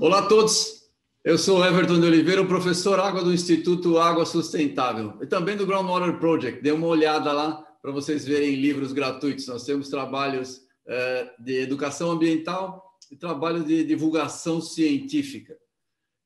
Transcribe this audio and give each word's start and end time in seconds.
Olá 0.00 0.18
a 0.18 0.26
todos, 0.26 0.90
eu 1.24 1.38
sou 1.38 1.64
Everton 1.64 2.00
de 2.00 2.06
Oliveira, 2.06 2.44
professor 2.44 2.98
Água 2.98 3.22
do 3.22 3.32
Instituto 3.32 3.96
Água 3.98 4.26
Sustentável 4.26 5.16
e 5.22 5.26
também 5.26 5.56
do 5.56 5.64
Groundwater 5.64 6.18
Project. 6.18 6.60
Dê 6.60 6.72
uma 6.72 6.88
olhada 6.88 7.30
lá 7.32 7.64
para 7.80 7.92
vocês 7.92 8.26
verem 8.26 8.56
livros 8.56 8.92
gratuitos. 8.92 9.46
Nós 9.46 9.64
temos 9.64 9.88
trabalhos 9.88 10.60
eh, 10.88 11.30
de 11.38 11.60
educação 11.60 12.10
ambiental 12.10 12.98
e 13.08 13.14
trabalho 13.16 13.62
de 13.62 13.84
divulgação 13.84 14.60
científica. 14.60 15.56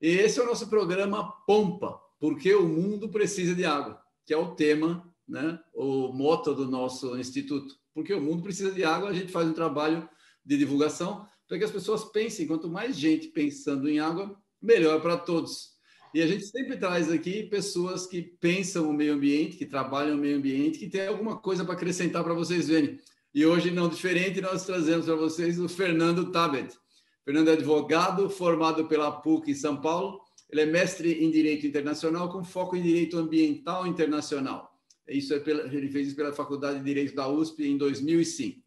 E 0.00 0.08
esse 0.08 0.40
é 0.40 0.42
o 0.42 0.46
nosso 0.46 0.66
programa 0.68 1.30
Pompa, 1.46 2.00
porque 2.18 2.54
o 2.54 2.66
mundo 2.66 3.10
precisa 3.10 3.54
de 3.54 3.66
água, 3.66 4.00
que 4.24 4.32
é 4.32 4.36
o 4.36 4.54
tema, 4.54 5.11
né, 5.32 5.58
o 5.72 6.12
moto 6.12 6.54
do 6.54 6.70
nosso 6.70 7.18
instituto. 7.18 7.74
Porque 7.94 8.12
o 8.12 8.20
mundo 8.20 8.42
precisa 8.42 8.70
de 8.70 8.84
água, 8.84 9.08
a 9.08 9.14
gente 9.14 9.32
faz 9.32 9.48
um 9.48 9.54
trabalho 9.54 10.06
de 10.44 10.58
divulgação 10.58 11.26
para 11.48 11.56
que 11.58 11.64
as 11.64 11.70
pessoas 11.70 12.04
pensem. 12.04 12.46
Quanto 12.46 12.68
mais 12.68 12.96
gente 12.96 13.28
pensando 13.28 13.88
em 13.88 13.98
água, 13.98 14.36
melhor 14.60 15.00
para 15.00 15.16
todos. 15.16 15.72
E 16.14 16.20
a 16.20 16.26
gente 16.26 16.44
sempre 16.44 16.76
traz 16.76 17.10
aqui 17.10 17.44
pessoas 17.44 18.06
que 18.06 18.20
pensam 18.20 18.90
o 18.90 18.92
meio 18.92 19.14
ambiente, 19.14 19.56
que 19.56 19.64
trabalham 19.64 20.16
o 20.16 20.20
meio 20.20 20.36
ambiente, 20.36 20.78
que 20.78 20.88
tem 20.88 21.06
alguma 21.06 21.38
coisa 21.38 21.64
para 21.64 21.72
acrescentar 21.72 22.22
para 22.22 22.34
vocês 22.34 22.68
verem. 22.68 22.98
E 23.34 23.46
hoje, 23.46 23.70
não 23.70 23.88
diferente, 23.88 24.38
nós 24.42 24.66
trazemos 24.66 25.06
para 25.06 25.14
vocês 25.14 25.58
o 25.58 25.66
Fernando 25.66 26.30
Tabet. 26.30 26.76
Fernando 27.24 27.48
é 27.48 27.52
advogado, 27.52 28.28
formado 28.28 28.86
pela 28.86 29.10
PUC 29.10 29.52
em 29.52 29.54
São 29.54 29.80
Paulo. 29.80 30.20
Ele 30.50 30.60
é 30.60 30.66
mestre 30.66 31.24
em 31.24 31.30
Direito 31.30 31.66
Internacional 31.66 32.28
com 32.28 32.44
foco 32.44 32.76
em 32.76 32.82
Direito 32.82 33.16
Ambiental 33.16 33.86
Internacional. 33.86 34.71
Isso 35.12 35.34
é 35.34 35.40
pela, 35.40 35.62
ele 35.72 35.88
fez 35.88 36.08
isso 36.08 36.16
pela 36.16 36.32
Faculdade 36.32 36.78
de 36.78 36.84
Direito 36.84 37.14
da 37.14 37.28
USP 37.28 37.64
em 37.64 37.76
2005. 37.76 38.62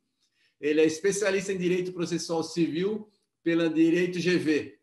Ele 0.62 0.82
é 0.82 0.86
especialista 0.86 1.52
em 1.52 1.58
Direito 1.58 1.92
Processual 1.92 2.44
Civil 2.44 3.10
pela 3.44 3.70
Direito 3.70 4.20
GV, 4.20 4.78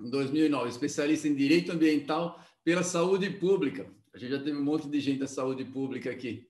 em 0.00 0.10
2009. 0.10 0.68
Especialista 0.68 1.28
em 1.28 1.34
Direito 1.34 1.72
Ambiental 1.72 2.40
pela 2.64 2.82
Saúde 2.82 3.30
Pública. 3.30 3.90
A 4.14 4.18
gente 4.18 4.30
já 4.30 4.38
teve 4.38 4.56
um 4.56 4.64
monte 4.64 4.88
de 4.88 5.00
gente 5.00 5.20
da 5.20 5.26
saúde 5.26 5.64
pública 5.64 6.10
aqui. 6.10 6.46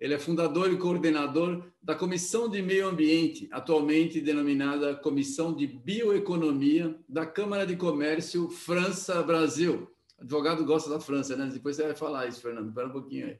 Ele 0.00 0.14
é 0.14 0.18
fundador 0.18 0.72
e 0.72 0.76
coordenador 0.76 1.64
da 1.80 1.94
Comissão 1.94 2.48
de 2.48 2.60
Meio 2.60 2.88
Ambiente, 2.88 3.48
atualmente 3.52 4.20
denominada 4.20 4.96
Comissão 4.96 5.54
de 5.54 5.66
Bioeconomia 5.66 6.98
da 7.08 7.24
Câmara 7.24 7.64
de 7.64 7.76
Comércio 7.76 8.48
França-Brasil. 8.48 9.88
Advogado 10.18 10.64
gosta 10.64 10.90
da 10.90 10.98
França, 10.98 11.36
né? 11.36 11.48
Depois 11.52 11.76
você 11.76 11.84
vai 11.84 11.94
falar 11.94 12.26
isso, 12.26 12.40
Fernando. 12.40 12.68
Espera 12.68 12.88
um 12.88 12.92
pouquinho 12.92 13.26
aí. 13.26 13.38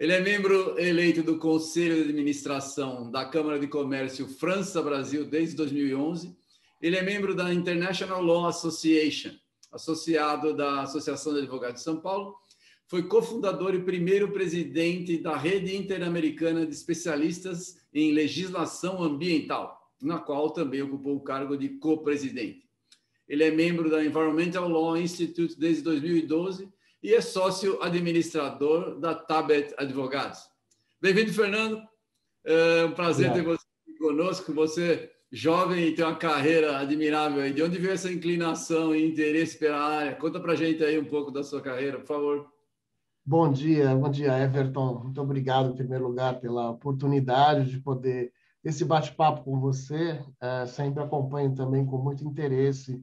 Ele 0.00 0.12
é 0.14 0.20
membro 0.20 0.80
eleito 0.80 1.22
do 1.22 1.38
Conselho 1.38 2.02
de 2.02 2.10
Administração 2.10 3.10
da 3.10 3.24
Câmara 3.26 3.60
de 3.60 3.68
Comércio 3.68 4.26
França-Brasil 4.26 5.26
desde 5.26 5.54
2011. 5.56 6.34
Ele 6.80 6.96
é 6.96 7.02
membro 7.02 7.34
da 7.34 7.52
International 7.52 8.22
Law 8.22 8.46
Association, 8.46 9.32
associado 9.70 10.56
da 10.56 10.80
Associação 10.80 11.34
de 11.34 11.40
Advogados 11.40 11.80
de 11.80 11.84
São 11.84 12.00
Paulo 12.00 12.34
foi 12.90 13.04
cofundador 13.04 13.72
e 13.72 13.84
primeiro 13.84 14.32
presidente 14.32 15.16
da 15.16 15.36
Rede 15.36 15.76
Interamericana 15.76 16.66
de 16.66 16.74
Especialistas 16.74 17.76
em 17.94 18.10
Legislação 18.10 19.00
Ambiental, 19.00 19.80
na 20.02 20.18
qual 20.18 20.50
também 20.50 20.82
ocupou 20.82 21.14
o 21.14 21.20
cargo 21.20 21.56
de 21.56 21.68
co-presidente. 21.78 22.68
Ele 23.28 23.44
é 23.44 23.50
membro 23.52 23.88
da 23.88 24.04
Environmental 24.04 24.68
Law 24.68 24.96
Institute 24.96 25.56
desde 25.56 25.82
2012 25.82 26.68
e 27.02 27.14
é 27.14 27.20
sócio 27.20 27.82
administrador 27.82 28.98
da 28.98 29.14
Tabet 29.14 29.74
Advogados. 29.78 30.50
Bem-vindo, 31.00 31.32
Fernando. 31.32 31.82
É 32.44 32.84
um 32.84 32.92
prazer 32.92 33.32
ter 33.32 33.42
você 33.42 33.64
conosco. 33.98 34.52
Você 34.52 35.10
jovem 35.32 35.88
e 35.88 35.94
tem 35.94 36.04
uma 36.04 36.16
carreira 36.16 36.78
admirável. 36.78 37.50
De 37.52 37.62
onde 37.62 37.78
veio 37.78 37.94
essa 37.94 38.12
inclinação 38.12 38.94
e 38.94 39.06
interesse 39.06 39.58
pela 39.58 39.80
área? 39.80 40.14
Conta 40.16 40.38
para 40.38 40.54
gente 40.54 40.84
aí 40.84 40.98
um 40.98 41.04
pouco 41.04 41.30
da 41.30 41.42
sua 41.42 41.62
carreira, 41.62 41.98
por 41.98 42.06
favor. 42.06 42.46
Bom 43.24 43.50
dia, 43.50 43.94
bom 43.94 44.10
dia, 44.10 44.38
Everton. 44.38 45.00
Muito 45.04 45.20
obrigado, 45.20 45.70
em 45.70 45.76
primeiro 45.76 46.06
lugar, 46.06 46.40
pela 46.40 46.70
oportunidade 46.70 47.70
de 47.70 47.78
poder 47.78 48.32
esse 48.62 48.84
bate-papo 48.84 49.44
com 49.44 49.58
você. 49.58 50.22
É, 50.40 50.66
sempre 50.66 51.02
acompanho 51.02 51.54
também 51.54 51.86
com 51.86 51.96
muito 51.96 52.24
interesse 52.24 53.02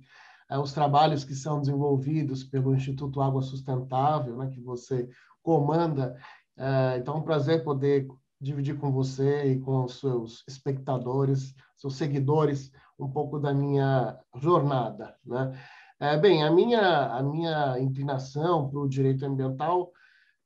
os 0.56 0.72
trabalhos 0.72 1.24
que 1.24 1.36
são 1.36 1.60
desenvolvidos 1.60 2.44
pelo 2.44 2.74
Instituto 2.74 3.22
Água 3.22 3.42
Sustentável, 3.42 4.38
né, 4.38 4.50
que 4.50 4.62
você 4.62 5.10
comanda. 5.42 6.16
É, 6.56 6.98
então, 6.98 7.16
é 7.16 7.18
um 7.18 7.24
prazer 7.24 7.64
poder 7.64 8.08
dividir 8.40 8.78
com 8.78 8.92
você 8.92 9.52
e 9.52 9.60
com 9.60 9.84
os 9.84 10.00
seus 10.00 10.44
espectadores, 10.48 11.56
seus 11.76 11.96
seguidores, 11.96 12.72
um 13.00 13.10
pouco 13.10 13.40
da 13.40 13.54
minha 13.54 14.18
jornada. 14.36 15.16
Né? 15.26 15.60
É, 16.00 16.18
bem, 16.18 16.44
a 16.44 16.52
minha, 16.52 17.08
a 17.08 17.24
minha 17.24 17.80
inclinação 17.80 18.70
para 18.70 18.80
o 18.80 18.88
direito 18.88 19.26
ambiental 19.26 19.92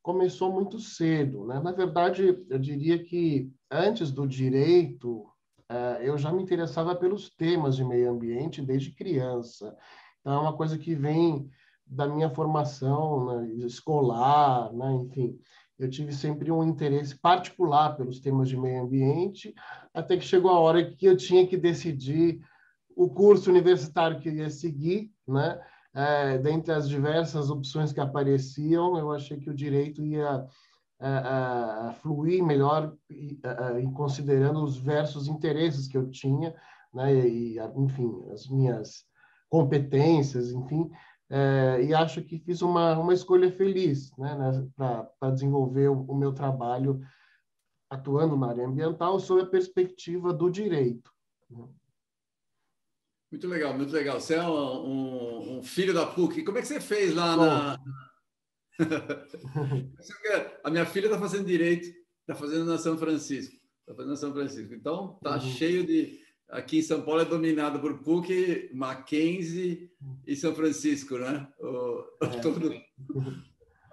começou 0.01 0.51
muito 0.51 0.79
cedo. 0.79 1.45
Né? 1.45 1.59
Na 1.59 1.71
verdade, 1.71 2.43
eu 2.49 2.59
diria 2.59 3.03
que 3.03 3.51
antes 3.69 4.11
do 4.11 4.27
direito, 4.27 5.30
eu 6.01 6.17
já 6.17 6.31
me 6.31 6.41
interessava 6.41 6.95
pelos 6.95 7.29
temas 7.29 7.75
de 7.75 7.83
meio 7.83 8.11
ambiente 8.11 8.61
desde 8.61 8.91
criança. 8.91 9.75
Então, 10.19 10.33
é 10.33 10.39
uma 10.39 10.55
coisa 10.55 10.77
que 10.77 10.93
vem 10.95 11.49
da 11.85 12.07
minha 12.07 12.29
formação 12.29 13.25
né, 13.25 13.53
escolar, 13.65 14.71
né? 14.73 14.93
enfim. 14.93 15.37
Eu 15.77 15.89
tive 15.89 16.13
sempre 16.13 16.51
um 16.51 16.63
interesse 16.63 17.17
particular 17.17 17.97
pelos 17.97 18.19
temas 18.19 18.47
de 18.47 18.55
meio 18.55 18.83
ambiente, 18.83 19.53
até 19.93 20.15
que 20.15 20.23
chegou 20.23 20.51
a 20.51 20.59
hora 20.59 20.93
que 20.93 21.05
eu 21.05 21.17
tinha 21.17 21.45
que 21.47 21.57
decidir 21.57 22.39
o 22.95 23.09
curso 23.09 23.49
universitário 23.49 24.19
que 24.19 24.29
eu 24.29 24.33
ia 24.33 24.49
seguir, 24.49 25.11
né? 25.27 25.59
é, 25.93 26.37
dentre 26.37 26.73
as 26.73 26.87
diversas 26.87 27.49
opções 27.49 27.91
que 27.91 27.99
apareciam, 27.99 28.97
eu 28.97 29.11
achei 29.11 29.37
que 29.37 29.49
o 29.49 29.55
direito 29.55 30.05
ia 30.05 30.45
é, 31.01 31.89
é, 31.89 31.93
fluir 31.95 32.43
melhor, 32.43 32.95
em 33.09 33.91
considerando 33.91 34.63
os 34.63 34.75
diversos 34.75 35.27
interesses 35.27 35.87
que 35.87 35.97
eu 35.97 36.09
tinha, 36.09 36.55
né, 36.93 37.13
e, 37.27 37.57
enfim, 37.75 38.23
as 38.31 38.47
minhas 38.47 39.03
competências, 39.49 40.51
enfim, 40.51 40.89
é, 41.29 41.83
e 41.83 41.93
acho 41.93 42.21
que 42.21 42.39
fiz 42.39 42.61
uma, 42.61 42.97
uma 42.99 43.13
escolha 43.13 43.49
feliz 43.51 44.11
né, 44.17 44.37
né 44.37 44.69
para 44.77 45.31
desenvolver 45.31 45.89
o, 45.89 46.01
o 46.01 46.15
meu 46.15 46.33
trabalho 46.33 47.01
atuando 47.89 48.37
na 48.37 48.49
área 48.49 48.67
ambiental 48.67 49.19
sob 49.19 49.41
a 49.41 49.45
perspectiva 49.45 50.33
do 50.33 50.49
direito. 50.49 51.09
Né. 51.49 51.67
Muito 53.31 53.47
legal, 53.47 53.73
muito 53.73 53.93
legal. 53.93 54.19
Você 54.19 54.35
é 54.35 54.43
um, 54.43 54.49
um, 54.51 55.57
um 55.57 55.63
filho 55.63 55.93
da 55.93 56.05
PUC. 56.05 56.43
Como 56.43 56.57
é 56.57 56.61
que 56.61 56.67
você 56.67 56.81
fez 56.81 57.15
lá 57.15 57.37
na. 57.37 57.79
a 60.63 60.69
minha 60.69 60.85
filha 60.85 61.05
está 61.05 61.19
fazendo 61.19 61.45
direito, 61.45 61.87
está 62.21 62.35
fazendo 62.35 62.65
na 62.65 62.77
São 62.77 62.97
Francisco. 62.97 63.55
Está 63.81 63.95
fazendo 63.95 64.11
na 64.11 64.15
São 64.15 64.33
Francisco. 64.33 64.73
Então, 64.73 65.19
tá 65.21 65.35
uhum. 65.35 65.41
cheio 65.41 65.85
de. 65.85 66.19
Aqui 66.49 66.79
em 66.79 66.81
São 66.81 67.01
Paulo 67.01 67.21
é 67.21 67.25
dominado 67.25 67.79
por 67.79 67.99
PUC, 67.99 68.71
Mackenzie 68.73 69.89
e 70.27 70.35
São 70.35 70.53
Francisco, 70.53 71.17
né? 71.17 71.47
O, 71.59 72.03
é. 72.21 72.27
todo, 72.41 72.73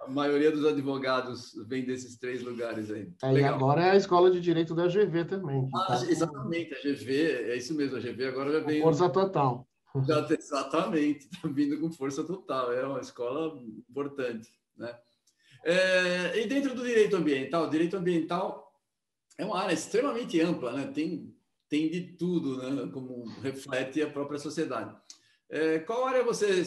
a 0.01 0.09
maioria 0.09 0.51
dos 0.51 0.65
advogados 0.65 1.53
vem 1.67 1.85
desses 1.85 2.17
três 2.17 2.41
lugares 2.41 2.89
aí. 2.91 3.11
É, 3.23 3.33
e 3.33 3.43
agora 3.43 3.81
é 3.83 3.91
a 3.91 3.95
escola 3.95 4.31
de 4.31 4.41
direito 4.41 4.73
da 4.73 4.87
GV 4.87 5.25
também. 5.25 5.69
Ah, 5.73 5.85
tá 5.87 6.05
exatamente, 6.09 6.73
a 6.73 6.81
GV, 6.81 7.13
é 7.51 7.57
isso 7.57 7.73
mesmo, 7.75 7.97
a 7.97 7.99
GV 7.99 8.25
agora 8.25 8.51
já 8.51 8.59
vem. 8.59 8.81
Força 8.81 9.09
total. 9.09 9.67
Já, 10.07 10.23
exatamente, 10.29 11.27
está 11.33 11.47
vindo 11.47 11.79
com 11.79 11.91
força 11.91 12.23
total, 12.23 12.71
é 12.71 12.85
uma 12.85 12.99
escola 12.99 13.59
importante. 13.89 14.47
Né? 14.79 14.97
É, 15.63 16.41
e 16.41 16.47
dentro 16.47 16.73
do 16.73 16.83
direito 16.83 17.15
ambiental, 17.15 17.65
o 17.65 17.69
direito 17.69 17.97
ambiental 17.97 18.73
é 19.37 19.45
uma 19.45 19.59
área 19.59 19.73
extremamente 19.73 20.39
ampla, 20.39 20.71
né? 20.71 20.87
tem, 20.87 21.35
tem 21.67 21.89
de 21.89 22.01
tudo, 22.13 22.57
né? 22.57 22.89
como 22.91 23.25
reflete 23.41 24.01
a 24.01 24.09
própria 24.09 24.39
sociedade. 24.39 24.95
É, 25.49 25.79
qual 25.79 26.05
área 26.05 26.23
você, 26.23 26.63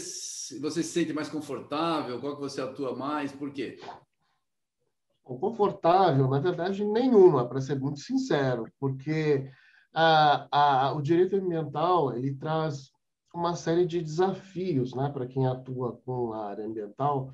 você 0.60 0.82
se 0.82 0.84
sente 0.84 1.12
mais 1.12 1.28
confortável? 1.28 2.20
Qual 2.20 2.34
que 2.34 2.42
você 2.42 2.60
atua 2.60 2.94
mais? 2.94 3.32
Por 3.32 3.52
quê? 3.52 3.78
Confortável, 5.22 6.28
na 6.28 6.40
verdade, 6.40 6.84
nenhuma, 6.84 7.48
para 7.48 7.60
ser 7.60 7.78
muito 7.78 8.00
sincero, 8.00 8.66
porque 8.80 9.48
a, 9.94 10.48
a, 10.50 10.92
o 10.94 11.00
direito 11.00 11.36
ambiental 11.36 12.14
ele 12.16 12.34
traz 12.34 12.90
uma 13.32 13.54
série 13.54 13.86
de 13.86 14.02
desafios 14.02 14.94
né, 14.94 15.08
para 15.12 15.26
quem 15.26 15.46
atua 15.46 16.00
com 16.04 16.32
a 16.32 16.48
área 16.48 16.66
ambiental, 16.66 17.32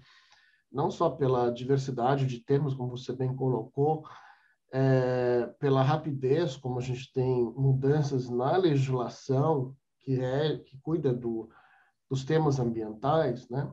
não 0.70 0.90
só 0.90 1.10
pela 1.10 1.50
diversidade 1.50 2.26
de 2.26 2.40
termos, 2.40 2.74
como 2.74 2.96
você 2.96 3.12
bem 3.12 3.34
colocou, 3.34 4.04
é, 4.72 5.46
pela 5.58 5.82
rapidez, 5.82 6.56
como 6.56 6.78
a 6.78 6.82
gente 6.82 7.12
tem 7.12 7.44
mudanças 7.56 8.28
na 8.28 8.56
legislação 8.56 9.74
que 10.00 10.20
é 10.20 10.58
que 10.58 10.78
cuida 10.80 11.12
do, 11.12 11.48
dos 12.08 12.24
temas 12.24 12.58
ambientais, 12.58 13.48
né? 13.48 13.70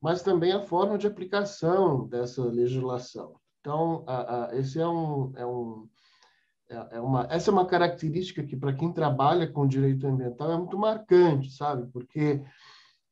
Mas 0.00 0.22
também 0.22 0.52
a 0.52 0.60
forma 0.60 0.98
de 0.98 1.06
aplicação 1.06 2.06
dessa 2.06 2.44
legislação. 2.44 3.34
Então, 3.60 4.04
esse 4.52 4.78
é 4.78 4.86
um, 4.86 5.32
é 5.36 5.46
um 5.46 5.88
é, 6.68 6.96
é 6.96 7.00
uma, 7.00 7.26
essa 7.30 7.50
é 7.50 7.52
uma 7.52 7.66
característica 7.66 8.42
que, 8.42 8.56
para 8.56 8.72
quem 8.72 8.92
trabalha 8.92 9.46
com 9.46 9.66
direito 9.66 10.06
ambiental, 10.06 10.52
é 10.52 10.56
muito 10.56 10.78
marcante, 10.78 11.50
sabe? 11.50 11.86
Porque 11.92 12.42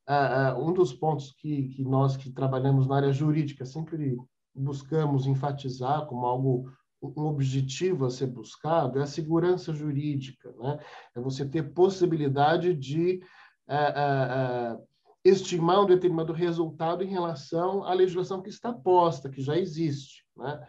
uh, 0.08 0.58
um 0.58 0.72
dos 0.72 0.92
pontos 0.92 1.32
que, 1.32 1.68
que 1.68 1.84
nós 1.84 2.16
que 2.16 2.30
trabalhamos 2.30 2.86
na 2.86 2.96
área 2.96 3.12
jurídica 3.12 3.64
sempre 3.64 4.16
buscamos 4.54 5.26
enfatizar 5.26 6.06
como 6.06 6.26
algo 6.26 6.70
um 7.02 7.26
objetivo 7.26 8.06
a 8.06 8.10
ser 8.10 8.28
buscado 8.28 8.98
é 8.98 9.02
a 9.02 9.06
segurança 9.06 9.74
jurídica, 9.74 10.54
né? 10.58 10.78
É 11.14 11.20
você 11.20 11.44
ter 11.44 11.74
possibilidade 11.74 12.72
de 12.72 13.20
uh, 13.68 14.82
estimar 15.22 15.82
um 15.82 15.86
determinado 15.86 16.32
resultado 16.32 17.02
em 17.02 17.08
relação 17.08 17.84
à 17.84 17.92
legislação 17.92 18.40
que 18.40 18.48
está 18.48 18.72
posta, 18.72 19.28
que 19.28 19.42
já 19.42 19.58
existe, 19.58 20.24
né? 20.34 20.66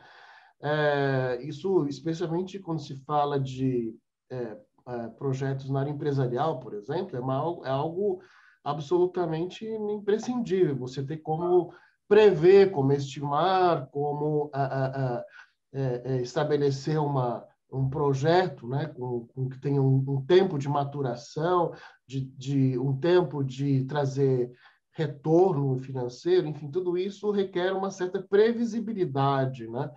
É, 0.61 1.39
isso, 1.43 1.85
especialmente 1.87 2.59
quando 2.59 2.79
se 2.79 2.95
fala 3.03 3.39
de 3.39 3.93
é, 4.31 4.57
é, 4.87 5.07
projetos 5.09 5.69
na 5.69 5.81
área 5.81 5.91
empresarial, 5.91 6.59
por 6.59 6.73
exemplo, 6.73 7.15
é, 7.15 7.19
uma, 7.19 7.35
é 7.65 7.69
algo 7.69 8.21
absolutamente 8.65 9.65
imprescindível. 9.65 10.75
Você 10.79 11.03
ter 11.03 11.17
como 11.17 11.71
prever, 12.07 12.71
como 12.71 12.91
estimar, 12.91 13.87
como 13.91 14.49
a, 14.51 14.63
a, 14.63 14.85
a, 15.17 15.25
é, 15.73 16.01
é, 16.05 16.21
estabelecer 16.21 16.99
uma, 16.99 17.45
um 17.71 17.89
projeto 17.89 18.67
né, 18.67 18.87
com, 18.87 19.27
com 19.27 19.49
que 19.49 19.59
tenha 19.59 19.81
um, 19.81 20.03
um, 20.07 20.25
tempo 20.25 20.57
de 20.57 20.67
maturação, 20.67 21.73
de, 22.07 22.21
de 22.21 22.77
um 22.79 22.97
tempo 22.97 23.43
de 23.43 23.85
trazer 23.85 24.51
retorno 24.91 25.77
financeiro, 25.79 26.47
enfim, 26.47 26.71
tudo 26.71 26.97
isso 26.97 27.29
requer 27.29 27.73
uma 27.73 27.91
certa 27.91 28.21
previsibilidade, 28.21 29.67
né? 29.67 29.91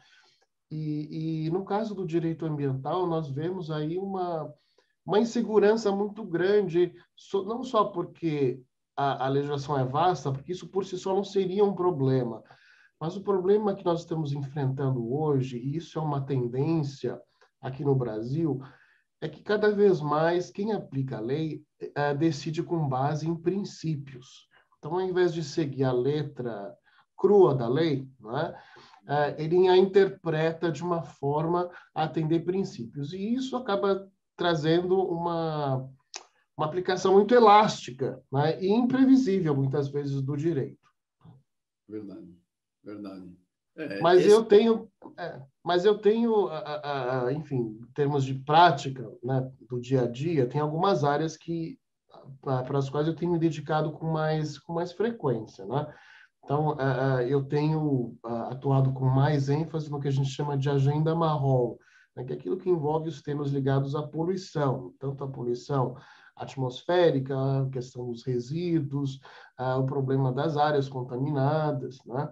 E, 0.70 1.46
e, 1.46 1.50
no 1.50 1.64
caso 1.64 1.94
do 1.94 2.04
direito 2.04 2.44
ambiental, 2.44 3.06
nós 3.06 3.30
vemos 3.30 3.70
aí 3.70 3.96
uma, 3.96 4.52
uma 5.06 5.18
insegurança 5.18 5.90
muito 5.90 6.22
grande, 6.24 6.92
não 7.46 7.62
só 7.62 7.84
porque 7.84 8.62
a, 8.96 9.26
a 9.26 9.28
legislação 9.28 9.78
é 9.78 9.84
vasta, 9.84 10.32
porque 10.32 10.52
isso 10.52 10.68
por 10.68 10.84
si 10.84 10.98
só 10.98 11.14
não 11.14 11.24
seria 11.24 11.64
um 11.64 11.74
problema, 11.74 12.42
mas 13.00 13.16
o 13.16 13.22
problema 13.22 13.74
que 13.74 13.84
nós 13.84 14.00
estamos 14.00 14.32
enfrentando 14.32 15.12
hoje, 15.12 15.58
e 15.58 15.76
isso 15.76 15.98
é 15.98 16.02
uma 16.02 16.20
tendência 16.20 17.20
aqui 17.60 17.84
no 17.84 17.94
Brasil, 17.94 18.60
é 19.20 19.28
que 19.28 19.42
cada 19.42 19.70
vez 19.70 20.00
mais 20.00 20.50
quem 20.50 20.72
aplica 20.72 21.18
a 21.18 21.20
lei 21.20 21.62
é, 21.94 22.14
decide 22.14 22.62
com 22.62 22.88
base 22.88 23.28
em 23.28 23.34
princípios. 23.34 24.48
Então, 24.78 24.94
ao 24.94 25.00
invés 25.00 25.34
de 25.34 25.42
seguir 25.42 25.84
a 25.84 25.92
letra 25.92 26.74
crua 27.16 27.54
da 27.54 27.68
lei, 27.68 28.08
não 28.20 28.38
é? 28.38 28.56
É, 29.08 29.42
ele 29.42 29.66
a 29.66 29.76
interpreta 29.76 30.70
de 30.70 30.84
uma 30.84 31.02
forma 31.02 31.70
a 31.94 32.04
atender 32.04 32.44
princípios. 32.44 33.12
E 33.12 33.34
isso 33.34 33.56
acaba 33.56 34.08
trazendo 34.36 34.96
uma, 35.00 35.88
uma 36.58 36.66
aplicação 36.66 37.12
muito 37.12 37.32
elástica 37.32 38.20
né? 38.32 38.60
e 38.60 38.68
imprevisível, 38.68 39.54
muitas 39.54 39.88
vezes, 39.88 40.20
do 40.20 40.36
direito. 40.36 40.76
Verdade, 41.88 42.36
verdade. 42.82 43.32
É, 43.76 44.00
mas 44.00 44.20
esse... 44.22 44.30
eu 44.30 44.44
tenho, 44.44 44.90
é, 45.16 45.40
mas 45.64 45.84
eu 45.84 45.96
tenho, 45.96 46.48
a, 46.48 47.26
a, 47.26 47.32
enfim, 47.32 47.78
em 47.80 47.92
termos 47.94 48.24
de 48.24 48.34
prática, 48.34 49.08
né, 49.22 49.48
do 49.68 49.80
dia 49.80 50.02
a 50.02 50.06
dia, 50.08 50.48
tem 50.48 50.60
algumas 50.60 51.04
áreas 51.04 51.36
que 51.36 51.78
para 52.42 52.76
as 52.76 52.90
quais 52.90 53.06
eu 53.06 53.14
tenho 53.14 53.32
me 53.32 53.38
dedicado 53.38 53.92
com 53.92 54.06
mais 54.10 54.58
com 54.58 54.72
mais 54.72 54.92
frequência, 54.92 55.64
né? 55.64 55.94
Então, 56.44 56.70
uh, 56.72 57.20
eu 57.28 57.44
tenho 57.44 58.16
uh, 58.24 58.50
atuado 58.50 58.92
com 58.92 59.04
mais 59.04 59.48
ênfase 59.48 59.90
no 59.90 60.00
que 60.00 60.08
a 60.08 60.10
gente 60.10 60.30
chama 60.30 60.56
de 60.56 60.68
agenda 60.68 61.14
marrom, 61.14 61.76
né, 62.16 62.24
que 62.24 62.32
é 62.32 62.36
aquilo 62.36 62.56
que 62.56 62.70
envolve 62.70 63.08
os 63.08 63.22
temas 63.22 63.50
ligados 63.50 63.94
à 63.94 64.02
poluição, 64.02 64.92
tanto 64.98 65.22
a 65.22 65.28
poluição 65.28 65.96
atmosférica, 66.38 67.34
a 67.36 67.68
questão 67.70 68.10
dos 68.10 68.24
resíduos, 68.24 69.20
o 69.58 69.84
problema 69.84 70.32
das 70.32 70.56
áreas 70.56 70.88
contaminadas, 70.88 71.98
né, 72.04 72.28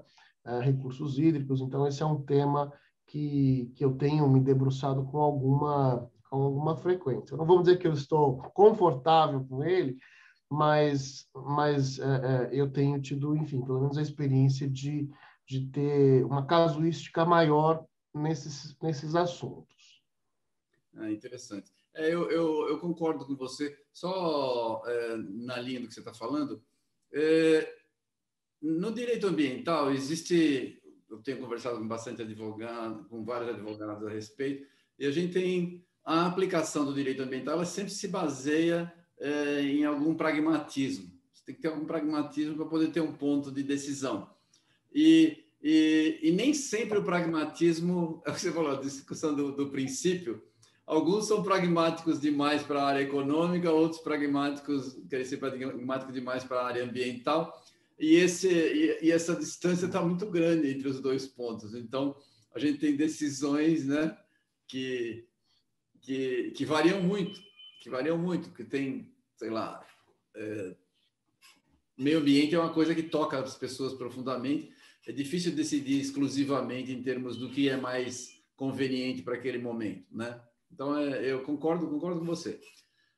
recursos 0.62 1.19
hídricos. 1.19 1.61
Então, 1.61 1.87
esse 1.87 2.03
é 2.03 2.06
um 2.06 2.23
tema 2.23 2.73
que, 3.06 3.73
que 3.75 3.85
eu 3.85 3.94
tenho 3.97 4.29
me 4.29 4.41
debruçado 4.41 5.05
com 5.05 5.19
alguma, 5.19 6.11
com 6.29 6.43
alguma 6.43 6.76
frequência. 6.76 7.37
Não 7.37 7.47
vou 7.47 7.61
dizer 7.61 7.79
que 7.79 7.87
eu 7.87 7.93
estou 7.93 8.38
confortável 8.53 9.44
com 9.44 9.62
ele, 9.64 9.97
mas, 10.50 11.29
mas 11.35 11.99
é, 11.99 12.05
é, 12.05 12.49
eu 12.53 12.70
tenho 12.70 13.00
tido, 13.00 13.37
enfim, 13.37 13.62
pelo 13.62 13.81
menos 13.81 13.99
a 13.99 14.03
experiência 14.03 14.69
de, 14.69 15.08
de 15.47 15.67
ter 15.69 16.25
uma 16.25 16.47
casuística 16.47 17.25
maior 17.25 17.85
nesses, 18.14 18.76
nesses 18.81 19.14
assuntos. 19.14 20.03
É 20.97 21.12
interessante. 21.12 21.70
É, 21.96 22.12
eu, 22.12 22.31
eu, 22.31 22.69
eu, 22.69 22.78
concordo 22.78 23.25
com 23.25 23.34
você. 23.34 23.76
Só 23.90 24.82
é, 24.87 25.16
na 25.16 25.58
linha 25.58 25.81
do 25.81 25.88
que 25.88 25.94
você 25.94 26.00
está 26.00 26.12
falando, 26.12 26.62
é, 27.10 27.75
no 28.60 28.93
direito 28.93 29.26
ambiental 29.26 29.90
existe, 29.90 30.82
eu 31.08 31.19
tenho 31.19 31.38
conversado 31.38 31.78
com 31.78 31.88
bastante 31.88 32.20
advogado, 32.20 33.04
com 33.08 33.25
vários 33.25 33.50
advogados 33.50 34.06
a 34.06 34.10
respeito, 34.10 34.66
e 34.98 35.06
a 35.06 35.10
gente 35.10 35.32
tem 35.32 35.84
a 36.04 36.26
aplicação 36.26 36.84
do 36.84 36.93
direito 36.93 37.22
ambiental, 37.22 37.54
ela 37.54 37.64
sempre 37.64 37.93
se 37.93 38.08
baseia 38.08 38.93
é, 39.19 39.62
em 39.62 39.84
algum 39.84 40.14
pragmatismo. 40.14 41.10
Você 41.32 41.44
tem 41.46 41.54
que 41.54 41.62
ter 41.62 41.69
algum 41.69 41.87
pragmatismo 41.87 42.56
para 42.56 42.66
poder 42.66 42.93
ter 42.93 43.00
um 43.00 43.12
ponto 43.12 43.50
de 43.50 43.62
decisão. 43.62 44.31
E, 44.94 45.44
e, 45.62 46.20
e, 46.22 46.32
nem 46.32 46.52
sempre 46.52 46.98
o 46.98 47.04
pragmatismo, 47.04 48.22
é 48.26 48.31
o 48.31 48.34
que 48.34 48.40
você 48.40 48.52
falou, 48.52 48.72
a 48.72 48.81
discussão 48.81 49.34
do, 49.34 49.52
do 49.52 49.70
princípio, 49.70 50.43
alguns 50.87 51.27
são 51.27 51.43
pragmáticos 51.43 52.21
demais 52.21 52.62
para 52.62 52.81
a 52.81 52.87
área 52.87 53.03
econômica, 53.03 53.73
outros 53.73 54.00
pragmáticos, 54.00 54.97
querem 55.11 55.27
ser 55.27 55.38
pragmáticos 55.38 56.15
demais 56.15 56.44
para 56.44 56.61
a 56.61 56.67
área 56.67 56.85
ambiental, 56.85 57.62
e, 57.99 58.15
esse, 58.15 58.49
e, 58.49 59.06
e 59.06 59.11
essa 59.11 59.35
distância 59.35 59.87
está 59.87 60.00
muito 60.00 60.27
grande 60.27 60.71
entre 60.71 60.88
os 60.88 61.00
dois 61.00 61.27
pontos. 61.27 61.75
Então, 61.75 62.17
a 62.55 62.59
gente 62.59 62.79
tem 62.79 62.94
decisões 62.94 63.87
né, 63.87 64.17
que, 64.69 65.27
que, 66.00 66.53
que 66.55 66.65
variam 66.65 67.03
muito 67.03 67.47
que 67.87 67.91
variam 67.91 68.19
muito, 68.19 68.50
que 68.50 68.65
tem, 68.65 69.15
sei 69.37 69.49
lá, 69.49 69.81
é, 70.35 70.75
meio 71.97 72.19
ambiente 72.19 72.53
é 72.53 72.59
uma 72.59 72.73
coisa 72.73 72.93
que 72.97 73.05
toca 73.05 73.39
as 73.39 73.55
pessoas 73.55 73.94
profundamente. 73.94 74.73
É 75.06 75.12
difícil 75.12 75.55
decidir 75.55 76.00
exclusivamente 76.00 76.91
em 76.91 77.00
termos 77.00 77.37
do 77.37 77.49
que 77.49 77.69
é 77.69 77.77
mais 77.77 78.43
conveniente 78.56 79.23
para 79.23 79.37
aquele 79.37 79.59
momento, 79.59 80.05
né? 80.11 80.43
Então, 80.73 80.97
é, 80.97 81.31
eu 81.31 81.43
concordo, 81.43 81.89
concordo 81.89 82.20
com 82.20 82.27
você. 82.27 82.61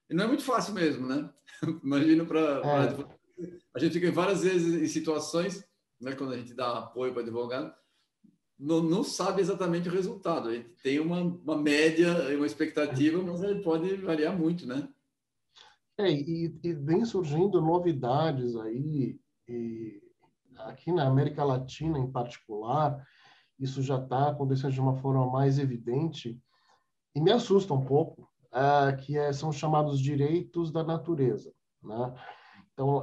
E 0.08 0.14
não 0.14 0.24
é 0.24 0.26
muito 0.26 0.44
fácil 0.44 0.74
mesmo, 0.74 1.06
né? 1.06 1.30
Imagino 1.82 2.26
para 2.26 2.40
é. 2.40 3.48
a 3.74 3.78
gente 3.78 3.92
fica 3.92 4.10
várias 4.12 4.42
vezes 4.42 4.82
em 4.82 4.86
situações, 4.86 5.64
né, 6.00 6.14
quando 6.14 6.32
a 6.32 6.36
gente 6.36 6.54
dá 6.54 6.78
apoio 6.78 7.12
para 7.12 7.22
advogado, 7.22 7.74
não, 8.58 8.82
não 8.82 9.04
sabe 9.04 9.40
exatamente 9.40 9.88
o 9.88 9.92
resultado. 9.92 10.50
Ele 10.50 10.64
tem 10.82 10.98
uma, 10.98 11.20
uma 11.20 11.56
média, 11.56 12.34
uma 12.36 12.46
expectativa, 12.46 13.22
mas 13.22 13.42
ele 13.42 13.62
pode 13.62 13.94
variar 13.96 14.36
muito, 14.36 14.66
né? 14.66 14.88
É, 15.98 16.10
e, 16.10 16.58
e 16.62 16.72
vem 16.74 17.04
surgindo 17.04 17.60
novidades 17.60 18.56
aí, 18.56 19.18
aqui 20.58 20.92
na 20.92 21.06
América 21.06 21.42
Latina 21.44 21.98
em 21.98 22.10
particular, 22.10 23.04
isso 23.58 23.82
já 23.82 24.00
está 24.00 24.30
acontecendo 24.30 24.72
de 24.72 24.80
uma 24.80 24.94
forma 24.94 25.26
mais 25.30 25.58
evidente, 25.58 26.40
e 27.14 27.20
me 27.20 27.30
assusta 27.30 27.74
um 27.74 27.84
pouco, 27.84 28.28
é, 28.52 28.92
que 28.92 29.16
é, 29.16 29.32
são 29.32 29.52
chamados 29.52 30.00
direitos 30.00 30.70
da 30.70 30.82
natureza. 30.82 31.52
Né? 31.82 32.14
Então, 32.72 33.02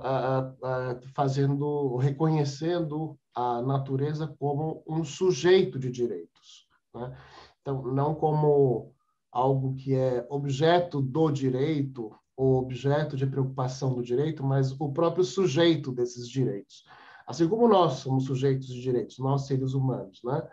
fazendo, 1.13 1.97
reconhecendo 1.97 3.17
a 3.33 3.61
natureza 3.61 4.33
como 4.39 4.81
um 4.87 5.03
sujeito 5.03 5.77
de 5.77 5.91
direitos. 5.91 6.65
Né? 6.93 7.17
Então, 7.61 7.81
não 7.81 8.15
como 8.15 8.93
algo 9.31 9.75
que 9.75 9.93
é 9.93 10.25
objeto 10.29 11.01
do 11.01 11.29
direito 11.29 12.15
ou 12.37 12.59
objeto 12.59 13.17
de 13.17 13.27
preocupação 13.27 13.93
do 13.93 14.01
direito, 14.01 14.43
mas 14.43 14.71
o 14.79 14.91
próprio 14.91 15.25
sujeito 15.25 15.91
desses 15.91 16.29
direitos. 16.29 16.85
Assim 17.27 17.47
como 17.47 17.67
nós 17.67 17.95
somos 17.95 18.25
sujeitos 18.25 18.67
de 18.67 18.81
direitos, 18.81 19.19
nós 19.19 19.47
seres 19.47 19.73
humanos, 19.73 20.21
né? 20.23 20.47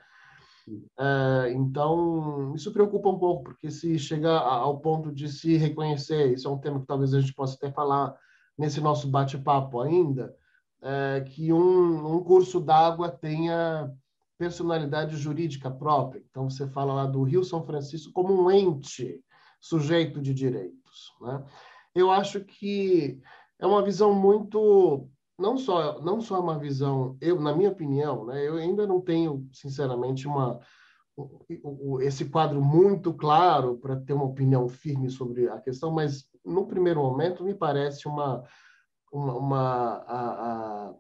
É, 0.99 1.53
então, 1.53 2.53
isso 2.55 2.73
preocupa 2.73 3.09
um 3.09 3.19
pouco, 3.19 3.45
porque 3.45 3.71
se 3.71 3.99
chega 3.99 4.31
ao 4.31 4.79
ponto 4.79 5.13
de 5.13 5.29
se 5.29 5.57
reconhecer, 5.57 6.33
isso 6.33 6.49
é 6.49 6.51
um 6.51 6.59
tema 6.59 6.81
que 6.81 6.87
talvez 6.87 7.13
a 7.15 7.21
gente 7.21 7.35
possa 7.35 7.57
até 7.57 7.71
falar 7.71 8.15
nesse 8.57 8.81
nosso 8.81 9.09
bate-papo 9.09 9.81
ainda, 9.81 10.35
é, 10.83 11.21
que 11.27 11.53
um, 11.53 12.17
um 12.17 12.23
curso 12.23 12.61
d'água 12.61 13.09
tenha 13.09 13.91
personalidade 14.39 15.17
jurídica 15.17 15.71
própria. 15.71 16.23
Então, 16.31 16.51
você 16.51 16.67
fala 16.67 16.93
lá 16.93 17.07
do 17.07 17.23
Rio 17.23 17.45
São 17.45 17.65
Francisco 17.65 18.13
como 18.13 18.33
um 18.35 18.51
ente 18.51 19.23
sujeito 19.61 20.21
de 20.21 20.35
direitos. 20.35 21.13
Né? 21.21 21.45
Eu 21.95 22.11
acho 22.11 22.41
que 22.41 23.21
é 23.59 23.67
uma 23.67 23.83
visão 23.83 24.13
muito 24.13 25.09
não 25.43 25.59
só 25.59 26.01
não 26.01 26.21
só 26.21 26.41
uma 26.41 26.59
visão, 26.59 27.17
eu 27.21 27.41
na 27.41 27.55
minha 27.55 27.71
opinião, 27.71 28.25
né, 28.25 28.47
eu 28.47 28.57
ainda 28.57 28.87
não 28.87 29.01
tenho 29.01 29.47
sinceramente 29.53 30.27
uma 30.27 30.61
esse 32.01 32.25
quadro 32.25 32.63
muito 32.63 33.13
claro 33.13 33.77
para 33.77 33.97
ter 33.97 34.15
uma 34.15 34.25
opinião 34.25 34.67
firme 34.69 35.11
sobre 35.11 35.49
a 35.49 35.61
questão, 35.61 35.91
mas 35.91 36.25
no 36.43 36.67
primeiro 36.67 37.03
momento 37.03 37.45
me 37.45 37.55
parece 37.55 38.09
uma 38.09 38.45
uma, 39.13 39.35
uma, 39.35 39.95
a, 40.07 40.87
a, 40.89 40.95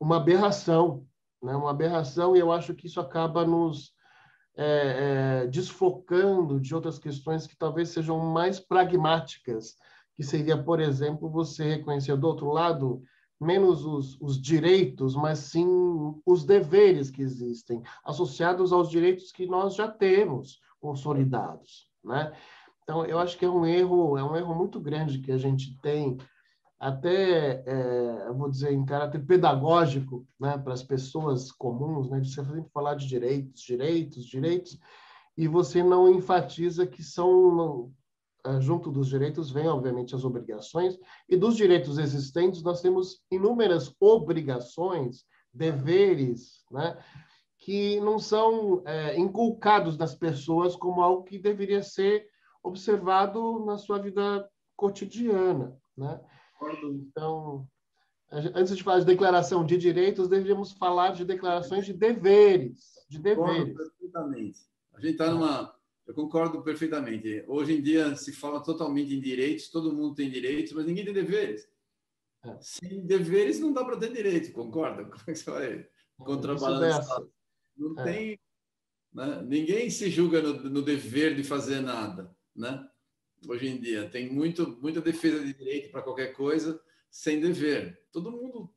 uma 0.00 0.16
aberração, 0.16 1.06
né? 1.40 1.54
uma 1.54 1.70
aberração, 1.70 2.34
e 2.34 2.40
eu 2.40 2.50
acho 2.50 2.74
que 2.74 2.88
isso 2.88 2.98
acaba 2.98 3.46
nos 3.46 3.92
é, 4.56 5.42
é, 5.44 5.46
desfocando 5.46 6.58
de 6.58 6.74
outras 6.74 6.98
questões 6.98 7.46
que 7.46 7.56
talvez 7.56 7.90
sejam 7.90 8.18
mais 8.18 8.58
pragmáticas, 8.58 9.76
que 10.14 10.24
seria, 10.24 10.60
por 10.60 10.80
exemplo, 10.80 11.30
você 11.30 11.76
reconhecer 11.76 12.16
do 12.16 12.26
outro 12.26 12.50
lado 12.50 13.02
menos 13.40 13.84
os, 13.84 14.20
os, 14.20 14.40
direitos, 14.40 15.14
mas 15.14 15.38
sim 15.40 15.66
os 16.24 16.44
deveres 16.44 17.10
que 17.10 17.22
existem, 17.22 17.82
associados 18.04 18.72
aos 18.72 18.90
direitos 18.90 19.30
que 19.30 19.46
nós 19.46 19.74
já 19.74 19.88
temos 19.88 20.60
consolidados, 20.80 21.90
né? 22.02 22.32
Então, 22.82 23.04
eu 23.04 23.18
acho 23.18 23.36
que 23.36 23.44
é 23.44 23.50
um 23.50 23.66
erro, 23.66 24.16
é 24.16 24.22
um 24.22 24.36
erro 24.36 24.54
muito 24.54 24.80
grande 24.80 25.18
que 25.18 25.32
a 25.32 25.36
gente 25.36 25.76
tem, 25.80 26.16
até, 26.78 27.64
é, 27.66 28.32
vou 28.32 28.48
dizer, 28.48 28.72
em 28.72 28.84
caráter 28.84 29.26
pedagógico, 29.26 30.24
né, 30.38 30.56
para 30.56 30.72
as 30.72 30.84
pessoas 30.84 31.50
comuns, 31.50 32.08
né, 32.08 32.20
de 32.20 32.32
sempre 32.32 32.62
falar 32.72 32.94
de 32.94 33.08
direitos, 33.08 33.60
direitos, 33.60 34.24
direitos, 34.24 34.78
e 35.36 35.48
você 35.48 35.82
não 35.82 36.08
enfatiza 36.08 36.86
que 36.86 37.02
são 37.02 37.92
junto 38.60 38.90
dos 38.90 39.08
direitos 39.08 39.50
vem, 39.50 39.68
obviamente, 39.68 40.14
as 40.14 40.24
obrigações, 40.24 40.98
e 41.28 41.36
dos 41.36 41.56
direitos 41.56 41.98
existentes 41.98 42.62
nós 42.62 42.80
temos 42.80 43.22
inúmeras 43.30 43.94
obrigações, 44.00 45.24
deveres, 45.52 46.64
né, 46.70 46.98
que 47.58 47.98
não 48.00 48.18
são 48.18 48.82
é, 48.84 49.18
inculcados 49.18 49.96
nas 49.96 50.14
pessoas 50.14 50.76
como 50.76 51.02
algo 51.02 51.24
que 51.24 51.38
deveria 51.38 51.82
ser 51.82 52.26
observado 52.62 53.64
na 53.64 53.78
sua 53.78 53.98
vida 53.98 54.48
cotidiana, 54.76 55.76
né? 55.96 56.20
Então, 56.84 57.66
antes 58.30 58.76
de 58.76 58.82
falar 58.82 59.00
de 59.00 59.06
declaração 59.06 59.64
de 59.64 59.76
direitos, 59.76 60.28
deveríamos 60.28 60.72
falar 60.72 61.12
de 61.12 61.24
declarações 61.24 61.86
de 61.86 61.92
deveres, 61.92 63.06
de 63.08 63.18
deveres. 63.18 63.74
perfeitamente. 63.74 64.58
A 64.94 65.00
gente 65.00 65.12
está 65.12 65.30
numa 65.30 65.75
eu 66.06 66.14
concordo 66.14 66.62
perfeitamente. 66.62 67.44
Hoje 67.48 67.74
em 67.74 67.82
dia 67.82 68.14
se 68.14 68.32
fala 68.32 68.62
totalmente 68.62 69.14
em 69.14 69.20
direitos, 69.20 69.68
todo 69.68 69.92
mundo 69.92 70.14
tem 70.14 70.30
direitos, 70.30 70.72
mas 70.72 70.86
ninguém 70.86 71.04
tem 71.04 71.12
deveres. 71.12 71.68
É. 72.44 72.56
Sem 72.60 73.04
deveres 73.04 73.58
não 73.58 73.72
dá 73.72 73.84
para 73.84 73.96
ter 73.96 74.12
direito, 74.12 74.52
concorda? 74.52 75.04
Como 75.04 75.22
é 75.26 75.32
que 75.32 75.36
você 75.36 75.50
vai 75.50 75.88
contrabalançar? 76.18 77.22
Não 77.76 78.00
é. 78.00 78.04
tem. 78.04 78.40
Né? 79.12 79.42
Ninguém 79.42 79.90
se 79.90 80.08
julga 80.08 80.40
no, 80.40 80.70
no, 80.70 80.82
dever 80.82 81.34
de 81.34 81.42
fazer 81.42 81.80
nada, 81.80 82.34
né? 82.54 82.88
Hoje 83.48 83.66
em 83.66 83.80
dia 83.80 84.08
tem 84.08 84.30
muito, 84.32 84.78
muita 84.80 85.00
defesa 85.00 85.44
de 85.44 85.52
direito 85.52 85.90
para 85.90 86.02
qualquer 86.02 86.32
coisa 86.34 86.80
sem 87.10 87.40
dever. 87.40 88.00
Todo 88.12 88.30
mundo 88.30 88.72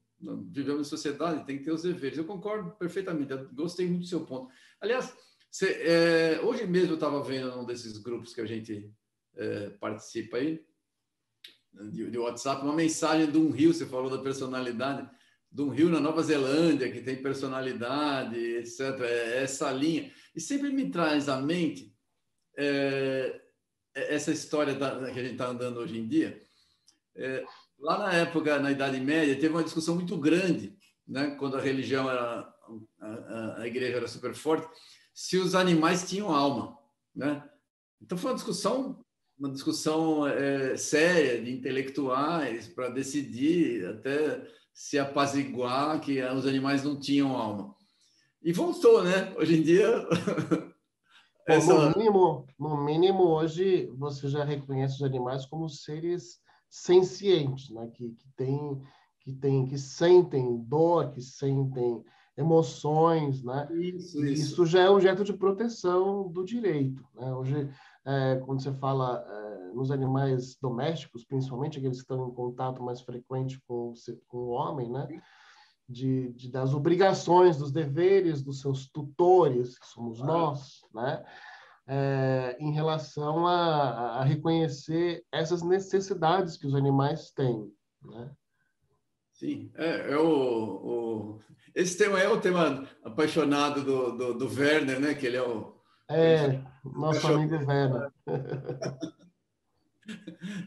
vivemos 0.51 0.87
em 0.87 0.89
sociedade 0.89 1.45
tem 1.45 1.57
que 1.57 1.63
ter 1.63 1.71
os 1.71 1.83
deveres. 1.83 2.17
Eu 2.17 2.25
concordo 2.25 2.71
perfeitamente. 2.71 3.31
Eu 3.31 3.49
gostei 3.53 3.87
muito 3.87 4.01
do 4.01 4.07
seu 4.07 4.25
ponto. 4.25 4.51
Aliás, 4.81 5.15
você, 5.51 5.67
é, 5.81 6.41
hoje 6.43 6.65
mesmo 6.67 6.91
eu 6.91 6.95
estava 6.95 7.23
vendo 7.23 7.59
um 7.59 7.65
desses 7.65 7.97
grupos 7.97 8.33
que 8.33 8.41
a 8.41 8.45
gente 8.45 8.91
é, 9.35 9.69
participa 9.71 10.37
aí, 10.37 10.63
de, 11.91 12.09
de, 12.09 12.17
WhatsApp, 12.17 12.63
uma 12.63 12.75
mensagem 12.75 13.31
de 13.31 13.37
um 13.37 13.51
rio, 13.51 13.73
você 13.73 13.85
falou 13.85 14.09
da 14.09 14.21
personalidade, 14.21 15.09
de 15.51 15.61
um 15.61 15.69
rio 15.69 15.89
na 15.89 15.99
Nova 15.99 16.21
Zelândia, 16.21 16.91
que 16.91 17.01
tem 17.01 17.21
personalidade, 17.21 18.37
etc. 18.37 18.79
É 19.01 19.43
essa 19.43 19.71
linha. 19.71 20.11
E 20.35 20.41
sempre 20.41 20.71
me 20.71 20.89
traz 20.89 21.27
à 21.29 21.41
mente 21.41 21.95
é, 22.57 23.41
é 23.95 24.15
essa 24.15 24.31
história 24.31 24.75
da, 24.75 25.11
que 25.11 25.19
a 25.19 25.23
gente 25.23 25.33
está 25.33 25.47
andando 25.47 25.79
hoje 25.79 25.97
em 25.97 26.07
dia. 26.07 26.41
É, 27.15 27.43
lá 27.79 27.97
na 27.97 28.13
época, 28.13 28.59
na 28.59 28.71
Idade 28.71 28.99
Média, 28.99 29.35
teve 29.35 29.49
uma 29.49 29.63
discussão 29.63 29.95
muito 29.95 30.17
grande, 30.17 30.77
né, 31.07 31.35
quando 31.39 31.57
a 31.57 31.61
religião 31.61 32.09
era, 32.09 32.53
a, 32.99 33.07
a, 33.07 33.61
a 33.61 33.67
igreja 33.67 33.97
era 33.97 34.07
super 34.07 34.35
forte, 34.35 34.67
se 35.13 35.37
os 35.37 35.55
animais 35.55 36.07
tinham 36.07 36.33
alma, 36.33 36.77
né? 37.15 37.43
Então 38.01 38.17
foi 38.17 38.31
uma 38.31 38.35
discussão, 38.35 39.03
uma 39.37 39.51
discussão 39.51 40.25
é, 40.27 40.77
séria 40.77 41.41
de 41.41 41.51
intelectuais 41.51 42.67
para 42.67 42.89
decidir 42.89 43.85
até 43.87 44.47
se 44.73 44.97
apaziguar 44.97 45.99
que 45.99 46.21
os 46.21 46.45
animais 46.45 46.83
não 46.83 46.99
tinham 46.99 47.35
alma. 47.35 47.75
E 48.41 48.53
voltou, 48.53 49.03
né? 49.03 49.33
Hoje 49.37 49.59
em 49.59 49.61
dia. 49.61 50.07
essa... 51.45 51.73
no, 51.73 51.97
mínimo, 51.97 52.47
no 52.57 52.83
mínimo, 52.83 53.23
hoje 53.23 53.87
você 53.97 54.29
já 54.29 54.45
reconhece 54.45 54.95
os 54.95 55.03
animais 55.03 55.45
como 55.45 55.67
seres 55.67 56.39
sencientes, 56.69 57.69
né? 57.71 57.87
que, 57.93 58.11
que, 58.11 58.27
tem, 58.37 58.81
que, 59.19 59.33
tem, 59.33 59.65
que 59.65 59.77
sentem 59.77 60.57
dor, 60.63 61.11
que 61.11 61.21
sentem 61.21 62.03
emoções, 62.39 63.43
né? 63.43 63.67
Isso, 63.73 64.25
isso. 64.25 64.43
isso 64.43 64.65
já 64.65 64.83
é 64.83 64.89
objeto 64.89 65.25
de 65.25 65.33
proteção 65.33 66.29
do 66.29 66.45
direito. 66.45 67.05
Né? 67.13 67.33
Hoje, 67.33 67.69
é, 68.05 68.37
quando 68.45 68.63
você 68.63 68.73
fala 68.73 69.25
é, 69.27 69.73
nos 69.73 69.91
animais 69.91 70.55
domésticos, 70.55 71.25
principalmente 71.25 71.77
aqueles 71.77 71.97
que 71.97 72.03
estão 72.03 72.29
em 72.29 72.33
contato 72.33 72.81
mais 72.81 73.01
frequente 73.01 73.59
com, 73.67 73.93
com 74.29 74.37
o 74.37 74.49
homem, 74.51 74.89
né? 74.89 75.21
De, 75.87 76.31
de, 76.33 76.49
das 76.51 76.73
obrigações, 76.73 77.57
dos 77.57 77.71
deveres 77.71 78.41
dos 78.41 78.61
seus 78.61 78.87
tutores, 78.87 79.77
que 79.77 79.87
somos 79.87 80.19
nós, 80.19 80.79
né? 80.93 81.23
É, 81.87 82.55
em 82.59 82.71
relação 82.71 83.47
a, 83.47 84.19
a, 84.19 84.23
reconhecer 84.23 85.25
essas 85.31 85.63
necessidades 85.63 86.55
que 86.55 86.67
os 86.67 86.75
animais 86.75 87.31
têm, 87.31 87.69
né? 88.03 88.31
Sim, 89.39 89.71
é, 89.77 90.11
é 90.11 90.17
o, 90.17 90.27
o, 90.27 91.39
esse 91.73 91.97
tema 91.97 92.19
é 92.19 92.27
o 92.27 92.41
tema 92.41 92.85
apaixonado 93.01 93.85
do, 93.85 94.17
do, 94.17 94.33
do 94.33 94.53
Werner, 94.53 94.99
né? 94.99 95.13
Que 95.13 95.27
ele 95.27 95.37
é 95.37 95.41
o. 95.41 95.79
É, 96.09 96.61
nosso 96.83 97.25
amigo 97.25 97.55
Werner. 97.55 98.11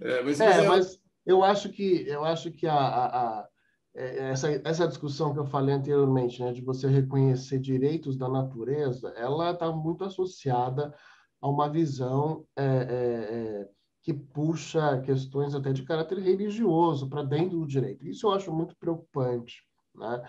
é, 0.01 0.23
mas, 0.23 0.41
é, 0.41 0.67
mas 0.67 0.99
eu 1.27 1.45
acho 1.45 1.69
que 1.69 2.09
eu 2.09 2.25
acho 2.25 2.51
que 2.51 2.67
a, 2.67 2.73
a, 2.73 3.41
a, 3.41 3.49
é, 3.95 4.31
essa, 4.31 4.49
essa 4.65 4.89
discussão 4.89 5.35
que 5.35 5.39
eu 5.39 5.45
falei 5.45 5.75
anteriormente, 5.75 6.43
né, 6.43 6.51
de 6.51 6.63
você 6.63 6.89
reconhecer 6.89 7.59
direitos 7.59 8.17
da 8.17 8.27
natureza, 8.27 9.11
ela 9.19 9.51
está 9.51 9.71
muito 9.71 10.03
associada 10.03 10.95
a 11.43 11.47
uma 11.47 11.69
visão 11.69 12.47
é, 12.57 12.65
é, 12.65 13.67
é 13.67 13.69
que 14.03 14.13
puxa 14.13 15.01
questões 15.03 15.55
até 15.55 15.73
de 15.73 15.85
caráter 15.85 16.19
religioso 16.19 17.09
para 17.09 17.23
dentro 17.23 17.61
do 17.61 17.67
direito. 17.67 18.07
Isso 18.07 18.27
eu 18.27 18.33
acho 18.33 18.53
muito 18.53 18.77
preocupante, 18.77 19.63
né? 19.95 20.23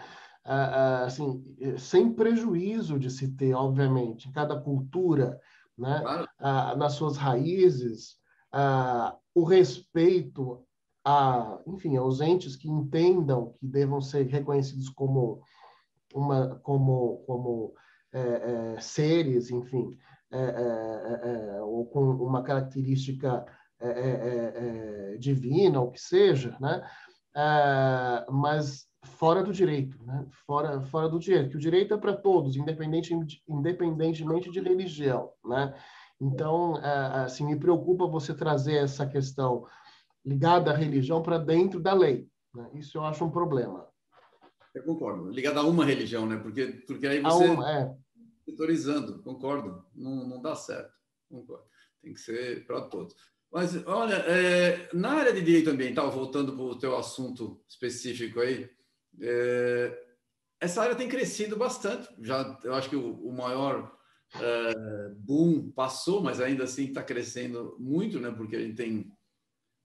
assim, 1.05 1.43
sem 1.77 2.11
prejuízo 2.11 2.99
de 2.99 3.09
se 3.09 3.29
ter, 3.29 3.53
obviamente, 3.53 4.27
em 4.27 4.31
cada 4.31 4.59
cultura, 4.59 5.39
né? 5.77 6.01
Claro. 6.01 6.77
nas 6.77 6.93
suas 6.93 7.15
raízes, 7.15 8.17
o 9.33 9.43
respeito 9.43 10.65
a, 11.05 11.59
enfim, 11.67 11.97
aos 11.97 12.21
entes 12.21 12.55
que 12.55 12.69
entendam 12.69 13.53
que 13.59 13.67
devam 13.67 13.99
ser 13.99 14.25
reconhecidos 14.27 14.89
como 14.89 15.41
uma, 16.13 16.55
como, 16.59 17.23
como 17.25 17.73
é, 18.11 18.75
é, 18.75 18.79
seres, 18.79 19.49
enfim, 19.49 19.97
é, 20.31 20.39
é, 20.39 21.57
é 21.57 21.61
ou 21.61 21.85
com 21.87 22.11
uma 22.11 22.43
característica 22.43 23.45
é, 23.83 23.89
é, 23.89 24.03
é, 24.05 25.13
é, 25.13 25.17
divina, 25.17 25.81
ou 25.81 25.91
que 25.91 25.99
seja, 25.99 26.57
né? 26.59 26.89
Mas 28.31 28.87
fora 29.03 29.43
do 29.43 29.51
direito, 29.51 30.01
né? 30.05 30.25
fora, 30.45 30.81
fora 30.83 31.09
do 31.09 31.19
direito, 31.19 31.49
que 31.49 31.57
o 31.57 31.59
direito 31.59 31.93
é 31.93 31.97
para 31.97 32.15
todos, 32.15 32.55
independente, 32.55 33.13
independentemente 33.47 34.49
de 34.49 34.61
religião. 34.61 35.31
Né? 35.43 35.73
Então, 36.21 36.75
assim, 36.77 37.45
me 37.45 37.59
preocupa 37.59 38.07
você 38.07 38.33
trazer 38.33 38.75
essa 38.75 39.05
questão 39.05 39.67
ligada 40.25 40.71
à 40.71 40.75
religião 40.75 41.21
para 41.21 41.37
dentro 41.37 41.81
da 41.81 41.93
lei. 41.93 42.29
Né? 42.55 42.69
Isso 42.75 42.97
eu 42.97 43.03
acho 43.03 43.25
um 43.25 43.31
problema. 43.31 43.85
Eu 44.73 44.83
concordo. 44.83 45.29
Ligada 45.29 45.59
a 45.59 45.65
uma 45.65 45.83
religião, 45.83 46.25
né? 46.25 46.37
Porque, 46.37 46.65
porque 46.87 47.05
aí 47.05 47.19
você... 47.19 47.49
Uma, 47.49 47.71
é. 47.71 47.95
Setorizando, 48.45 49.21
concordo. 49.21 49.85
Não, 49.93 50.27
não 50.27 50.41
dá 50.41 50.55
certo. 50.55 50.93
Concordo. 51.29 51.65
Tem 52.01 52.13
que 52.13 52.19
ser 52.19 52.65
para 52.65 52.81
todos. 52.81 53.32
Mas, 53.53 53.85
olha, 53.85 54.15
é, 54.15 54.89
na 54.93 55.11
área 55.11 55.31
de 55.31 55.39
direito 55.39 55.69
ambiental, 55.69 56.11
voltando 56.11 56.53
para 56.53 56.63
o 56.63 56.79
teu 56.79 56.97
assunto 56.97 57.63
específico 57.69 58.39
aí, 58.39 58.67
é, 59.21 60.05
essa 60.59 60.81
área 60.81 60.95
tem 60.95 61.07
crescido 61.07 61.55
bastante. 61.55 62.09
Já, 62.19 62.59
eu 62.63 62.73
acho 62.73 62.89
que 62.89 62.95
o, 62.95 63.13
o 63.13 63.31
maior 63.31 63.95
é, 64.41 65.09
boom 65.17 65.69
passou, 65.69 66.19
mas 66.23 66.41
ainda 66.41 66.63
assim 66.63 66.85
está 66.85 67.03
crescendo 67.03 67.77
muito, 67.79 68.19
né? 68.19 68.31
Porque 68.31 68.55
a 68.55 68.59
gente 68.59 68.75
tem 68.75 69.11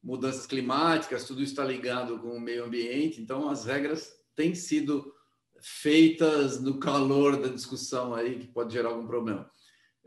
mudanças 0.02 0.46
climáticas, 0.46 1.24
tudo 1.24 1.42
está 1.42 1.62
ligado 1.62 2.18
com 2.20 2.30
o 2.30 2.40
meio 2.40 2.64
ambiente, 2.64 3.20
então 3.20 3.50
as 3.50 3.66
regras 3.66 4.14
têm 4.34 4.54
sido 4.54 5.12
feitas 5.60 6.58
no 6.58 6.78
calor 6.78 7.36
da 7.36 7.48
discussão 7.48 8.14
aí 8.14 8.38
que 8.38 8.46
pode 8.46 8.72
gerar 8.72 8.90
algum 8.90 9.06
problema. 9.06 9.50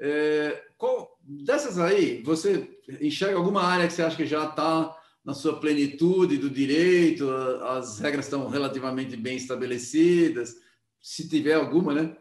É, 0.03 0.63
qual, 0.79 1.15
dessas 1.23 1.77
aí, 1.77 2.23
você 2.23 2.67
enxerga 2.99 3.37
alguma 3.37 3.61
área 3.61 3.85
que 3.85 3.93
você 3.93 4.01
acha 4.01 4.17
que 4.17 4.25
já 4.25 4.49
está 4.49 4.97
na 5.23 5.35
sua 5.35 5.59
plenitude 5.59 6.39
do 6.39 6.49
direito, 6.49 7.29
as 7.29 7.99
regras 7.99 8.25
estão 8.25 8.49
relativamente 8.49 9.15
bem 9.15 9.37
estabelecidas, 9.37 10.55
se 10.99 11.29
tiver 11.29 11.53
alguma, 11.53 11.93
né? 11.93 12.17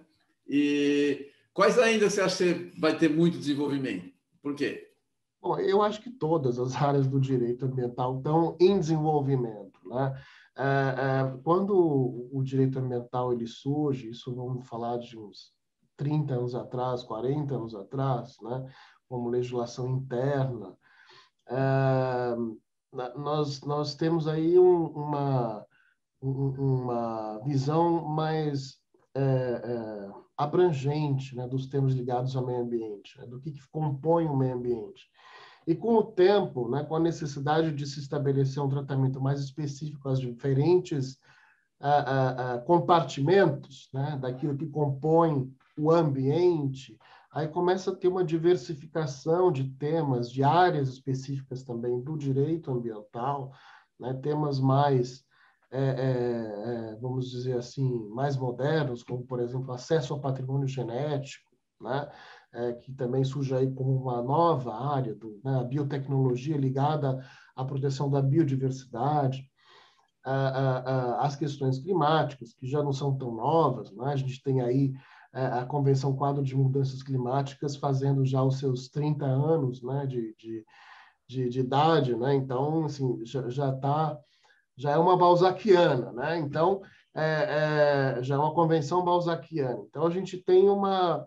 E 0.46 1.30
quais 1.54 1.78
ainda 1.78 2.10
você 2.10 2.20
acha 2.20 2.44
que 2.44 2.78
vai 2.78 2.98
ter 2.98 3.08
muito 3.08 3.38
desenvolvimento? 3.38 4.12
Por 4.42 4.54
quê? 4.54 4.86
Bom, 5.40 5.58
eu 5.58 5.80
acho 5.80 6.02
que 6.02 6.10
todas 6.10 6.58
as 6.58 6.76
áreas 6.76 7.06
do 7.06 7.18
direito 7.18 7.64
ambiental 7.64 8.18
estão 8.18 8.58
em 8.60 8.78
desenvolvimento, 8.78 9.80
né? 9.86 10.22
É, 10.54 10.62
é, 10.62 11.38
quando 11.42 12.28
o 12.30 12.42
direito 12.44 12.78
ambiental 12.78 13.32
ele 13.32 13.46
surge, 13.46 14.10
isso 14.10 14.34
vamos 14.34 14.68
falar 14.68 14.98
de 14.98 15.16
uns 15.16 15.58
30 16.00 16.32
anos 16.32 16.54
atrás, 16.54 17.02
40 17.02 17.54
anos 17.54 17.74
atrás, 17.74 18.36
né? 18.40 18.66
Como 19.06 19.28
legislação 19.28 19.86
interna, 19.88 20.74
é, 21.46 22.36
nós, 23.16 23.60
nós 23.62 23.94
temos 23.94 24.26
aí 24.26 24.58
um, 24.58 24.86
uma, 24.86 25.66
uma 26.22 27.38
visão 27.44 28.02
mais 28.02 28.78
é, 29.14 29.20
é, 29.20 30.10
abrangente 30.38 31.36
né, 31.36 31.46
dos 31.46 31.66
temas 31.66 31.92
ligados 31.92 32.34
ao 32.34 32.46
meio 32.46 32.62
ambiente, 32.62 33.18
né, 33.18 33.26
do 33.26 33.38
que, 33.38 33.50
que, 33.50 33.60
compõe 33.70 34.24
o 34.26 34.36
meio 34.36 34.54
ambiente. 34.54 35.06
E 35.66 35.74
com 35.74 35.96
o 35.96 36.02
tempo, 36.02 36.70
né, 36.70 36.82
com 36.82 36.96
a 36.96 37.00
necessidade 37.00 37.72
de 37.72 37.86
se 37.86 38.00
estabelecer 38.00 38.62
um 38.62 38.68
tratamento 38.68 39.20
mais 39.20 39.40
específico 39.40 40.08
às 40.08 40.18
diferentes 40.18 41.18
compartimentos 42.66 43.88
né, 43.92 44.18
daquilo 44.20 44.56
que 44.56 44.66
compõe 44.66 45.50
o 45.80 45.90
ambiente, 45.90 46.98
aí 47.32 47.48
começa 47.48 47.90
a 47.90 47.96
ter 47.96 48.08
uma 48.08 48.24
diversificação 48.24 49.50
de 49.50 49.64
temas, 49.70 50.30
de 50.30 50.42
áreas 50.42 50.88
específicas 50.88 51.62
também 51.62 52.00
do 52.00 52.16
direito 52.16 52.70
ambiental, 52.70 53.52
né, 53.98 54.12
temas 54.14 54.60
mais, 54.60 55.24
é, 55.70 55.78
é, 55.78 56.92
é, 56.92 56.96
vamos 57.00 57.30
dizer 57.30 57.56
assim, 57.56 58.08
mais 58.08 58.36
modernos, 58.36 59.02
como, 59.02 59.24
por 59.24 59.40
exemplo, 59.40 59.72
acesso 59.72 60.12
ao 60.12 60.20
patrimônio 60.20 60.66
genético, 60.66 61.50
né, 61.80 62.10
é, 62.52 62.72
que 62.72 62.92
também 62.92 63.24
surge 63.24 63.54
aí 63.54 63.70
como 63.72 63.94
uma 63.96 64.20
nova 64.20 64.74
área, 64.74 65.14
do, 65.14 65.40
né, 65.44 65.60
a 65.60 65.64
biotecnologia 65.64 66.56
ligada 66.56 67.24
à 67.56 67.64
proteção 67.64 68.10
da 68.10 68.20
biodiversidade, 68.20 69.48
a, 70.22 71.24
as 71.24 71.34
questões 71.34 71.78
climáticas, 71.78 72.52
que 72.52 72.66
já 72.66 72.82
não 72.82 72.92
são 72.92 73.16
tão 73.16 73.34
novas, 73.34 73.90
né, 73.92 74.12
a 74.12 74.16
gente 74.16 74.42
tem 74.42 74.60
aí 74.60 74.92
a 75.32 75.64
Convenção 75.64 76.16
Quadro 76.16 76.42
de 76.42 76.56
Mudanças 76.56 77.02
Climáticas 77.02 77.76
fazendo 77.76 78.24
já 78.24 78.42
os 78.42 78.58
seus 78.58 78.88
30 78.88 79.24
anos 79.24 79.82
né, 79.82 80.06
de, 80.06 80.34
de, 80.36 80.64
de, 81.28 81.48
de 81.48 81.60
idade, 81.60 82.16
né? 82.16 82.34
então 82.34 82.84
assim, 82.84 83.18
já 83.24 83.70
está 83.70 84.18
já 84.76 84.92
é 84.92 84.96
uma 84.96 85.16
balzaquiana, 85.16 86.10
né? 86.12 86.38
então 86.38 86.80
é, 87.14 88.16
é, 88.18 88.22
já 88.22 88.34
é 88.36 88.38
uma 88.38 88.54
convenção 88.54 89.04
balzaquiana. 89.04 89.84
Então 89.88 90.06
a 90.06 90.10
gente 90.10 90.38
tem 90.38 90.68
uma 90.68 91.26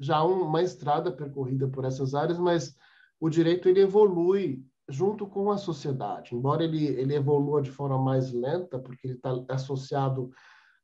já 0.00 0.22
uma 0.22 0.62
estrada 0.62 1.10
percorrida 1.10 1.68
por 1.68 1.84
essas 1.84 2.14
áreas, 2.14 2.38
mas 2.38 2.76
o 3.20 3.28
direito 3.28 3.68
ele 3.68 3.80
evolui 3.80 4.64
junto 4.88 5.26
com 5.26 5.50
a 5.50 5.58
sociedade, 5.58 6.34
embora 6.34 6.64
ele, 6.64 6.86
ele 6.86 7.14
evolua 7.14 7.60
de 7.60 7.70
forma 7.70 7.98
mais 7.98 8.32
lenta, 8.32 8.78
porque 8.78 9.06
ele 9.06 9.14
está 9.14 9.30
associado 9.50 10.30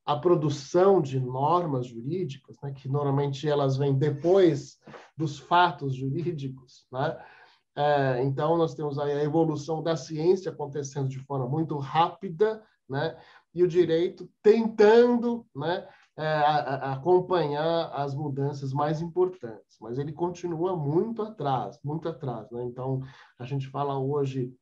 a 0.05 0.17
produção 0.17 1.01
de 1.01 1.19
normas 1.19 1.87
jurídicas, 1.87 2.57
né, 2.63 2.73
que 2.73 2.89
normalmente 2.89 3.49
elas 3.49 3.77
vêm 3.77 3.97
depois 3.97 4.79
dos 5.17 5.39
fatos 5.39 5.95
jurídicos, 5.95 6.87
né? 6.93 7.19
É, 7.77 8.23
então 8.23 8.57
nós 8.57 8.75
temos 8.75 8.99
aí 8.99 9.13
a 9.13 9.25
evolução 9.25 9.83
da 9.83 9.97
ciência 9.97 10.53
acontecendo 10.53 11.09
de 11.09 11.19
forma 11.19 11.49
muito 11.49 11.77
rápida, 11.79 12.63
né? 12.89 13.19
E 13.53 13.63
o 13.65 13.69
direito 13.69 14.31
tentando, 14.43 15.47
né, 15.55 15.89
é, 16.17 16.25
a, 16.25 16.57
a 16.57 16.93
acompanhar 16.93 17.91
as 17.93 18.15
mudanças 18.15 18.73
mais 18.73 19.01
importantes, 19.01 19.77
mas 19.81 19.99
ele 19.99 20.13
continua 20.13 20.77
muito 20.77 21.23
atrás, 21.23 21.81
muito 21.83 22.09
atrás, 22.09 22.49
né? 22.51 22.63
Então 22.65 23.01
a 23.39 23.45
gente 23.45 23.67
fala 23.69 23.99
hoje 23.99 24.55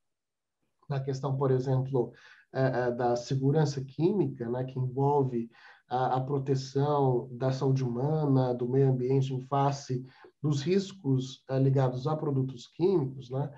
na 0.88 1.00
questão, 1.00 1.36
por 1.36 1.50
exemplo, 1.50 2.12
da 2.96 3.16
segurança 3.16 3.82
química, 3.82 4.48
né, 4.50 4.64
que 4.64 4.78
envolve 4.78 5.50
a, 5.88 6.16
a, 6.16 6.20
proteção 6.20 7.28
da 7.32 7.50
saúde 7.50 7.82
humana, 7.82 8.54
do 8.54 8.68
meio 8.68 8.90
ambiente 8.90 9.32
em 9.32 9.40
face 9.40 10.04
dos 10.42 10.62
riscos 10.62 11.42
é, 11.48 11.58
ligados 11.58 12.06
a 12.06 12.16
produtos 12.16 12.66
químicos, 12.66 13.30
né, 13.30 13.50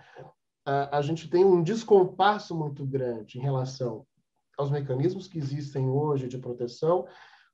a, 0.65 0.99
a 0.99 1.03
gente 1.03 1.29
tem 1.29 1.45
um 1.45 1.63
descompasso 1.63 2.57
muito 2.57 2.87
grande 2.87 3.39
em 3.39 3.43
relação 3.43 4.07
aos 4.57 4.71
mecanismos 4.71 5.27
que 5.27 5.39
existem 5.39 5.89
hoje 5.89 6.29
de 6.29 6.39
proteção 6.39 7.07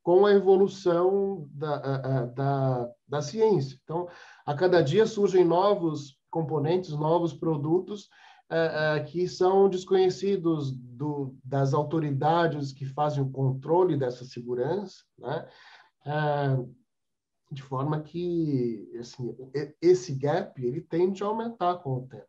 com 0.02 0.26
a 0.26 0.32
evolução 0.32 1.46
da, 1.52 2.24
da, 2.26 2.90
da 3.06 3.22
ciência. 3.22 3.78
Então, 3.84 4.08
a 4.46 4.54
cada 4.54 4.82
dia 4.82 5.06
surgem 5.06 5.44
novos 5.44 6.18
componentes, 6.30 6.90
novos 6.90 7.34
produtos 7.34 8.08
uh, 8.50 9.04
que 9.06 9.28
são 9.28 9.68
desconhecidos 9.68 10.72
do, 10.72 11.36
das 11.44 11.72
autoridades 11.72 12.72
que 12.72 12.84
fazem 12.84 13.22
o 13.22 13.30
controle 13.30 13.96
dessa 13.96 14.24
segurança, 14.24 15.04
né? 15.18 15.48
Uh, 16.06 16.80
de 17.52 17.62
forma 17.62 18.00
que 18.00 18.88
assim, 18.98 19.36
esse 19.82 20.14
gap 20.14 20.64
ele 20.64 20.80
tende 20.80 21.22
a 21.22 21.26
aumentar 21.26 21.76
com 21.78 21.96
o 21.96 22.06
tempo. 22.06 22.26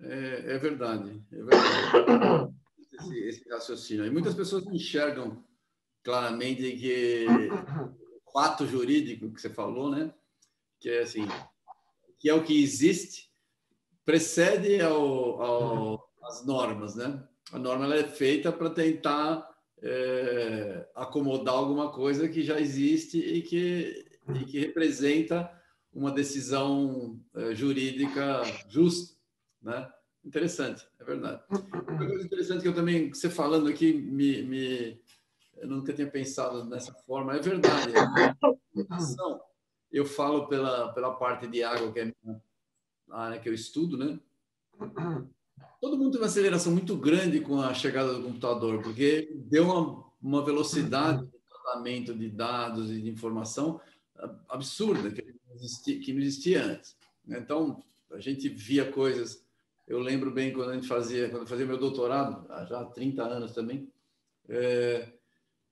É, 0.00 0.54
é 0.54 0.58
verdade, 0.58 1.22
é 1.30 1.36
verdade. 1.36 2.54
esse, 2.92 3.18
esse, 3.20 3.48
raciocínio. 3.48 4.06
E 4.06 4.10
muitas 4.10 4.34
pessoas 4.34 4.66
enxergam 4.66 5.44
claramente 6.02 6.62
que 6.78 7.26
o 8.26 8.32
fato 8.32 8.66
jurídico 8.66 9.30
que 9.32 9.40
você 9.40 9.50
falou, 9.50 9.90
né, 9.90 10.12
que 10.80 10.88
é 10.88 11.02
assim, 11.02 11.28
que 12.18 12.28
é 12.28 12.34
o 12.34 12.42
que 12.42 12.62
existe, 12.62 13.29
precede 14.04 14.80
ao, 14.80 15.42
ao, 15.42 16.10
as 16.22 16.44
normas, 16.44 16.94
né? 16.94 17.22
A 17.52 17.58
norma 17.58 17.84
ela 17.84 17.96
é 17.96 18.04
feita 18.04 18.52
para 18.52 18.70
tentar 18.70 19.48
é, 19.82 20.88
acomodar 20.94 21.54
alguma 21.54 21.90
coisa 21.90 22.28
que 22.28 22.42
já 22.42 22.60
existe 22.60 23.18
e 23.18 23.42
que, 23.42 24.06
e 24.34 24.44
que 24.44 24.60
representa 24.60 25.50
uma 25.92 26.12
decisão 26.12 27.20
é, 27.34 27.54
jurídica 27.54 28.42
justa, 28.68 29.16
né? 29.60 29.90
Interessante, 30.24 30.86
é 30.98 31.04
verdade. 31.04 31.42
Uma 31.50 32.06
coisa 32.06 32.24
interessante 32.24 32.62
que 32.62 32.68
eu 32.68 32.74
também, 32.74 33.08
você 33.08 33.30
falando 33.30 33.68
aqui, 33.68 33.92
me, 33.92 34.42
me 34.42 35.00
eu 35.56 35.68
nunca 35.68 35.92
tinha 35.92 36.10
pensado 36.10 36.64
nessa 36.64 36.92
forma, 37.06 37.36
é 37.36 37.40
verdade. 37.40 37.92
Eu 39.92 40.06
falo 40.06 40.46
pela, 40.46 40.92
pela 40.92 41.16
parte 41.16 41.48
de 41.48 41.64
água, 41.64 41.92
que 41.92 41.98
é 41.98 42.04
minha 42.04 42.40
a 43.10 43.22
área 43.22 43.38
que 43.38 43.48
eu 43.48 43.54
estudo, 43.54 43.96
né? 43.96 44.18
Todo 45.80 45.96
mundo 45.96 46.12
teve 46.12 46.22
uma 46.22 46.26
aceleração 46.26 46.72
muito 46.72 46.96
grande 46.96 47.40
com 47.40 47.60
a 47.60 47.74
chegada 47.74 48.14
do 48.14 48.22
computador, 48.22 48.82
porque 48.82 49.30
deu 49.34 49.64
uma, 49.64 50.04
uma 50.22 50.44
velocidade 50.44 51.26
de 51.26 51.38
tratamento 51.48 52.14
de 52.14 52.28
dados 52.28 52.90
e 52.90 53.00
de 53.00 53.08
informação 53.08 53.80
absurda, 54.48 55.10
que 55.10 55.22
não 55.22 55.54
existia, 55.54 56.00
que 56.00 56.12
não 56.12 56.20
existia 56.20 56.64
antes. 56.64 56.96
Então, 57.28 57.82
a 58.10 58.20
gente 58.20 58.48
via 58.48 58.90
coisas. 58.90 59.44
Eu 59.86 59.98
lembro 59.98 60.30
bem 60.30 60.52
quando 60.52 60.70
a 60.70 60.74
gente 60.74 60.86
fazia, 60.86 61.28
quando 61.30 61.46
fazia 61.46 61.66
meu 61.66 61.78
doutorado, 61.78 62.46
já 62.68 62.80
há 62.80 62.84
30 62.84 63.22
anos 63.22 63.52
também, 63.52 63.88
é, 64.48 65.08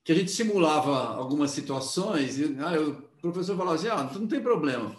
que 0.02 0.12
a 0.12 0.14
gente 0.14 0.30
simulava 0.30 1.14
algumas 1.14 1.50
situações 1.50 2.38
e 2.38 2.56
ah, 2.60 2.74
eu, 2.74 2.90
o 3.18 3.20
professor 3.20 3.56
falava 3.56 3.76
assim: 3.76 3.88
ah, 3.88 4.10
não 4.18 4.26
tem 4.26 4.40
problema 4.40 4.96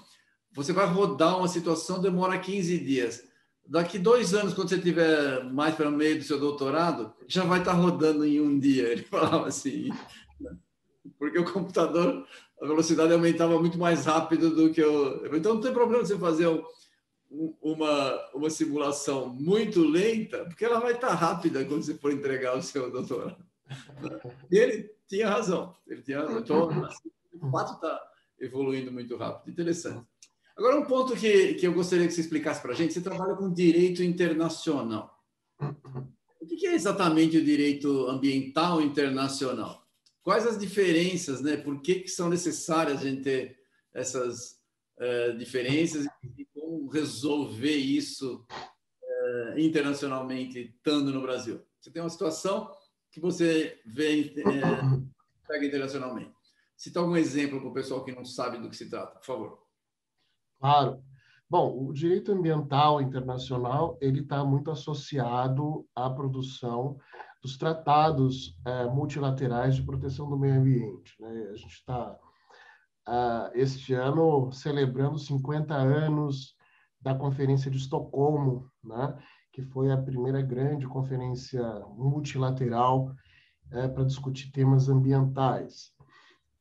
você 0.63 0.73
vai 0.73 0.85
rodar 0.85 1.37
uma 1.37 1.47
situação, 1.47 2.01
demora 2.01 2.37
15 2.37 2.77
dias. 2.79 3.23
Daqui 3.65 3.99
dois 3.99 4.33
anos, 4.33 4.53
quando 4.53 4.69
você 4.69 4.79
tiver 4.79 5.43
mais 5.45 5.75
para 5.75 5.89
o 5.89 5.91
meio 5.91 6.17
do 6.17 6.23
seu 6.23 6.39
doutorado, 6.39 7.13
já 7.27 7.43
vai 7.43 7.59
estar 7.59 7.73
rodando 7.73 8.25
em 8.25 8.41
um 8.41 8.57
dia. 8.59 8.89
Ele 8.93 9.03
falava 9.03 9.47
assim, 9.47 9.89
porque 11.17 11.37
o 11.37 11.51
computador, 11.51 12.25
a 12.61 12.65
velocidade 12.65 13.13
aumentava 13.13 13.59
muito 13.59 13.77
mais 13.77 14.05
rápido 14.05 14.49
do 14.49 14.71
que 14.71 14.83
o. 14.83 15.35
Então 15.35 15.55
não 15.55 15.61
tem 15.61 15.71
problema 15.71 16.03
você 16.03 16.17
fazer 16.17 16.47
uma, 17.29 18.29
uma 18.33 18.49
simulação 18.49 19.29
muito 19.29 19.81
lenta, 19.83 20.45
porque 20.45 20.65
ela 20.65 20.79
vai 20.79 20.93
estar 20.93 21.13
rápida 21.13 21.63
quando 21.63 21.83
você 21.83 21.93
for 21.93 22.11
entregar 22.11 22.57
o 22.57 22.61
seu 22.61 22.91
doutorado. 22.91 23.37
E 24.51 24.57
ele 24.57 24.89
tinha 25.07 25.29
razão. 25.29 25.75
Ele 25.87 26.01
tinha 26.01 26.21
razão. 26.21 26.39
Então, 26.39 26.85
assim, 26.85 27.11
o 27.33 27.51
fato 27.51 27.73
está 27.73 28.01
evoluindo 28.39 28.91
muito 28.91 29.15
rápido. 29.15 29.51
Interessante. 29.51 30.05
Agora, 30.59 30.77
um 30.77 30.83
ponto 30.83 31.15
que, 31.15 31.53
que 31.53 31.65
eu 31.65 31.73
gostaria 31.73 32.05
que 32.05 32.13
você 32.13 32.19
explicasse 32.19 32.61
para 32.61 32.73
a 32.73 32.75
gente: 32.75 32.93
você 32.93 32.99
trabalha 32.99 33.33
com 33.33 33.49
direito 33.49 34.03
internacional. 34.03 35.17
O 36.41 36.45
que 36.45 36.67
é 36.67 36.75
exatamente 36.75 37.37
o 37.37 37.45
direito 37.45 38.07
ambiental 38.07 38.81
internacional? 38.81 39.87
Quais 40.21 40.45
as 40.45 40.59
diferenças, 40.59 41.39
né? 41.39 41.55
Por 41.55 41.81
que, 41.81 42.01
que 42.01 42.09
são 42.09 42.27
necessárias 42.27 42.99
a 42.99 43.03
gente 43.05 43.21
ter 43.21 43.57
essas 43.93 44.59
uh, 44.97 45.37
diferenças 45.37 46.05
e 46.37 46.43
como 46.53 46.89
resolver 46.89 47.77
isso 47.77 48.45
uh, 49.01 49.57
internacionalmente, 49.57 50.75
estando 50.75 51.13
no 51.13 51.21
Brasil? 51.21 51.61
Você 51.79 51.89
tem 51.89 52.03
uma 52.03 52.09
situação 52.09 52.69
que 53.09 53.21
você 53.21 53.79
vê 53.85 54.33
uh, 54.45 55.07
pega 55.47 55.65
internacionalmente. 55.65 56.33
Cita 56.75 56.99
algum 56.99 57.15
exemplo 57.15 57.61
para 57.61 57.69
o 57.69 57.73
pessoal 57.73 58.03
que 58.03 58.11
não 58.11 58.25
sabe 58.25 58.57
do 58.57 58.69
que 58.69 58.75
se 58.75 58.89
trata, 58.89 59.19
por 59.19 59.25
favor. 59.25 59.68
Claro. 60.59 61.01
Bom, 61.49 61.87
o 61.87 61.93
direito 61.93 62.31
ambiental 62.31 63.01
internacional 63.01 63.97
ele 63.99 64.19
está 64.19 64.43
muito 64.43 64.69
associado 64.69 65.87
à 65.95 66.09
produção 66.09 66.97
dos 67.41 67.57
tratados 67.57 68.55
é, 68.65 68.85
multilaterais 68.85 69.75
de 69.75 69.83
proteção 69.83 70.29
do 70.29 70.37
meio 70.37 70.59
ambiente. 70.59 71.15
Né? 71.19 71.47
A 71.49 71.55
gente 71.55 71.73
está, 71.73 72.11
uh, 73.07 73.49
este 73.53 73.93
ano, 73.93 74.51
celebrando 74.51 75.17
50 75.17 75.73
anos 75.73 76.55
da 77.01 77.15
Conferência 77.15 77.71
de 77.71 77.77
Estocolmo, 77.77 78.69
né? 78.83 79.17
que 79.51 79.61
foi 79.61 79.91
a 79.91 79.97
primeira 79.97 80.41
grande 80.41 80.87
conferência 80.87 81.63
multilateral 81.95 83.11
é, 83.71 83.87
para 83.87 84.03
discutir 84.03 84.51
temas 84.51 84.89
ambientais. 84.89 85.93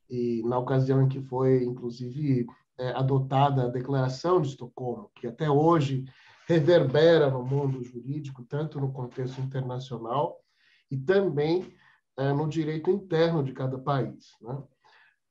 E 0.08 0.42
na 0.46 0.58
ocasião 0.58 1.02
em 1.02 1.08
que 1.08 1.20
foi, 1.20 1.64
inclusive, 1.64 2.46
é, 2.78 2.90
adotada 2.90 3.64
a 3.64 3.68
Declaração 3.68 4.40
de 4.40 4.48
Estocolmo, 4.48 5.10
que 5.14 5.26
até 5.26 5.50
hoje 5.50 6.04
reverbera 6.46 7.30
no 7.30 7.44
mundo 7.44 7.82
jurídico, 7.82 8.42
tanto 8.44 8.80
no 8.80 8.92
contexto 8.92 9.40
internacional 9.40 10.40
e 10.90 10.96
também 10.96 11.74
é, 12.16 12.32
no 12.32 12.48
direito 12.48 12.90
interno 12.90 13.42
de 13.42 13.52
cada 13.52 13.78
país. 13.78 14.30
Né? 14.40 14.62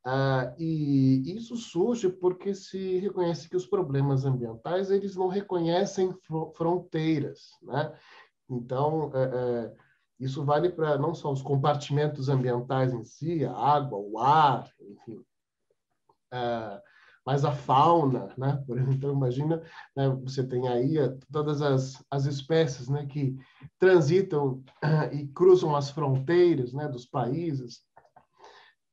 Ah, 0.10 0.56
e 0.58 1.36
isso 1.36 1.58
surge 1.58 2.08
porque 2.08 2.54
se 2.54 2.98
reconhece 3.00 3.50
que 3.50 3.58
os 3.58 3.66
problemas 3.66 4.24
ambientais 4.24 4.90
eles 4.90 5.18
não 5.18 5.28
reconhecem 5.28 6.16
fronteiras, 6.56 7.50
né? 7.62 7.94
Então, 8.50 9.12
é, 9.14 9.24
é, 9.24 9.76
isso 10.18 10.46
vale 10.46 10.70
para 10.70 10.98
não 10.98 11.14
só 11.14 11.30
os 11.30 11.42
compartimentos 11.42 12.30
ambientais 12.30 12.94
em 12.94 13.04
si, 13.04 13.44
a 13.44 13.52
água, 13.52 13.98
o 13.98 14.18
ar, 14.18 14.72
enfim, 14.80 15.22
é, 16.32 16.82
mas 17.28 17.44
a 17.44 17.52
fauna, 17.52 18.34
né? 18.38 18.64
Então 18.96 19.12
imagina, 19.12 19.62
né, 19.94 20.08
você 20.24 20.48
tem 20.48 20.66
aí 20.70 20.98
eh, 20.98 21.14
todas 21.30 21.62
as, 21.62 22.02
as 22.10 22.26
espécies, 22.26 22.88
né, 22.88 23.06
que 23.06 23.36
transitam 23.78 24.64
e 25.12 25.28
cruzam 25.28 25.76
as 25.76 25.90
fronteiras, 25.90 26.72
né, 26.72 26.88
dos 26.88 27.06
países. 27.06 27.82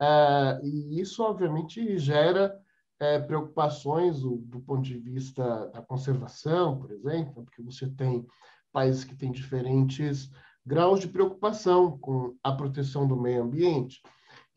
É, 0.02 0.60
e 0.64 1.00
isso 1.00 1.22
obviamente 1.22 1.96
gera 1.96 2.60
é, 2.98 3.20
preocupações 3.20 4.18
do, 4.20 4.38
do, 4.38 4.58
ponto 4.58 4.82
de 4.82 4.98
vista 4.98 5.68
da 5.68 5.80
conservação, 5.80 6.80
por 6.80 6.90
exemplo, 6.90 7.44
porque 7.44 7.62
você 7.62 7.88
tem 7.88 8.26
países 8.72 9.04
que 9.04 9.14
têm 9.14 9.30
diferentes 9.30 10.28
graus 10.66 10.98
de 10.98 11.06
preocupação 11.06 11.96
com 11.98 12.34
a 12.42 12.50
proteção 12.50 13.06
do 13.06 13.16
meio 13.16 13.44
ambiente. 13.44 14.02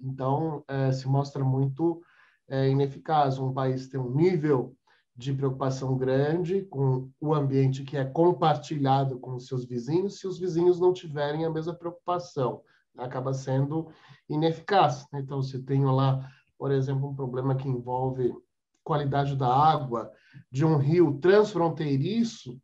Então, 0.01 0.63
é, 0.67 0.91
se 0.91 1.07
mostra 1.07 1.43
muito 1.43 2.01
é, 2.47 2.69
ineficaz. 2.69 3.37
Um 3.37 3.53
país 3.53 3.87
tem 3.87 3.99
um 3.99 4.13
nível 4.13 4.75
de 5.15 5.33
preocupação 5.33 5.97
grande 5.97 6.61
com 6.63 7.09
o 7.19 7.33
ambiente 7.33 7.83
que 7.83 7.97
é 7.97 8.05
compartilhado 8.05 9.19
com 9.19 9.35
os 9.35 9.47
seus 9.47 9.65
vizinhos, 9.65 10.19
se 10.19 10.27
os 10.27 10.37
vizinhos 10.37 10.79
não 10.79 10.93
tiverem 10.93 11.43
a 11.43 11.49
mesma 11.49 11.73
preocupação, 11.73 12.61
acaba 12.95 13.33
sendo 13.33 13.87
ineficaz. 14.29 15.07
Então, 15.13 15.41
se 15.41 15.63
tem 15.63 15.83
lá, 15.85 16.29
por 16.57 16.71
exemplo, 16.71 17.09
um 17.09 17.15
problema 17.15 17.55
que 17.55 17.67
envolve 17.67 18.31
qualidade 18.83 19.35
da 19.35 19.47
água 19.47 20.11
de 20.51 20.63
um 20.63 20.77
rio 20.77 21.17
transfronteiriço, 21.19 22.61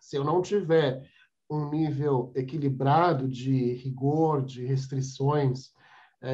se 0.00 0.16
eu 0.16 0.24
não 0.24 0.40
tiver 0.40 1.02
um 1.50 1.68
nível 1.68 2.32
equilibrado 2.34 3.28
de 3.28 3.74
rigor, 3.74 4.44
de 4.44 4.64
restrições 4.64 5.72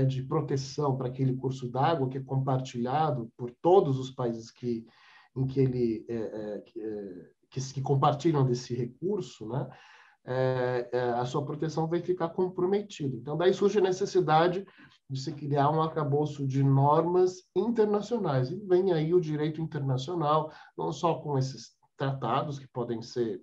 de 0.09 0.23
proteção 0.23 0.97
para 0.97 1.09
aquele 1.09 1.35
curso 1.35 1.69
d'água 1.69 2.09
que 2.09 2.17
é 2.17 2.23
compartilhado 2.23 3.31
por 3.37 3.51
todos 3.61 3.99
os 3.99 4.11
países 4.11 4.51
que 4.51 4.87
em 5.37 5.47
que 5.47 5.61
ele 5.61 6.05
é, 6.09 6.15
é, 6.15 6.61
que, 6.61 6.81
é, 6.81 7.31
que, 7.51 7.83
compartilham 7.83 8.45
desse 8.45 8.75
recurso, 8.75 9.49
né? 9.49 9.69
É, 10.25 10.89
é, 10.93 11.01
a 11.15 11.25
sua 11.25 11.45
proteção 11.45 11.89
vai 11.89 12.01
ficar 12.01 12.29
comprometida. 12.29 13.17
Então, 13.17 13.37
daí 13.37 13.53
surge 13.53 13.79
a 13.79 13.83
necessidade 13.83 14.65
de 15.11 15.21
se 15.21 15.33
criar 15.33 15.69
um 15.71 15.83
arcabouço 15.83 16.47
de 16.47 16.63
normas 16.63 17.43
internacionais. 17.57 18.49
E 18.51 18.57
vem 18.57 18.93
aí 18.93 19.13
o 19.13 19.21
direito 19.21 19.61
internacional, 19.61 20.53
não 20.79 20.93
só 20.93 21.17
com 21.17 21.37
esses 21.37 21.73
tratados, 21.97 22.59
que 22.59 22.69
podem 22.69 23.03
ser 23.03 23.43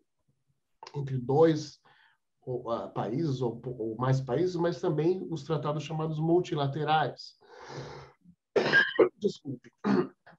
entre 0.96 1.18
dois 1.18 1.80
países 2.94 3.42
ou, 3.42 3.62
ou, 3.66 3.96
mais 3.98 4.22
países, 4.22 4.56
mas 4.56 4.82
também 4.82 5.28
os 5.30 5.44
tratados 5.44 5.84
chamados 5.84 6.20
multilaterais. 6.20 7.38
Desculpe, 9.18 9.72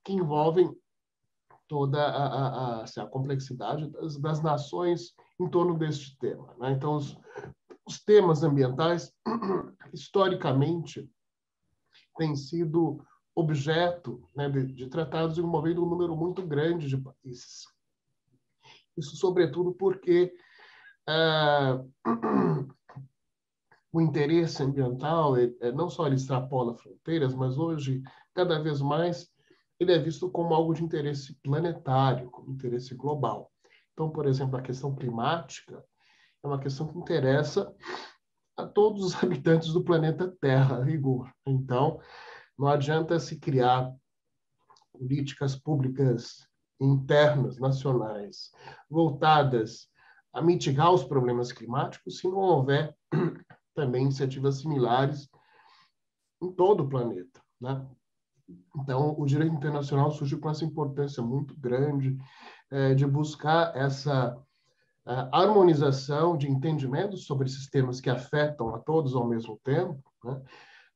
que 0.03 0.13
envolvem 0.13 0.75
toda 1.67 2.01
a, 2.01 2.25
a, 2.25 2.47
a, 2.47 2.83
assim, 2.83 2.99
a 2.99 3.07
complexidade 3.07 3.89
das, 3.89 4.19
das, 4.19 4.43
nações 4.43 5.13
em 5.39 5.49
torno 5.49 5.77
deste 5.77 6.17
tema. 6.17 6.53
Né? 6.59 6.71
Então, 6.71 6.97
os, 6.97 7.17
os 7.87 8.03
temas 8.03 8.43
ambientais, 8.43 9.13
historicamente, 9.93 11.09
têm 12.17 12.35
sido 12.35 13.01
objeto 13.33 14.27
né, 14.35 14.49
de, 14.49 14.65
de, 14.67 14.89
tratados 14.89 15.37
envolvendo 15.37 15.83
um 15.85 15.89
número 15.89 16.15
muito 16.15 16.45
grande 16.45 16.87
de 16.87 16.97
países. 16.97 17.65
Isso, 18.97 19.15
sobretudo, 19.15 19.73
porque 19.73 20.33
ah, 21.11 21.83
o 23.91 23.99
interesse 23.99 24.63
ambiental, 24.63 25.35
é, 25.37 25.71
não 25.73 25.89
só 25.89 26.07
ele 26.07 26.15
extrapola 26.15 26.75
fronteiras, 26.75 27.33
mas 27.33 27.57
hoje, 27.57 28.01
cada 28.33 28.59
vez 28.59 28.79
mais, 28.81 29.29
ele 29.79 29.91
é 29.91 29.99
visto 29.99 30.29
como 30.29 30.53
algo 30.53 30.73
de 30.73 30.83
interesse 30.83 31.35
planetário, 31.43 32.29
como 32.29 32.51
interesse 32.53 32.95
global. 32.95 33.51
Então, 33.93 34.09
por 34.09 34.25
exemplo, 34.25 34.57
a 34.57 34.61
questão 34.61 34.95
climática 34.95 35.83
é 36.43 36.47
uma 36.47 36.59
questão 36.59 36.87
que 36.87 36.97
interessa 36.97 37.75
a 38.55 38.65
todos 38.65 39.03
os 39.03 39.15
habitantes 39.21 39.73
do 39.73 39.83
planeta 39.83 40.33
Terra, 40.39 40.77
a 40.77 40.83
rigor. 40.83 41.29
Então, 41.45 41.99
não 42.57 42.67
adianta 42.67 43.19
se 43.19 43.37
criar 43.37 43.93
políticas 44.93 45.55
públicas 45.55 46.47
internas, 46.79 47.59
nacionais, 47.59 48.51
voltadas 48.89 49.90
a 50.33 50.41
mitigar 50.41 50.91
os 50.91 51.03
problemas 51.03 51.51
climáticos 51.51 52.19
se 52.19 52.27
não 52.27 52.37
houver 52.37 52.95
também 53.75 54.03
iniciativas 54.03 54.59
similares 54.59 55.29
em 56.41 56.51
todo 56.51 56.83
o 56.83 56.89
planeta. 56.89 57.41
Né? 57.59 57.85
Então, 58.77 59.15
o 59.17 59.25
direito 59.25 59.53
internacional 59.53 60.11
surgiu 60.11 60.39
com 60.39 60.49
essa 60.49 60.65
importância 60.65 61.21
muito 61.21 61.55
grande 61.57 62.17
é, 62.69 62.93
de 62.93 63.05
buscar 63.05 63.75
essa 63.75 64.37
é, 65.07 65.29
harmonização 65.31 66.37
de 66.37 66.49
entendimentos 66.49 67.25
sobre 67.25 67.49
sistemas 67.49 68.01
que 68.01 68.09
afetam 68.09 68.73
a 68.73 68.79
todos 68.79 69.15
ao 69.15 69.27
mesmo 69.27 69.59
tempo, 69.63 70.01
né? 70.23 70.41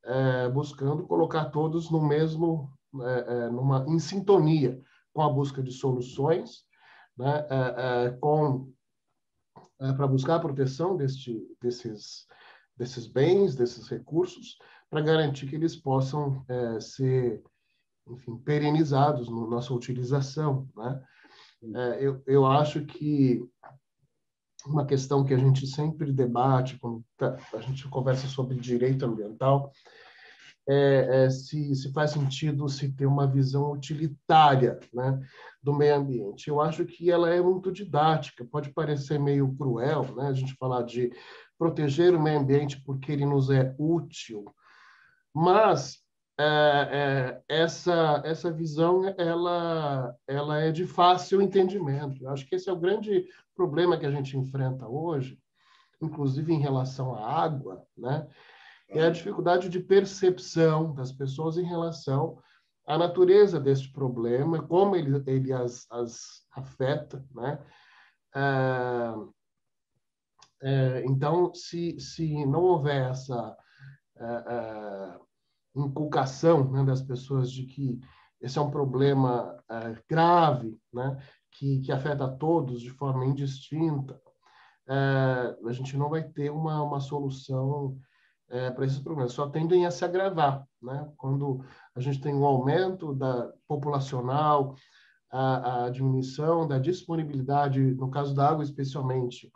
é, 0.05 0.49
buscando 0.49 1.05
colocar 1.05 1.45
todos 1.45 1.89
no 1.89 2.01
mesmo, 2.01 2.71
numa, 3.51 3.85
em 3.89 3.99
sintonia 3.99 4.79
com 5.13 5.21
a 5.21 5.29
busca 5.29 5.61
de 5.61 5.71
soluções, 5.71 6.63
né? 7.17 7.45
Com 8.21 8.71
é, 9.79 9.93
para 9.93 10.07
buscar 10.07 10.35
a 10.35 10.39
proteção 10.39 10.95
deste, 10.95 11.41
desses, 11.61 12.27
desses 12.77 13.07
bens, 13.07 13.55
desses 13.55 13.87
recursos, 13.87 14.57
para 14.89 15.01
garantir 15.01 15.47
que 15.47 15.55
eles 15.55 15.75
possam 15.75 16.45
é, 16.47 16.79
ser, 16.79 17.43
enfim, 18.07 18.37
perenizados 18.37 19.29
na 19.29 19.47
nossa 19.47 19.73
utilização. 19.73 20.67
Né? 20.75 21.03
É, 21.75 22.05
eu, 22.05 22.23
eu 22.25 22.45
acho 22.45 22.85
que 22.85 23.43
uma 24.65 24.85
questão 24.85 25.23
que 25.23 25.33
a 25.33 25.37
gente 25.37 25.67
sempre 25.67 26.11
debate 26.11 26.77
quando 26.79 27.03
tá, 27.17 27.37
a 27.53 27.59
gente 27.59 27.87
conversa 27.87 28.27
sobre 28.27 28.59
direito 28.59 29.05
ambiental 29.05 29.71
é, 30.67 31.25
é, 31.25 31.29
se, 31.29 31.75
se 31.75 31.91
faz 31.93 32.11
sentido 32.11 32.67
se 32.67 32.91
ter 32.91 33.05
uma 33.05 33.27
visão 33.27 33.71
utilitária 33.71 34.79
né, 34.93 35.19
do 35.61 35.73
meio 35.73 35.95
ambiente. 35.95 36.47
Eu 36.47 36.59
acho 36.59 36.85
que 36.85 37.11
ela 37.11 37.29
é 37.29 37.41
muito 37.41 37.71
didática, 37.71 38.45
pode 38.45 38.71
parecer 38.71 39.19
meio 39.19 39.55
cruel 39.55 40.03
né, 40.15 40.27
a 40.27 40.33
gente 40.33 40.55
falar 40.55 40.83
de 40.83 41.11
proteger 41.57 42.15
o 42.15 42.21
meio 42.21 42.39
ambiente 42.39 42.81
porque 42.81 43.11
ele 43.11 43.25
nos 43.25 43.49
é 43.49 43.75
útil, 43.77 44.45
mas 45.33 46.03
é, 46.37 47.41
é, 47.47 47.63
essa 47.63 48.21
essa 48.25 48.51
visão 48.51 49.03
ela 49.17 50.13
ela 50.27 50.59
é 50.59 50.71
de 50.71 50.85
fácil 50.85 51.41
entendimento. 51.41 52.23
Eu 52.23 52.29
acho 52.29 52.45
que 52.45 52.55
esse 52.55 52.69
é 52.69 52.73
o 52.73 52.79
grande 52.79 53.25
problema 53.55 53.97
que 53.97 54.05
a 54.05 54.11
gente 54.11 54.37
enfrenta 54.37 54.85
hoje, 54.85 55.39
inclusive 56.01 56.53
em 56.53 56.59
relação 56.59 57.15
à 57.15 57.41
água, 57.41 57.85
né? 57.97 58.27
É 58.89 59.05
a 59.05 59.09
dificuldade 59.09 59.69
de 59.69 59.79
percepção 59.79 60.93
das 60.93 61.11
pessoas 61.11 61.57
em 61.57 61.65
relação 61.65 62.37
à 62.85 62.97
natureza 62.97 63.59
deste 63.59 63.91
problema, 63.91 64.61
como 64.61 64.95
ele, 64.95 65.21
ele 65.25 65.51
as, 65.51 65.87
as 65.91 66.45
afeta, 66.51 67.25
né? 67.33 67.59
É, 68.35 69.13
é, 70.61 71.05
então, 71.05 71.53
se, 71.53 71.99
se 71.99 72.45
não 72.45 72.61
houver 72.63 73.11
essa 73.11 73.57
é, 74.17 74.25
é 74.25 75.19
inculcação 75.75 76.71
né, 76.71 76.85
das 76.85 77.01
pessoas 77.01 77.51
de 77.51 77.65
que 77.65 77.99
esse 78.41 78.57
é 78.57 78.61
um 78.61 78.71
problema 78.71 79.61
é, 79.69 80.03
grave, 80.09 80.79
né, 80.93 81.17
que, 81.51 81.79
que 81.81 81.91
afeta 81.91 82.25
a 82.25 82.35
todos 82.35 82.81
de 82.81 82.89
forma 82.91 83.25
indistinta, 83.25 84.21
a 84.87 85.71
gente 85.71 85.97
não 85.97 86.09
vai 86.09 86.23
ter 86.23 86.51
uma, 86.51 86.83
uma 86.83 86.99
solução 86.99 87.99
é, 88.49 88.69
para 88.71 88.85
esses 88.85 88.99
problemas. 88.99 89.33
Só 89.33 89.47
tendem 89.47 89.85
a 89.85 89.91
se 89.91 90.03
agravar. 90.03 90.65
Né? 90.81 91.09
Quando 91.17 91.63
a 91.95 91.99
gente 91.99 92.21
tem 92.21 92.33
um 92.33 92.45
aumento 92.45 93.13
da 93.13 93.51
populacional, 93.67 94.75
a, 95.31 95.85
a 95.85 95.89
diminuição 95.89 96.67
da 96.67 96.77
disponibilidade, 96.77 97.79
no 97.79 98.09
caso 98.09 98.33
da 98.33 98.49
água 98.49 98.63
especialmente, 98.63 99.51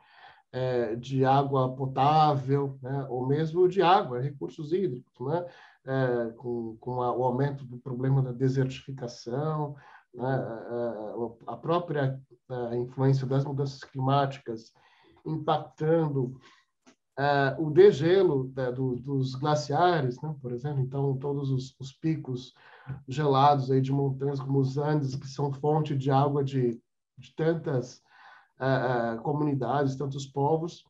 é, 0.52 0.96
de 0.96 1.24
água 1.24 1.76
potável, 1.76 2.78
né? 2.82 3.06
ou 3.10 3.28
mesmo 3.28 3.68
de 3.68 3.82
água, 3.82 4.20
recursos 4.20 4.74
hídricos, 4.74 5.28
né? 5.28 5.46
É, 5.86 6.32
com, 6.32 6.76
com 6.80 7.02
a, 7.02 7.16
o 7.16 7.24
aumento 7.24 7.66
do 7.66 7.80
problema 7.80 8.22
da 8.22 8.32
desertificação, 8.32 9.76
né? 10.14 10.28
a, 10.28 11.54
a 11.54 11.58
própria 11.58 12.20
a 12.50 12.76
influência 12.76 13.26
das 13.28 13.46
mudanças 13.46 13.84
climáticas 13.84 14.74
impactando 15.26 16.36
uh, 17.20 17.62
o 17.62 17.70
degelo 17.70 18.48
da, 18.48 18.72
do, 18.72 18.96
dos 18.96 19.36
glaciares, 19.36 20.20
né? 20.22 20.34
por 20.42 20.54
exemplo, 20.54 20.80
então 20.80 21.18
todos 21.18 21.52
os, 21.52 21.76
os, 21.78 21.92
picos 21.92 22.54
gelados 23.08 23.70
aí 23.70 23.82
de 23.82 23.92
montanhas 23.92 24.40
como 24.40 24.60
os 24.60 24.78
Andes, 24.78 25.16
que 25.16 25.28
são 25.28 25.52
fonte 25.52 25.96
de 25.96 26.10
água 26.10 26.44
de, 26.44 26.82
de 27.18 27.36
tantas 27.36 28.02
uh, 28.58 29.22
comunidades, 29.22 29.98
tantos 29.98 30.26
povos, 30.26 30.86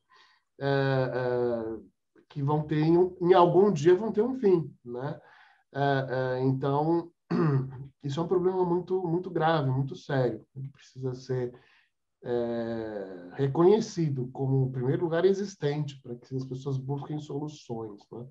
que 2.27 2.43
vão 2.43 2.63
ter, 2.63 2.81
em, 2.81 3.15
em, 3.21 3.33
algum 3.33 3.71
dia, 3.71 3.95
vão 3.95 4.11
ter 4.11 4.21
um 4.21 4.37
fim, 4.37 4.69
né? 4.83 5.17
então, 6.43 7.09
isso 8.03 8.19
é 8.19 8.23
um 8.23 8.27
problema 8.27 8.65
muito, 8.65 9.01
muito 9.07 9.31
grave, 9.31 9.71
muito 9.71 9.95
sério, 9.95 10.45
que 10.53 10.67
precisa 10.67 11.13
ser 11.15 11.53
é, 12.23 13.29
reconhecido 13.35 14.29
como 14.33 14.63
o 14.63 14.71
primeiro 14.71 15.03
lugar 15.03 15.25
existente 15.25 15.99
para 16.01 16.15
que 16.15 16.35
as 16.35 16.45
pessoas 16.45 16.77
busquem 16.77 17.19
soluções. 17.19 18.01
Né? 18.11 18.27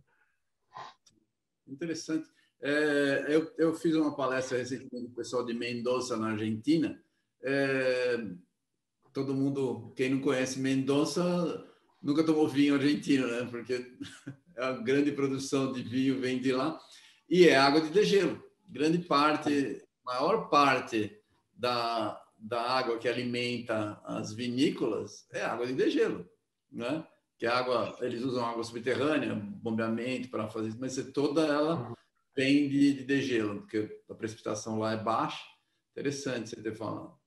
Interessante. 1.66 2.28
É, 2.60 3.26
eu, 3.28 3.52
eu 3.56 3.74
fiz 3.74 3.94
uma 3.94 4.14
palestra 4.14 4.58
recentemente 4.58 5.06
com 5.06 5.12
o 5.12 5.16
pessoal 5.16 5.44
de 5.44 5.54
Mendoza, 5.54 6.16
na 6.16 6.30
Argentina. 6.32 7.00
É, 7.42 8.16
todo 9.12 9.34
mundo, 9.34 9.92
quem 9.96 10.10
não 10.10 10.20
conhece 10.20 10.58
Mendoza, 10.58 11.66
nunca 12.02 12.24
tomou 12.24 12.48
vinho 12.48 12.74
argentino, 12.74 13.26
né? 13.26 13.46
Porque 13.50 13.96
a 14.56 14.72
grande 14.72 15.12
produção 15.12 15.72
de 15.72 15.82
vinho 15.82 16.20
vem 16.20 16.40
de 16.40 16.52
lá. 16.52 16.78
E 17.28 17.48
é 17.48 17.56
água 17.56 17.80
de 17.80 17.90
degelo. 17.90 18.42
Grande 18.68 18.98
parte, 18.98 19.82
maior 20.04 20.48
parte 20.48 21.16
da, 21.54 22.20
da 22.38 22.62
água 22.62 22.98
que 22.98 23.08
alimenta 23.08 24.00
as 24.04 24.32
vinícolas 24.32 25.26
é 25.32 25.42
água 25.42 25.66
de 25.66 25.72
degelo, 25.72 26.28
né? 26.70 27.04
Que 27.36 27.46
a 27.46 27.58
água, 27.58 27.96
eles 28.00 28.22
usam 28.22 28.44
água 28.44 28.64
subterrânea, 28.64 29.34
bombeamento 29.34 30.28
para 30.28 30.48
fazer 30.48 30.68
isso, 30.68 30.78
mas 30.80 30.96
toda 31.12 31.46
ela 31.46 31.92
vem 32.34 32.68
de, 32.68 32.94
de 32.94 33.04
degelo, 33.04 33.60
porque 33.60 34.00
a 34.08 34.14
precipitação 34.14 34.78
lá 34.78 34.92
é 34.92 34.96
baixa. 34.96 35.44
Interessante 35.92 36.50
você 36.50 36.62
ter 36.62 36.74
falado. 36.74 37.18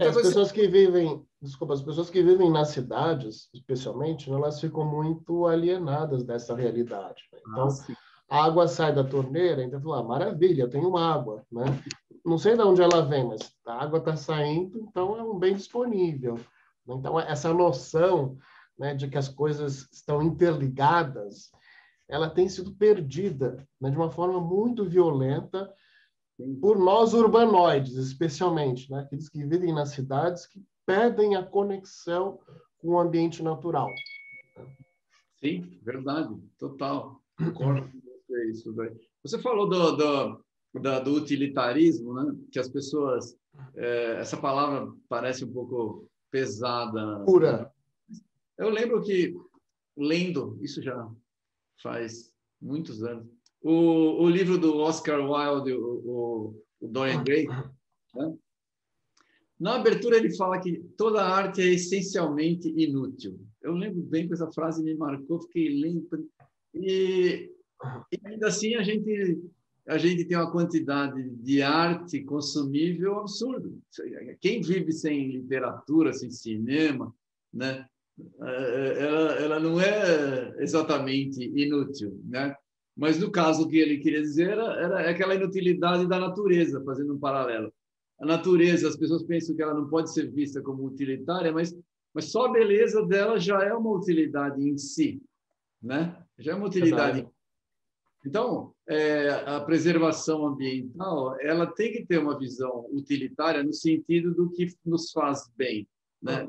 É, 0.00 0.08
as 0.08 0.16
pessoas 0.16 0.52
que... 0.52 0.60
que 0.60 0.68
vivem, 0.68 1.26
desculpa, 1.40 1.74
as 1.74 1.82
pessoas 1.82 2.10
que 2.10 2.22
vivem 2.22 2.50
nas 2.50 2.68
cidades, 2.68 3.48
especialmente, 3.54 4.30
elas 4.30 4.60
ficam 4.60 4.84
muito 4.84 5.46
alienadas 5.46 6.22
dessa 6.24 6.54
realidade. 6.54 7.22
Né? 7.32 7.40
Então, 7.48 7.68
ah, 7.68 7.96
a 8.28 8.44
água 8.44 8.66
sai 8.66 8.94
da 8.94 9.04
torneira, 9.04 9.62
então 9.62 9.80
fala, 9.80 10.00
ah, 10.00 10.04
maravilha, 10.04 10.62
eu 10.62 10.70
tenho 10.70 10.96
água, 10.96 11.44
né? 11.50 11.64
Não 12.24 12.38
sei 12.38 12.56
de 12.56 12.62
onde 12.62 12.82
ela 12.82 13.02
vem, 13.02 13.24
mas 13.24 13.52
a 13.66 13.84
água 13.84 14.00
está 14.00 14.16
saindo, 14.16 14.78
então 14.80 15.16
é 15.16 15.22
um 15.22 15.38
bem 15.38 15.54
disponível. 15.54 16.38
Então 16.86 17.18
essa 17.20 17.52
noção 17.54 18.36
né, 18.76 18.94
de 18.94 19.08
que 19.08 19.16
as 19.16 19.28
coisas 19.28 19.88
estão 19.92 20.20
interligadas, 20.22 21.50
ela 22.08 22.28
tem 22.28 22.48
sido 22.48 22.74
perdida 22.74 23.66
né, 23.80 23.90
de 23.90 23.96
uma 23.96 24.10
forma 24.10 24.40
muito 24.40 24.84
violenta 24.84 25.72
por 26.60 26.78
nós 26.78 27.14
urbanoides, 27.14 27.94
especialmente, 27.94 28.90
né, 28.90 29.00
aqueles 29.00 29.28
que 29.28 29.44
vivem 29.44 29.72
nas 29.72 29.90
cidades 29.90 30.46
que 30.46 30.62
perdem 30.84 31.36
a 31.36 31.44
conexão 31.44 32.40
com 32.78 32.88
o 32.88 32.98
ambiente 32.98 33.42
natural. 33.42 33.90
Sim, 35.40 35.78
verdade, 35.82 36.34
total. 36.58 37.20
Concordo 37.38 38.05
é 38.30 38.46
isso. 38.46 38.74
Você 39.22 39.38
falou 39.40 39.68
do, 39.68 39.92
do, 39.92 40.44
do, 40.74 41.00
do 41.04 41.14
utilitarismo, 41.14 42.14
né? 42.14 42.36
que 42.50 42.58
as 42.58 42.68
pessoas. 42.68 43.36
É, 43.74 44.18
essa 44.20 44.36
palavra 44.36 44.92
parece 45.08 45.44
um 45.44 45.52
pouco 45.52 46.08
pesada. 46.30 47.24
Pura. 47.24 47.72
Eu 48.58 48.70
lembro 48.70 49.02
que, 49.02 49.34
lendo, 49.96 50.58
isso 50.60 50.82
já 50.82 51.10
faz 51.82 52.34
muitos 52.60 53.02
anos, 53.02 53.26
o, 53.62 54.22
o 54.22 54.28
livro 54.28 54.58
do 54.58 54.76
Oscar 54.78 55.20
Wilde, 55.20 55.72
o, 55.72 56.02
o, 56.04 56.62
o 56.80 56.88
Dorian 56.88 57.22
Gray, 57.24 57.46
né? 57.46 58.36
na 59.58 59.76
abertura 59.76 60.16
ele 60.16 60.34
fala 60.36 60.60
que 60.60 60.78
toda 60.96 61.24
arte 61.24 61.62
é 61.62 61.74
essencialmente 61.74 62.68
inútil. 62.68 63.40
Eu 63.62 63.72
lembro 63.72 64.02
bem 64.02 64.26
que 64.26 64.34
essa 64.34 64.50
frase 64.52 64.82
me 64.82 64.94
marcou, 64.94 65.42
fiquei 65.42 65.68
lendo. 65.80 66.30
E 66.74 67.50
e 68.12 68.18
ainda 68.24 68.48
assim 68.48 68.74
a 68.74 68.82
gente 68.82 69.42
a 69.88 69.98
gente 69.98 70.24
tem 70.24 70.36
uma 70.36 70.50
quantidade 70.50 71.30
de 71.30 71.62
arte 71.62 72.20
consumível 72.24 73.20
absurdo. 73.20 73.78
Quem 74.40 74.60
vive 74.60 74.90
sem 74.90 75.30
literatura, 75.30 76.12
sem 76.12 76.28
cinema, 76.28 77.14
né? 77.54 77.86
Ela, 78.40 79.32
ela 79.34 79.60
não 79.60 79.80
é 79.80 80.56
exatamente 80.58 81.40
inútil, 81.40 82.20
né? 82.24 82.56
Mas 82.96 83.20
no 83.20 83.30
caso 83.30 83.68
que 83.68 83.78
ele 83.78 83.98
queria 83.98 84.22
dizer 84.22 84.50
era, 84.50 84.64
era 84.74 85.10
aquela 85.10 85.36
inutilidade 85.36 86.08
da 86.08 86.18
natureza, 86.18 86.82
fazendo 86.82 87.14
um 87.14 87.18
paralelo. 87.20 87.72
A 88.18 88.26
natureza, 88.26 88.88
as 88.88 88.96
pessoas 88.96 89.22
pensam 89.22 89.54
que 89.54 89.62
ela 89.62 89.74
não 89.74 89.88
pode 89.88 90.12
ser 90.12 90.32
vista 90.32 90.60
como 90.62 90.84
utilitária, 90.84 91.52
mas 91.52 91.76
mas 92.16 92.30
só 92.32 92.46
a 92.46 92.50
beleza 92.50 93.04
dela 93.04 93.38
já 93.38 93.62
é 93.62 93.74
uma 93.74 93.90
utilidade 93.90 94.66
em 94.66 94.78
si, 94.78 95.22
né? 95.82 96.16
Já 96.38 96.52
é 96.52 96.54
uma 96.54 96.66
utilidade. 96.66 97.28
Então, 98.26 98.74
é, 98.88 99.30
a 99.46 99.60
preservação 99.60 100.44
ambiental 100.46 101.40
ela 101.40 101.64
tem 101.64 101.92
que 101.92 102.04
ter 102.04 102.18
uma 102.18 102.36
visão 102.36 102.88
utilitária 102.90 103.62
no 103.62 103.72
sentido 103.72 104.34
do 104.34 104.50
que 104.50 104.66
nos 104.84 105.12
faz 105.12 105.48
bem, 105.56 105.86
né? 106.20 106.44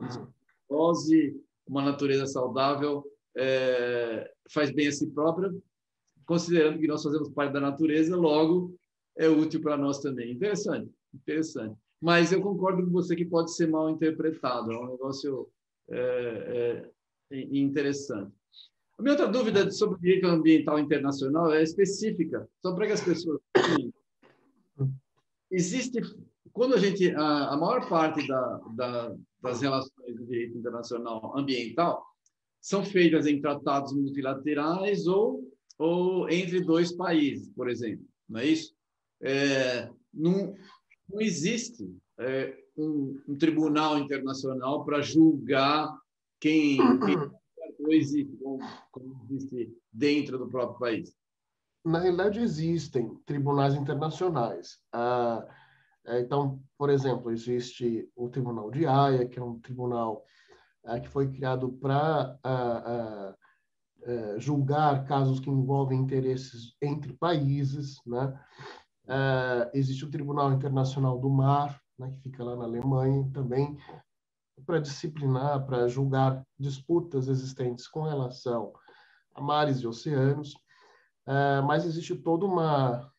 Dose, 0.68 1.40
uma 1.68 1.84
natureza 1.84 2.26
saudável 2.26 3.06
é, 3.38 4.28
faz 4.52 4.72
bem 4.72 4.88
a 4.88 4.92
si 4.92 5.08
própria, 5.12 5.54
considerando 6.26 6.80
que 6.80 6.88
nós 6.88 7.04
fazemos 7.04 7.30
parte 7.30 7.54
da 7.54 7.60
natureza, 7.60 8.16
logo 8.16 8.76
é 9.16 9.30
útil 9.30 9.62
para 9.62 9.78
nós 9.78 10.00
também. 10.00 10.32
Interessante, 10.32 10.92
interessante. 11.14 11.78
Mas 12.02 12.32
eu 12.32 12.42
concordo 12.42 12.84
com 12.84 12.92
você 12.92 13.16
que 13.16 13.26
pode 13.26 13.54
ser 13.54 13.68
mal 13.68 13.88
interpretado, 13.88 14.72
é 14.72 14.80
um 14.80 14.88
negócio 14.88 15.48
é, 15.90 16.90
é, 17.32 17.40
interessante. 17.40 18.32
A 18.98 19.04
minha 19.04 19.14
outra 19.14 19.28
dúvida 19.28 19.70
sobre 19.70 19.96
o 19.96 20.02
direito 20.02 20.28
ambiental 20.28 20.80
internacional 20.80 21.54
é 21.54 21.62
específica, 21.62 22.50
só 22.62 22.74
para 22.74 22.88
que 22.88 22.94
as 22.94 23.04
pessoas. 23.04 23.40
Existe, 25.52 26.02
quando 26.52 26.74
a 26.74 26.80
gente, 26.80 27.12
a, 27.12 27.50
a 27.50 27.58
maior 27.58 27.88
parte 27.88 28.28
da, 28.28 28.62
da, 28.76 29.16
das 29.42 29.62
relações 29.62 30.16
do 30.16 30.26
direito 30.26 30.58
internacional 30.58 31.38
ambiental 31.38 32.04
são 32.60 32.84
feitas 32.84 33.28
em 33.28 33.40
tratados 33.40 33.94
multilaterais 33.94 35.06
ou, 35.06 35.48
ou 35.78 36.28
entre 36.30 36.62
dois 36.62 36.92
países, 36.92 37.50
por 37.50 37.70
exemplo, 37.70 38.06
não 38.28 38.40
é 38.40 38.48
isso? 38.48 38.74
É, 39.22 39.90
não, 40.12 40.56
não 41.08 41.22
existe 41.22 41.88
é, 42.20 42.58
um, 42.76 43.22
um, 43.28 43.38
tribunal 43.38 44.00
internacional 44.00 44.84
para 44.84 45.02
julgar 45.02 45.96
quem, 46.40 46.78
quem 46.78 47.32
coexiste, 47.88 48.38
como, 48.38 48.60
como 48.92 49.26
existe 49.30 49.74
dentro 49.92 50.38
do 50.38 50.48
próprio 50.50 50.78
país. 50.78 51.16
na 51.86 52.00
realidade, 52.00 52.42
existem 52.42 53.16
tribunais 53.26 53.74
internacionais. 53.74 54.78
Ah, 54.92 55.48
é, 56.06 56.20
então, 56.20 56.62
por 56.78 56.90
exemplo, 56.90 57.32
existe 57.32 58.10
o 58.16 58.30
Tribunal 58.30 58.70
de 58.70 58.86
Haia, 58.86 59.28
que 59.28 59.40
é 59.40 59.44
um 59.44 59.60
tribunal 59.60 60.24
ah, 60.86 61.00
que 61.00 61.08
foi 61.08 61.32
criado 61.32 61.70
para 61.74 62.38
ah, 62.44 63.36
ah, 64.06 64.36
julgar 64.38 65.06
casos 65.06 65.40
que 65.40 65.50
envolvem 65.50 66.00
interesses 66.00 66.76
entre 66.82 67.14
países. 67.14 68.02
Né? 68.06 68.40
existe 69.74 70.04
o 70.04 70.10
Tribunal 70.10 70.52
Internacional 70.52 71.18
do 71.18 71.30
Mar, 71.30 71.82
né, 71.98 72.12
que 72.12 72.24
fica 72.24 72.44
lá 72.44 72.58
na 72.58 72.66
Alemanha, 72.66 73.30
também 73.34 73.78
para 74.66 74.80
disciplinar, 74.80 75.66
para 75.66 75.88
julgar 75.88 76.46
disputas 76.60 77.28
existentes 77.28 77.88
com 77.88 78.04
relação 78.04 78.74
a 79.36 79.42
mares 79.42 79.80
e 79.80 79.88
oceanos. 79.88 80.54
mas 81.66 81.86
existe 81.86 82.16
toda 82.16 82.46
uma 82.46 83.12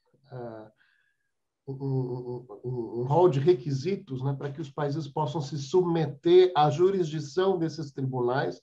um, 1.68 2.46
um, 2.64 3.01
um 3.01 3.05
rol 3.05 3.29
de 3.29 3.38
requisitos 3.38 4.22
né, 4.22 4.35
para 4.37 4.51
que 4.51 4.61
os 4.61 4.70
países 4.70 5.07
possam 5.07 5.40
se 5.40 5.59
submeter 5.59 6.51
à 6.57 6.70
jurisdição 6.70 7.59
desses 7.59 7.92
tribunais 7.92 8.61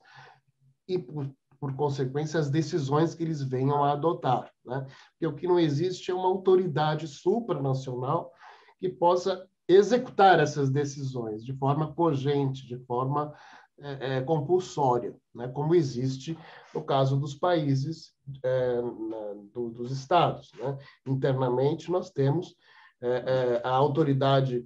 e, 0.87 0.97
por, 0.97 1.29
por 1.59 1.75
consequência, 1.75 2.39
as 2.39 2.49
decisões 2.49 3.13
que 3.13 3.23
eles 3.23 3.41
venham 3.43 3.83
a 3.83 3.91
adotar. 3.91 4.51
Né? 4.65 4.85
Porque 5.11 5.27
o 5.27 5.35
que 5.35 5.47
não 5.47 5.59
existe 5.59 6.09
é 6.09 6.13
uma 6.13 6.27
autoridade 6.27 7.07
supranacional 7.07 8.31
que 8.79 8.89
possa 8.89 9.47
executar 9.67 10.39
essas 10.39 10.69
decisões 10.69 11.43
de 11.43 11.53
forma 11.53 11.93
cogente, 11.93 12.67
de 12.67 12.77
forma 12.85 13.33
é, 13.79 14.17
é, 14.17 14.21
compulsória, 14.21 15.15
né? 15.33 15.49
como 15.49 15.75
existe 15.75 16.37
no 16.73 16.81
caso 16.81 17.17
dos 17.17 17.35
países, 17.35 18.13
é, 18.41 18.81
na, 18.81 19.33
do, 19.53 19.69
dos 19.69 19.91
estados. 19.91 20.51
Né? 20.53 20.77
Internamente, 21.05 21.91
nós 21.91 22.09
temos 22.09 22.55
é, 23.01 23.07
é, 23.07 23.61
a 23.65 23.71
autoridade 23.71 24.65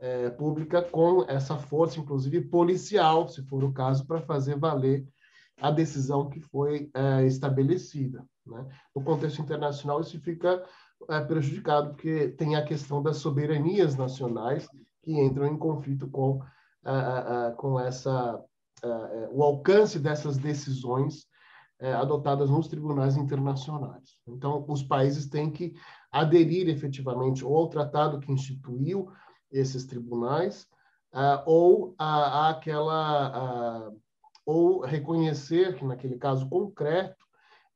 é, 0.00 0.30
pública 0.30 0.82
com 0.82 1.24
essa 1.28 1.56
força, 1.56 2.00
inclusive 2.00 2.40
policial, 2.42 3.28
se 3.28 3.42
for 3.42 3.62
o 3.62 3.72
caso, 3.72 4.04
para 4.06 4.20
fazer 4.22 4.58
valer 4.58 5.06
a 5.60 5.70
decisão 5.70 6.28
que 6.28 6.40
foi 6.40 6.90
estabelecida. 7.26 8.24
Né? 8.46 8.66
No 8.94 9.02
contexto 9.02 9.40
internacional, 9.40 10.00
isso 10.00 10.20
fica 10.20 10.64
é, 11.08 11.20
prejudicado, 11.20 11.90
porque 11.90 12.28
tem 12.28 12.56
a 12.56 12.64
questão 12.64 13.02
das 13.02 13.18
soberanias 13.18 13.96
nacionais 13.96 14.68
que 15.02 15.12
entram 15.12 15.46
em 15.46 15.56
conflito 15.56 16.08
com, 16.08 16.40
com 17.56 17.80
essa, 17.80 18.42
o 19.30 19.42
alcance 19.42 19.98
dessas 19.98 20.36
decisões 20.36 21.26
adotadas 21.98 22.50
nos 22.50 22.68
tribunais 22.68 23.16
internacionais. 23.16 24.18
Então, 24.26 24.64
os 24.68 24.82
países 24.82 25.26
têm 25.26 25.50
que 25.50 25.72
aderir 26.10 26.68
efetivamente 26.68 27.44
ou 27.44 27.56
ao 27.56 27.68
tratado 27.68 28.20
que 28.20 28.32
instituiu 28.32 29.10
esses 29.50 29.86
tribunais, 29.86 30.68
uh, 31.12 31.42
ou 31.46 31.94
a, 31.98 32.50
aquela 32.50 33.88
uh, 33.88 34.00
ou 34.44 34.80
reconhecer 34.80 35.76
que 35.76 35.84
naquele 35.84 36.16
caso 36.16 36.48
concreto 36.48 37.16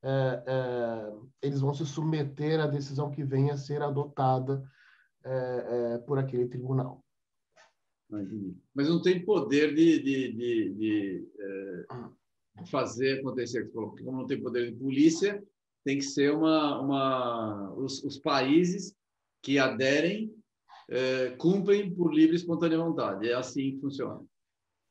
uh, 0.03 1.31
eles 1.41 1.61
vão 1.61 1.75
se 1.75 1.87
submeter 1.87 2.61
à 2.61 2.67
decisão 2.67 3.11
que 3.11 3.25
venha 3.25 3.55
a 3.55 3.59
ser 3.59 3.83
adotada 3.83 4.63
por 6.05 6.19
aquele 6.19 6.49
tribunal. 6.49 7.01
Mas 8.75 8.89
não 8.89 9.01
tem 9.01 9.25
poder 9.25 9.73
de, 9.73 10.03
de, 10.03 10.33
de, 10.33 11.29
de 12.57 12.71
fazer 12.71 13.21
acontecer, 13.21 13.71
porque 13.71 14.03
como 14.03 14.19
não 14.19 14.27
tem 14.27 14.43
poder 14.43 14.73
de 14.73 14.77
polícia, 14.77 15.41
tem 15.85 15.99
que 15.99 16.05
ser 16.05 16.33
uma, 16.35 16.81
uma 16.81 17.75
os, 17.75 18.03
os 18.03 18.19
países 18.19 18.97
que 19.43 19.59
aderem 19.59 20.35
é, 20.89 21.31
cumprem 21.37 21.95
por 21.95 22.13
livre 22.13 22.35
e 22.35 22.39
espontânea 22.39 22.79
vontade. 22.79 23.29
É 23.29 23.35
assim 23.35 23.73
que 23.73 23.81
funciona. 23.81 24.25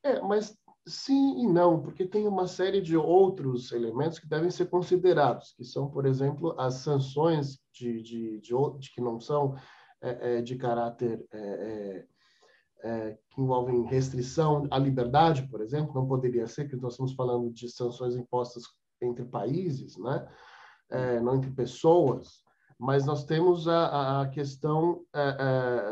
É, 0.04 0.20
mas 0.22 0.58
sim 0.86 1.42
e 1.42 1.48
não, 1.48 1.82
porque 1.82 2.06
tem 2.06 2.28
uma 2.28 2.48
série 2.48 2.82
de 2.82 2.98
outros 2.98 3.72
elementos 3.72 4.20
que 4.20 4.28
devem 4.28 4.50
ser 4.50 4.70
considerados, 4.70 5.54
que 5.54 5.64
são, 5.64 5.90
por 5.90 6.06
exemplo, 6.06 6.56
as 6.60 6.76
sanções 6.76 7.60
de, 7.74 8.02
de, 8.02 8.40
de, 8.40 8.54
de 8.80 8.92
que 8.92 9.02
não 9.02 9.20
são 9.20 9.56
é, 10.02 10.38
é, 10.38 10.42
de 10.42 10.56
caráter 10.56 11.24
é, 11.32 11.38
é, 11.40 12.06
é, 12.84 13.18
que 13.30 13.40
envolvem 13.40 13.86
restrição 13.86 14.68
à 14.72 14.80
liberdade, 14.80 15.48
por 15.48 15.62
exemplo, 15.62 15.94
não 15.94 16.08
poderia 16.08 16.48
ser, 16.48 16.68
que 16.68 16.76
nós 16.76 16.94
estamos 16.94 17.14
falando 17.14 17.52
de 17.52 17.70
sanções 17.70 18.16
impostas 18.16 18.64
entre 19.00 19.26
países, 19.26 19.98
né? 19.98 20.28
é, 20.90 21.20
não 21.20 21.36
entre 21.36 21.52
pessoas, 21.52 22.44
mas 22.80 23.06
nós 23.06 23.26
temos 23.26 23.68
a, 23.68 24.22
a 24.22 24.30
questão 24.30 25.06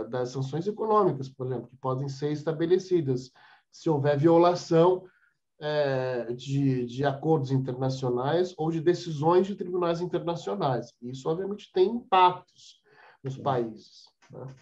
das 0.09 0.29
sanções 0.29 0.65
econômicas, 0.65 1.29
por 1.29 1.45
exemplo, 1.45 1.67
que 1.67 1.77
podem 1.77 2.09
ser 2.09 2.31
estabelecidas 2.31 3.31
se 3.71 3.89
houver 3.89 4.17
violação 4.17 5.05
é, 5.61 6.33
de, 6.33 6.85
de 6.85 7.05
acordos 7.05 7.51
internacionais 7.51 8.53
ou 8.57 8.71
de 8.71 8.81
decisões 8.81 9.45
de 9.47 9.55
tribunais 9.55 10.01
internacionais. 10.01 10.93
Isso, 11.01 11.27
obviamente, 11.29 11.71
tem 11.73 11.89
impactos 11.89 12.81
nos 13.23 13.37
países. 13.37 14.05
Né? 14.31 14.55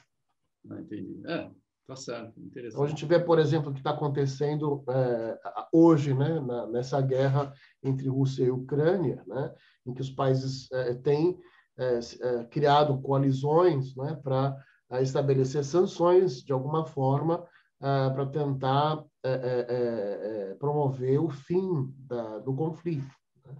Ah, 0.69 0.79
entendi. 0.81 1.21
É, 1.27 1.49
Tá 1.87 1.95
certo, 1.95 2.37
interessante. 2.37 2.73
Então, 2.73 2.83
a 2.83 2.87
gente 2.89 3.05
vê, 3.05 3.17
por 3.17 3.39
exemplo, 3.39 3.69
o 3.69 3.73
que 3.73 3.79
está 3.79 3.91
acontecendo 3.91 4.83
é, 4.89 5.39
hoje, 5.71 6.13
né, 6.13 6.37
na, 6.41 6.67
nessa 6.67 6.99
guerra 6.99 7.53
entre 7.81 8.09
Rússia 8.09 8.43
e 8.43 8.51
Ucrânia, 8.51 9.23
né, 9.25 9.55
em 9.85 9.93
que 9.93 10.01
os 10.01 10.09
países 10.09 10.69
é, 10.73 10.93
têm 10.95 11.39
é, 11.77 11.99
é 12.21 12.43
criado 12.45 13.01
coalizões 13.01 13.95
né, 13.95 14.19
para 14.21 14.57
é, 14.91 15.01
estabelecer 15.01 15.63
sanções, 15.63 16.43
de 16.43 16.51
alguma 16.51 16.85
forma, 16.85 17.45
é, 17.81 18.09
para 18.09 18.25
tentar 18.27 19.03
promover 20.59 21.19
o 21.19 21.29
fim 21.29 21.93
da, 21.99 22.39
do 22.39 22.55
conflito. 22.55 23.13
Né? 23.45 23.55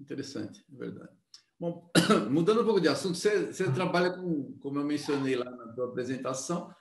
Interessante, 0.00 0.64
é 0.72 0.76
verdade. 0.76 1.20
Bom, 1.58 1.90
mudando 2.30 2.62
um 2.62 2.64
pouco 2.64 2.80
de 2.80 2.88
assunto, 2.88 3.16
você, 3.16 3.52
você, 3.52 3.70
trabalha 3.70 4.10
com, 4.10 4.56
como 4.60 4.78
eu 4.78 4.84
mencionei 4.84 5.36
lá 5.36 5.44
na 5.50 5.74
sua 5.74 5.88
apresentação, 5.88 6.74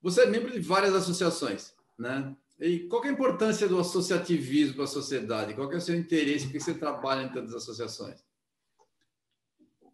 você 0.00 0.22
é 0.22 0.26
membro 0.26 0.50
de 0.50 0.58
várias 0.58 0.94
associações, 0.94 1.74
né? 1.98 2.34
E 2.58 2.80
qual 2.88 3.04
é 3.04 3.08
a 3.08 3.12
importância 3.12 3.68
do 3.68 3.78
associativismo 3.78 4.76
para 4.76 4.84
a 4.84 4.88
sociedade? 4.88 5.54
Qual 5.54 5.70
é 5.70 5.76
o 5.76 5.80
seu 5.80 5.96
interesse? 5.96 6.46
Por 6.46 6.52
que 6.52 6.60
você 6.60 6.74
trabalha 6.74 7.24
em 7.24 7.32
tantas 7.32 7.54
associações? 7.54 8.24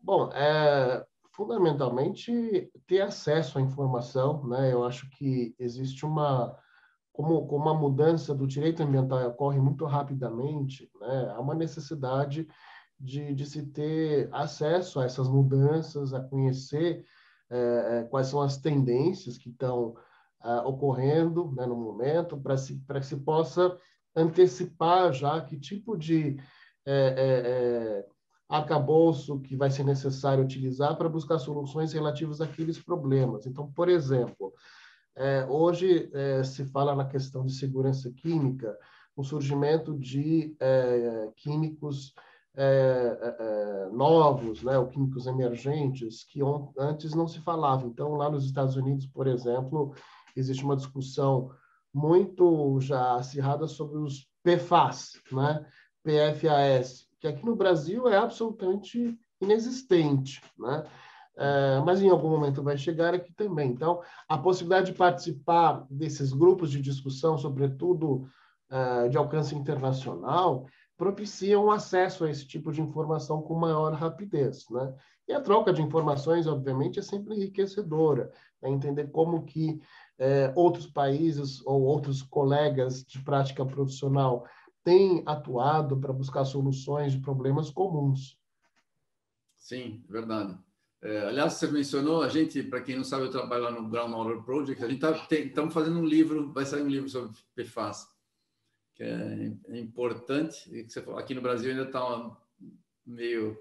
Bom, 0.03 0.31
é, 0.33 1.05
fundamentalmente 1.38 2.68
ter 2.85 3.01
acesso 3.01 3.59
à 3.59 3.62
informação, 3.62 4.44
né? 4.44 4.72
Eu 4.72 4.85
acho 4.85 5.09
que 5.11 5.55
existe 5.57 6.05
uma 6.05 6.59
como, 7.12 7.46
como 7.46 7.68
a 7.68 7.74
mudança 7.74 8.35
do 8.35 8.44
direito 8.44 8.83
ambiental 8.83 9.24
ocorre 9.29 9.61
muito 9.61 9.85
rapidamente, 9.85 10.90
né? 11.01 11.33
Há 11.33 11.40
uma 11.40 11.55
necessidade 11.55 12.48
de, 12.98 13.33
de 13.37 13.46
se 13.46 13.64
ter 13.66 14.29
acesso 14.33 14.98
a 14.98 15.05
essas 15.05 15.29
mudanças, 15.29 16.12
a 16.12 16.20
conhecer 16.20 17.05
é, 17.48 18.05
quais 18.11 18.27
são 18.27 18.42
as 18.42 18.59
tendências 18.59 19.38
que 19.38 19.48
estão 19.48 19.94
é, 20.42 20.57
ocorrendo 20.62 21.53
né, 21.53 21.64
no 21.66 21.77
momento, 21.77 22.37
para 22.37 22.57
se, 22.57 22.85
que 22.85 23.03
se 23.03 23.16
possa 23.18 23.79
antecipar 24.14 25.12
já 25.12 25.40
que 25.40 25.57
tipo 25.57 25.96
de 25.96 26.37
arcabouço 28.48 29.40
que 29.40 29.54
vai 29.56 29.70
ser 29.70 29.84
necessário 29.84 30.42
utilizar 30.42 30.96
para 30.96 31.08
buscar 31.08 31.38
soluções 31.38 31.92
relativas 31.92 32.40
àqueles 32.40 32.80
problemas. 32.80 33.46
Então, 33.46 33.70
por 33.72 33.88
exemplo, 33.88 34.54
é, 35.14 35.44
hoje 35.46 36.08
é, 36.14 36.42
se 36.44 36.64
fala 36.64 36.94
na 36.94 37.04
questão 37.04 37.44
de 37.44 37.52
segurança 37.52 38.11
química, 38.11 38.76
o 39.16 39.22
surgimento 39.22 39.98
de 39.98 40.56
é, 40.61 41.30
químicos 41.37 42.14
novos, 43.92 44.64
né, 44.64 44.76
ou 44.76 44.88
químicos 44.88 45.28
emergentes, 45.28 46.24
que 46.24 46.40
antes 46.76 47.14
não 47.14 47.28
se 47.28 47.38
falava. 47.38 47.87
Então, 47.87 48.14
lá 48.14 48.28
nos 48.28 48.44
Estados 48.44 48.74
Unidos, 48.74 49.06
por 49.06 49.28
exemplo, 49.28 49.94
existe 50.34 50.64
uma 50.64 50.74
discussão 50.74 51.52
muito 51.94 52.80
já 52.80 53.14
acirrada 53.14 53.68
sobre 53.68 53.98
os 53.98 54.28
PFAS, 54.42 55.20
né, 55.30 55.64
PFAS, 56.02 57.08
que 57.20 57.26
aqui 57.26 57.44
no 57.44 57.57
Brasil 57.57 58.09
é 58.09 58.16
absolutamente 58.16 59.19
inexistente, 59.40 60.42
né? 60.58 60.85
É, 61.37 61.81
mas 61.85 62.02
em 62.02 62.10
algum 62.10 62.29
momento 62.29 62.64
vai 62.64 62.77
chegar 62.77 63.14
aqui 63.14 63.33
também. 63.33 63.71
Então, 63.71 64.00
a 64.29 64.37
possibilidade 64.37 64.90
de 64.90 64.98
participar 64.98 65.87
desses 65.88 66.33
grupos 66.33 66.69
de 66.71 66.81
discussão, 66.81 67.38
sobretudo 67.38 68.29
é, 68.69 69.08
de 69.08 69.16
alcance 69.16 69.54
internacional, 69.54 70.66
propiciam 70.96 71.71
acesso 71.71 72.25
a 72.25 72.31
esse 72.31 72.44
tipo 72.44 72.73
de 72.73 72.83
informação 72.83 73.40
com 73.40 73.54
maior 73.54 73.92
rapidez, 73.92 74.66
né? 74.69 74.92
E 75.29 75.33
a 75.33 75.40
troca 75.40 75.73
de 75.73 75.81
informações, 75.83 76.46
obviamente, 76.46 76.98
é 76.98 77.02
sempre 77.02 77.37
enriquecedora, 77.37 78.33
né? 78.60 78.71
entender 78.71 79.08
como 79.10 79.44
que 79.44 79.81
é, 80.19 80.50
outros 80.56 80.87
países 80.87 81.64
ou 81.66 81.83
outros 81.83 82.23
colegas 82.23 83.04
de 83.04 83.23
prática 83.23 83.64
profissional 83.64 84.44
têm 84.88 85.22
atuado 85.26 85.98
para 85.98 86.14
buscar 86.14 86.46
soluções 86.46 87.12
de 87.12 87.20
problemas 87.20 87.68
comuns. 87.68 88.38
Sim, 89.54 90.02
verdade. 90.08 90.58
É, 91.02 91.26
aliás, 91.26 91.52
você 91.52 91.66
mencionou, 91.66 92.22
a 92.22 92.28
gente, 92.30 92.62
para 92.62 92.80
quem 92.80 92.96
não 92.96 93.04
sabe, 93.04 93.24
eu 93.24 93.30
trabalho 93.30 93.64
lá 93.64 93.70
no 93.70 93.86
Groundwater 93.86 94.42
Project, 94.42 94.82
a 94.82 94.88
gente 94.88 95.04
está 95.04 95.62
tá, 95.62 95.70
fazendo 95.70 95.98
um 95.98 96.06
livro, 96.06 96.50
vai 96.54 96.64
sair 96.64 96.82
um 96.82 96.88
livro 96.88 97.06
sobre 97.06 97.36
PFAS, 97.54 98.08
que 98.94 99.02
é, 99.02 99.52
é 99.68 99.78
importante, 99.78 100.74
e 100.74 100.84
que 100.84 100.90
você 100.90 101.02
falou, 101.02 101.20
aqui 101.20 101.34
no 101.34 101.42
Brasil 101.42 101.70
ainda 101.70 101.84
está 101.84 102.34
meio 103.04 103.58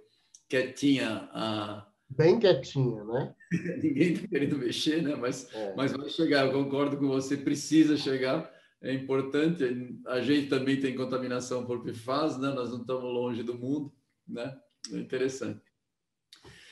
quietinha 0.47 1.29
a... 1.33 1.85
Bem 2.09 2.39
quietinha, 2.39 3.03
né? 3.03 3.35
Ninguém 3.83 4.13
está 4.13 4.27
querendo 4.29 4.57
mexer, 4.57 5.03
né? 5.03 5.13
Mas, 5.17 5.53
é. 5.53 5.75
mas 5.75 5.91
vai 5.91 6.07
chegar, 6.07 6.45
eu 6.45 6.53
concordo 6.53 6.95
com 6.95 7.09
você, 7.09 7.35
precisa 7.35 7.97
chegar, 7.97 8.49
é 8.81 8.93
importante, 8.93 9.63
a 10.05 10.21
gente 10.21 10.49
também 10.49 10.79
tem 10.79 10.95
contaminação 10.95 11.65
por 11.65 11.83
PFAS, 11.83 12.37
né? 12.37 12.49
Nós 12.49 12.69
não 12.69 12.81
estamos 12.81 13.03
longe 13.03 13.41
do 13.41 13.57
mundo, 13.57 13.91
né? 14.27 14.55
É 14.93 14.97
interessante. 14.97 15.61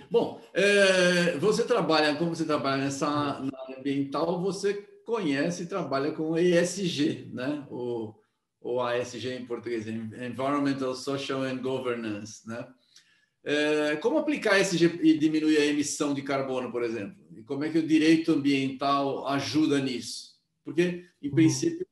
Bom, 0.09 0.41
é, 0.53 1.37
você 1.37 1.63
trabalha, 1.63 2.15
como 2.15 2.35
você 2.35 2.45
trabalha 2.45 2.83
nessa 2.83 3.07
área 3.07 3.51
ambiental, 3.79 4.41
você 4.41 4.73
conhece 5.05 5.63
e 5.63 5.67
trabalha 5.67 6.11
com 6.11 6.37
ESG, 6.37 7.31
né? 7.33 7.65
O, 7.71 8.13
ou 8.61 8.81
ASG 8.81 9.29
em 9.33 9.45
português, 9.45 9.87
Environmental, 9.87 10.93
Social 10.93 11.41
and 11.43 11.57
Governance, 11.57 12.47
né? 12.47 12.67
É, 13.43 13.95
como 13.97 14.17
aplicar 14.17 14.59
ESG 14.59 14.99
e 15.03 15.17
diminuir 15.17 15.57
a 15.57 15.65
emissão 15.65 16.13
de 16.13 16.21
carbono, 16.21 16.71
por 16.71 16.83
exemplo? 16.83 17.15
E 17.35 17.43
como 17.43 17.63
é 17.63 17.69
que 17.69 17.77
o 17.77 17.87
direito 17.87 18.31
ambiental 18.31 19.27
ajuda 19.27 19.79
nisso? 19.79 20.35
Porque, 20.63 21.05
em 21.21 21.29
uhum. 21.29 21.35
princípio, 21.35 21.85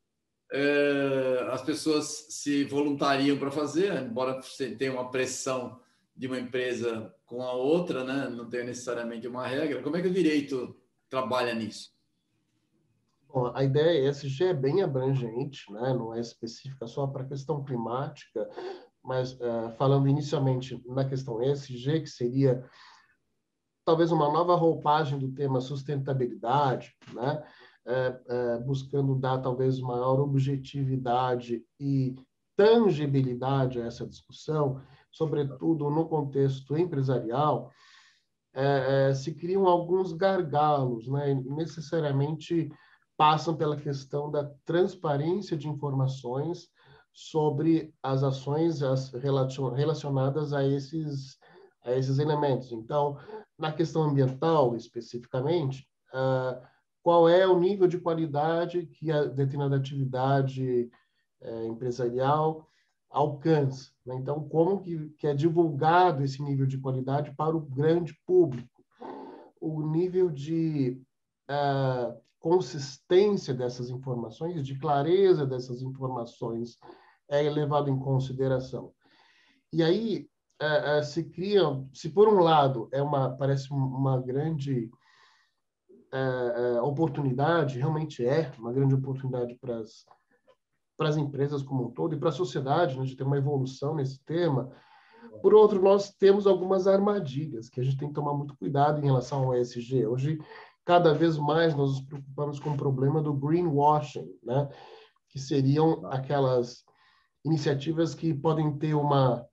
as 1.52 1.62
pessoas 1.64 2.28
se 2.30 2.64
voluntariam 2.66 3.38
para 3.38 3.50
fazer, 3.50 4.04
embora 4.04 4.40
tenha 4.78 4.92
uma 4.92 5.10
pressão 5.10 5.80
de 6.16 6.28
uma 6.28 6.40
empresa 6.40 7.14
com 7.26 7.42
a 7.42 7.54
outra, 7.54 8.04
né? 8.04 8.30
não 8.30 8.48
tem 8.48 8.64
necessariamente 8.64 9.28
uma 9.28 9.48
regra. 9.48 9.82
Como 9.82 9.98
é 9.98 10.02
que 10.02 10.08
o 10.08 10.14
direito 10.14 10.76
trabalha 11.10 11.54
nisso? 11.56 11.92
Bom, 13.28 13.52
a 13.56 13.64
ideia 13.64 14.10
ESG 14.10 14.44
é 14.44 14.54
bem 14.54 14.84
abrangente, 14.84 15.72
né? 15.72 15.94
não 15.94 16.14
é 16.14 16.20
específica 16.20 16.86
só 16.86 17.08
para 17.08 17.24
a 17.24 17.28
questão 17.28 17.64
climática, 17.64 18.48
mas 19.04 19.34
uh, 19.34 19.72
falando 19.76 20.08
inicialmente 20.08 20.80
na 20.86 21.04
questão 21.04 21.42
ESG, 21.42 22.02
que 22.02 22.10
seria 22.10 22.64
talvez 23.84 24.12
uma 24.12 24.32
nova 24.32 24.56
roupagem 24.56 25.18
do 25.18 25.32
tema 25.32 25.60
sustentabilidade, 25.60 26.96
né? 27.12 27.44
É, 27.86 28.22
é, 28.28 28.58
buscando 28.60 29.14
dar 29.14 29.40
talvez 29.40 29.78
maior 29.82 30.18
objetividade 30.22 31.62
e 31.78 32.16
tangibilidade 32.56 33.82
a 33.82 33.86
essa 33.86 34.08
discussão, 34.08 34.82
sobretudo 35.12 35.90
no 35.90 36.08
contexto 36.08 36.78
empresarial, 36.78 37.72
é, 38.54 39.10
é, 39.10 39.14
se 39.14 39.34
criam 39.34 39.68
alguns 39.68 40.14
gargalos, 40.14 41.08
né? 41.08 41.34
necessariamente 41.34 42.72
passam 43.18 43.56
pela 43.56 43.76
questão 43.76 44.30
da 44.30 44.50
transparência 44.66 45.58
de 45.58 45.68
informações 45.68 46.70
sobre 47.12 47.94
as 48.02 48.24
ações 48.24 48.82
as 48.82 49.12
relacionadas 49.12 50.52
a 50.52 50.66
esses, 50.66 51.38
a 51.84 51.94
esses 51.94 52.18
elementos. 52.18 52.72
Então, 52.72 53.18
na 53.58 53.72
questão 53.72 54.04
ambiental, 54.04 54.76
especificamente, 54.76 55.88
uh, 56.14 56.73
qual 57.04 57.28
é 57.28 57.46
o 57.46 57.60
nível 57.60 57.86
de 57.86 58.00
qualidade 58.00 58.88
que 58.88 59.12
a 59.12 59.26
determinada 59.26 59.76
atividade 59.76 60.90
uh, 61.42 61.66
empresarial 61.68 62.66
alcança. 63.10 63.92
Né? 64.06 64.16
Então, 64.16 64.48
como 64.48 64.82
que, 64.82 65.10
que 65.20 65.28
é 65.28 65.34
divulgado 65.36 66.24
esse 66.24 66.42
nível 66.42 66.66
de 66.66 66.80
qualidade 66.80 67.36
para 67.36 67.56
o 67.56 67.62
grande 67.62 68.18
público? 68.26 68.68
O 69.62 69.86
nível 69.86 70.32
de 70.32 71.00
uh, 71.50 72.18
consistência 72.40 73.54
dessas 73.54 73.90
informações, 73.90 74.66
de 74.66 74.78
clareza 74.80 75.46
dessas 75.46 75.82
informações 75.82 76.78
é 77.30 77.42
levado 77.50 77.90
em 77.90 78.00
consideração. 78.00 78.92
E 79.72 79.84
aí 79.84 80.28
uh, 80.62 81.00
uh, 81.00 81.04
se 81.04 81.24
cria, 81.26 81.62
se 81.94 82.10
por 82.10 82.28
um 82.28 82.40
lado 82.40 82.90
é 82.92 83.02
uma 83.02 83.30
parece 83.30 83.72
uma 83.72 84.20
grande 84.20 84.90
oportunidade, 86.84 87.80
realmente 87.80 88.26
é 88.26 88.52
uma 88.60 88.72
grande 88.72 88.96
oportunidade 88.96 89.56
para 89.56 89.78
as 89.78 90.06
para 90.98 91.10
as 91.10 91.18
empresas 91.18 91.64
como 91.64 91.88
um 91.88 91.92
todo 91.92 92.16
e 92.16 92.20
para 92.20 92.30
a 92.30 92.34
sociedade, 92.34 92.98
né, 92.98 93.06
de 93.06 93.16
ter 93.16 93.24
uma 93.24 93.38
evolução 93.38 93.96
nesse 93.96 94.24
tema. 94.24 94.72
Por 95.42 95.54
outro, 95.54 95.82
nós 95.82 96.12
temos 96.12 96.46
algumas 96.46 96.88
armadilhas 96.88 97.70
que 97.70 97.82
a 97.82 97.84
gente 97.84 97.98
tem 97.98 98.08
que 98.08 98.14
tomar 98.14 98.34
muito 98.34 98.56
cuidado 98.56 99.00
em 99.00 99.06
relação 99.06 99.44
ao 99.44 99.56
ESG. 99.56 100.06
Hoje, 100.06 100.40
cada 100.86 101.14
vez 101.14 101.38
mais 101.38 101.76
nós 101.76 101.92
nos 101.92 102.02
preocupamos 102.02 102.60
com 102.60 102.72
o 102.72 102.78
problema 102.78 103.22
do 103.22 103.34
greenwashing, 103.34 104.30
né? 104.44 104.70
que 105.30 105.40
seriam 105.40 106.06
aquelas 106.06 106.84
iniciativas 107.44 108.14
que 108.14 108.34
podem 108.34 108.78
ter 108.78 108.94
uma, 108.94 109.46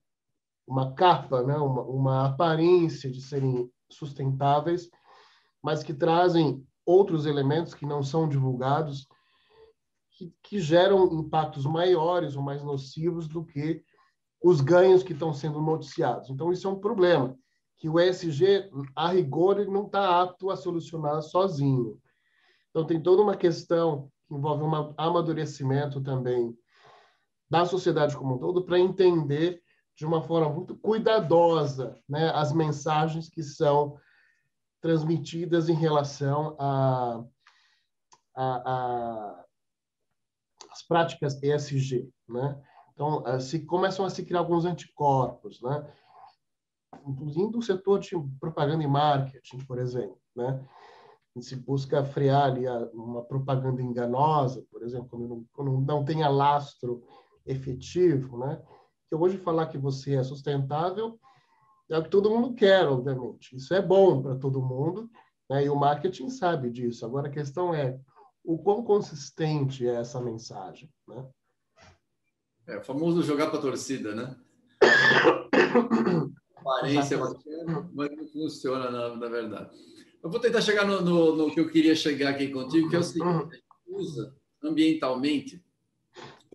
uma 0.66 0.92
capa, 0.92 1.42
né? 1.42 1.56
uma, 1.56 1.82
uma 1.82 2.26
aparência 2.26 3.10
de 3.10 3.20
serem 3.22 3.70
sustentáveis, 3.90 4.90
mas 5.62 5.82
que 5.82 5.94
trazem 5.94 6.66
outros 6.84 7.26
elementos 7.26 7.74
que 7.74 7.86
não 7.86 8.02
são 8.02 8.28
divulgados 8.28 9.06
que, 10.12 10.34
que 10.42 10.60
geram 10.60 11.06
impactos 11.12 11.64
maiores 11.64 12.36
ou 12.36 12.42
mais 12.42 12.62
nocivos 12.62 13.28
do 13.28 13.44
que 13.44 13.82
os 14.42 14.60
ganhos 14.60 15.02
que 15.02 15.12
estão 15.12 15.32
sendo 15.32 15.60
noticiados. 15.60 16.30
Então, 16.30 16.52
isso 16.52 16.66
é 16.66 16.70
um 16.70 16.80
problema, 16.80 17.36
que 17.76 17.88
o 17.88 17.98
ESG, 17.98 18.70
a 18.94 19.08
rigor, 19.08 19.58
ele 19.58 19.70
não 19.70 19.86
está 19.86 20.20
apto 20.20 20.50
a 20.50 20.56
solucionar 20.56 21.22
sozinho. 21.22 21.98
Então, 22.70 22.86
tem 22.86 23.02
toda 23.02 23.22
uma 23.22 23.36
questão 23.36 24.10
que 24.26 24.34
envolve 24.34 24.62
um 24.62 24.94
amadurecimento 24.96 26.00
também 26.02 26.56
da 27.50 27.64
sociedade 27.64 28.16
como 28.16 28.36
um 28.36 28.38
todo 28.38 28.64
para 28.64 28.78
entender 28.78 29.62
de 29.96 30.06
uma 30.06 30.22
forma 30.22 30.48
muito 30.48 30.76
cuidadosa 30.76 31.98
né, 32.08 32.30
as 32.30 32.52
mensagens 32.52 33.28
que 33.28 33.42
são 33.42 33.98
transmitidas 34.80 35.68
em 35.68 35.74
relação 35.74 36.56
a, 36.58 37.24
a, 38.34 38.44
a 38.44 39.44
as 40.72 40.82
práticas 40.82 41.42
ESG, 41.42 42.08
né? 42.28 42.60
Então, 42.94 43.26
eh, 43.26 43.40
se 43.40 43.64
começam 43.64 44.04
a 44.04 44.10
se 44.10 44.24
criar 44.24 44.40
alguns 44.40 44.64
anticorpos, 44.64 45.60
né? 45.62 45.92
Do 47.06 47.62
setor 47.62 47.98
de 47.98 48.10
propaganda 48.38 48.82
e 48.84 48.86
marketing, 48.86 49.58
por 49.64 49.78
exemplo, 49.78 50.18
né? 50.34 50.64
Se 51.40 51.56
busca 51.56 52.04
frear 52.04 52.44
ali 52.44 52.66
uma 52.92 53.22
propaganda 53.22 53.80
enganosa, 53.80 54.64
por 54.70 54.82
exemplo, 54.82 55.08
quando 55.08 55.28
não, 55.28 55.44
quando 55.52 55.80
não 55.80 56.04
tenha 56.04 56.28
lastro 56.28 57.02
efetivo, 57.46 58.38
né? 58.38 58.62
Que 59.08 59.14
hoje 59.14 59.38
falar 59.38 59.66
que 59.66 59.78
você 59.78 60.16
é 60.16 60.22
sustentável 60.22 61.18
é 61.90 61.98
o 61.98 62.02
que 62.02 62.08
todo 62.08 62.30
mundo 62.30 62.54
quer, 62.54 62.86
obviamente. 62.86 63.56
Isso 63.56 63.74
é 63.74 63.82
bom 63.82 64.22
para 64.22 64.36
todo 64.36 64.62
mundo, 64.62 65.10
né? 65.48 65.64
E 65.64 65.68
o 65.68 65.76
marketing 65.76 66.30
sabe 66.30 66.70
disso. 66.70 67.04
Agora 67.04 67.28
a 67.28 67.32
questão 67.32 67.74
é 67.74 67.98
o 68.44 68.58
quão 68.58 68.82
consistente 68.82 69.86
é 69.86 69.96
essa 69.96 70.20
mensagem, 70.20 70.88
né? 71.06 71.26
É 72.66 72.78
o 72.78 72.84
famoso 72.84 73.22
jogar 73.22 73.48
para 73.48 73.58
a 73.58 73.62
torcida, 73.62 74.14
né? 74.14 74.36
Aparência 76.56 77.18
mas 77.92 78.16
não 78.16 78.26
funciona 78.28 78.90
na, 78.90 79.16
na, 79.16 79.28
verdade. 79.28 79.70
Eu 80.22 80.30
vou 80.30 80.38
tentar 80.38 80.60
chegar 80.60 80.86
no, 80.86 81.00
no, 81.00 81.36
no, 81.36 81.50
que 81.52 81.58
eu 81.58 81.70
queria 81.70 81.94
chegar 81.94 82.30
aqui 82.30 82.48
contigo, 82.48 82.88
que 82.88 82.96
é 82.96 82.98
o 82.98 83.02
seguinte: 83.02 83.26
a 83.26 83.54
gente 83.54 83.64
usa 83.88 84.36
ambientalmente 84.62 85.64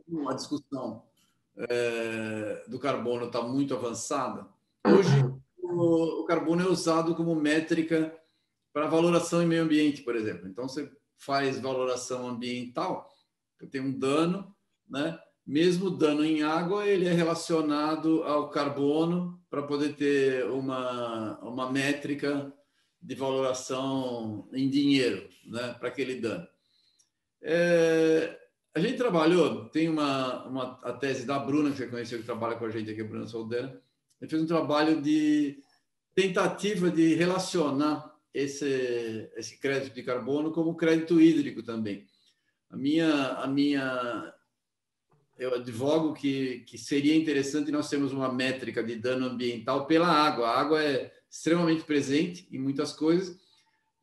uma 0.08 0.36
discussão 0.36 1.04
é, 1.58 2.64
do 2.68 2.80
carbono 2.80 3.26
está 3.26 3.42
muito 3.42 3.74
avançada. 3.74 4.48
Hoje, 4.86 5.10
o, 5.86 6.26
carbono 6.26 6.64
é 6.64 6.68
usado 6.68 7.16
como 7.16 7.36
métrica 7.36 8.16
para 8.74 8.88
valoração 8.88 9.42
em 9.42 9.48
meio 9.48 9.64
ambiente, 9.64 10.02
por 10.02 10.16
exemplo. 10.16 10.48
Então, 10.48 10.68
você 10.68 10.92
faz 11.18 11.60
valoração 11.60 12.28
ambiental, 12.28 13.12
tem 13.72 13.82
um 13.82 13.98
dano, 13.98 14.54
né? 14.90 15.20
Mesmo 15.46 15.92
dano 15.92 16.26
em 16.26 16.42
água, 16.42 16.88
ele 16.88 17.08
é 17.08 17.14
relacionado 17.14 18.24
ao 18.24 18.50
carbono 18.50 19.40
para 19.50 19.62
poder 19.62 19.96
ter 19.96 20.46
uma, 20.50 21.40
uma 21.40 21.72
métrica 21.72 22.52
de 23.02 23.16
valoração 23.16 24.50
em 24.52 24.70
dinheiro, 24.70 25.30
né? 25.46 25.76
Para 25.80 25.90
aquele 25.90 26.20
dano. 26.20 26.48
É, 27.42 28.38
a 28.74 28.80
gente 28.80 28.98
trabalhou, 28.98 29.70
tem 29.70 29.88
uma, 29.88 30.46
uma 30.46 30.80
a 30.84 30.92
tese 30.92 31.26
da 31.26 31.40
Bruna, 31.40 31.72
que 31.72 31.78
você 31.78 31.88
conheceu, 31.88 32.20
que 32.20 32.26
trabalha 32.26 32.56
com 32.56 32.66
a 32.66 32.70
gente 32.70 32.92
aqui, 32.92 33.02
a 33.02 33.06
Bruna 33.06 33.28
Soldera. 33.28 33.82
Ele 34.20 34.30
fez 34.30 34.42
um 34.42 34.48
trabalho 34.48 35.02
de 35.02 35.60
tentativa 36.16 36.90
de 36.90 37.14
relacionar 37.14 38.16
esse, 38.34 39.30
esse 39.36 39.60
crédito 39.60 39.94
de 39.94 40.02
carbono 40.02 40.52
como 40.52 40.76
crédito 40.76 41.22
hídrico 41.22 41.62
também. 41.62 42.08
A 42.70 42.78
minha, 42.78 43.28
a 43.34 43.48
minha, 43.48 44.34
eu 45.38 45.56
advogo 45.56 46.14
que, 46.14 46.62
que 46.62 46.78
seria 46.78 47.16
interessante 47.16 47.72
nós 47.72 47.90
termos 47.90 48.14
uma 48.14 48.32
métrica 48.32 48.84
de 48.84 48.96
dano 48.96 49.28
ambiental 49.28 49.86
pela 49.86 50.08
água. 50.08 50.48
A 50.48 50.60
água 50.60 50.84
é 50.84 51.14
extremamente 51.30 51.84
presente 51.84 52.48
em 52.52 52.58
muitas 52.58 52.94
coisas 52.94 53.38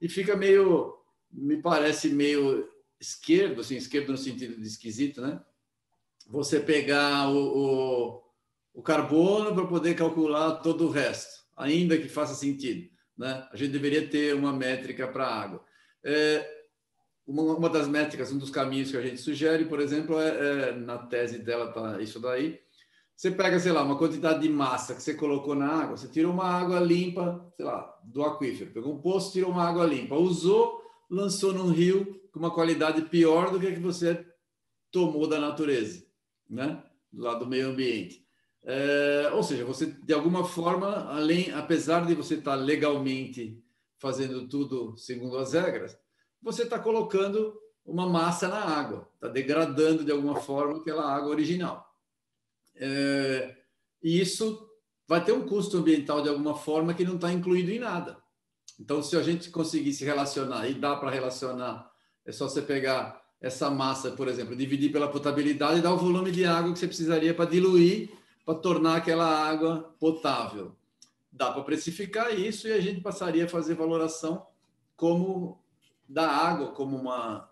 e 0.00 0.08
fica 0.08 0.36
meio, 0.36 0.96
me 1.30 1.60
parece 1.60 2.10
meio 2.10 2.68
esquerdo, 3.00 3.60
assim, 3.60 3.76
esquerdo 3.76 4.12
no 4.12 4.18
sentido 4.18 4.60
de 4.60 4.66
esquisito, 4.66 5.20
né? 5.20 5.42
Você 6.28 6.60
pegar 6.60 7.28
o, 7.28 7.36
o, 7.36 8.22
o 8.74 8.82
carbono 8.82 9.54
para 9.54 9.66
poder 9.66 9.94
calcular 9.94 10.56
todo 10.56 10.86
o 10.86 10.90
resto, 10.90 11.41
ainda 11.56 11.98
que 11.98 12.08
faça 12.08 12.34
sentido, 12.34 12.88
né? 13.16 13.46
A 13.52 13.56
gente 13.56 13.72
deveria 13.72 14.06
ter 14.08 14.34
uma 14.34 14.52
métrica 14.52 15.06
para 15.08 15.26
a 15.26 15.42
água. 15.42 15.64
É, 16.04 16.62
uma, 17.26 17.42
uma, 17.42 17.68
das 17.68 17.86
métricas, 17.86 18.32
um 18.32 18.38
dos 18.38 18.50
caminhos 18.50 18.90
que 18.90 18.96
a 18.96 19.02
gente 19.02 19.18
sugere, 19.18 19.64
por 19.66 19.80
exemplo, 19.80 20.18
é, 20.20 20.70
é 20.70 20.72
na 20.72 20.98
tese 20.98 21.38
dela 21.38 21.72
tá 21.72 22.00
isso 22.00 22.18
daí. 22.20 22.60
Você 23.14 23.30
pega, 23.30 23.60
sei 23.60 23.70
lá, 23.70 23.84
uma 23.84 23.96
quantidade 23.96 24.40
de 24.40 24.48
massa 24.48 24.94
que 24.94 25.02
você 25.02 25.14
colocou 25.14 25.54
na 25.54 25.68
água, 25.68 25.96
você 25.96 26.08
tirou 26.08 26.32
uma 26.32 26.44
água 26.44 26.80
limpa, 26.80 27.52
sei 27.56 27.64
lá, 27.64 27.96
do 28.02 28.24
aquífero, 28.24 28.72
pegou 28.72 28.92
um 28.92 29.00
poço, 29.00 29.32
tirou 29.32 29.50
uma 29.50 29.62
água 29.62 29.86
limpa, 29.86 30.16
usou, 30.16 30.82
lançou 31.08 31.52
num 31.52 31.70
rio 31.70 32.20
com 32.32 32.40
uma 32.40 32.50
qualidade 32.50 33.02
pior 33.02 33.50
do 33.50 33.60
que 33.60 33.68
a 33.68 33.72
que 33.72 33.78
você 33.78 34.26
tomou 34.90 35.28
da 35.28 35.38
natureza, 35.38 36.04
né? 36.48 36.82
Lado 37.14 37.44
do 37.44 37.50
meio 37.50 37.68
ambiente. 37.68 38.21
É, 38.64 39.30
ou 39.32 39.42
seja, 39.42 39.64
você 39.64 39.86
de 39.86 40.12
alguma 40.12 40.44
forma, 40.44 41.08
além, 41.10 41.52
apesar 41.52 42.06
de 42.06 42.14
você 42.14 42.34
estar 42.34 42.54
legalmente 42.54 43.60
fazendo 43.98 44.48
tudo 44.48 44.96
segundo 44.96 45.36
as 45.38 45.52
regras, 45.52 45.98
você 46.40 46.62
está 46.62 46.78
colocando 46.78 47.58
uma 47.84 48.08
massa 48.08 48.48
na 48.48 48.60
água, 48.60 49.08
está 49.14 49.28
degradando 49.28 50.04
de 50.04 50.12
alguma 50.12 50.36
forma 50.36 50.78
aquela 50.78 51.12
água 51.12 51.30
original. 51.30 51.92
É, 52.76 53.56
e 54.02 54.20
isso 54.20 54.68
vai 55.06 55.24
ter 55.24 55.32
um 55.32 55.46
custo 55.46 55.78
ambiental 55.78 56.22
de 56.22 56.28
alguma 56.28 56.54
forma 56.54 56.94
que 56.94 57.04
não 57.04 57.16
está 57.16 57.32
incluído 57.32 57.70
em 57.70 57.78
nada. 57.78 58.22
Então, 58.80 59.02
se 59.02 59.16
a 59.16 59.22
gente 59.22 59.50
conseguir 59.50 59.92
se 59.92 60.04
relacionar, 60.04 60.68
e 60.68 60.74
dá 60.74 60.96
para 60.96 61.10
relacionar, 61.10 61.90
é 62.24 62.32
só 62.32 62.48
você 62.48 62.62
pegar 62.62 63.22
essa 63.40 63.68
massa, 63.70 64.12
por 64.12 64.28
exemplo, 64.28 64.56
dividir 64.56 64.90
pela 64.92 65.08
potabilidade 65.08 65.78
e 65.78 65.82
dar 65.82 65.92
o 65.92 65.98
volume 65.98 66.30
de 66.30 66.44
água 66.44 66.72
que 66.72 66.78
você 66.78 66.86
precisaria 66.86 67.34
para 67.34 67.50
diluir, 67.50 68.10
para 68.44 68.58
tornar 68.58 68.96
aquela 68.96 69.26
água 69.26 69.94
potável. 69.98 70.76
Dá 71.30 71.50
para 71.50 71.62
precificar 71.62 72.38
isso 72.38 72.68
e 72.68 72.72
a 72.72 72.80
gente 72.80 73.00
passaria 73.00 73.44
a 73.44 73.48
fazer 73.48 73.74
valoração 73.74 74.46
como 74.96 75.62
da 76.08 76.28
água 76.28 76.72
como 76.72 76.96
uma, 76.96 77.50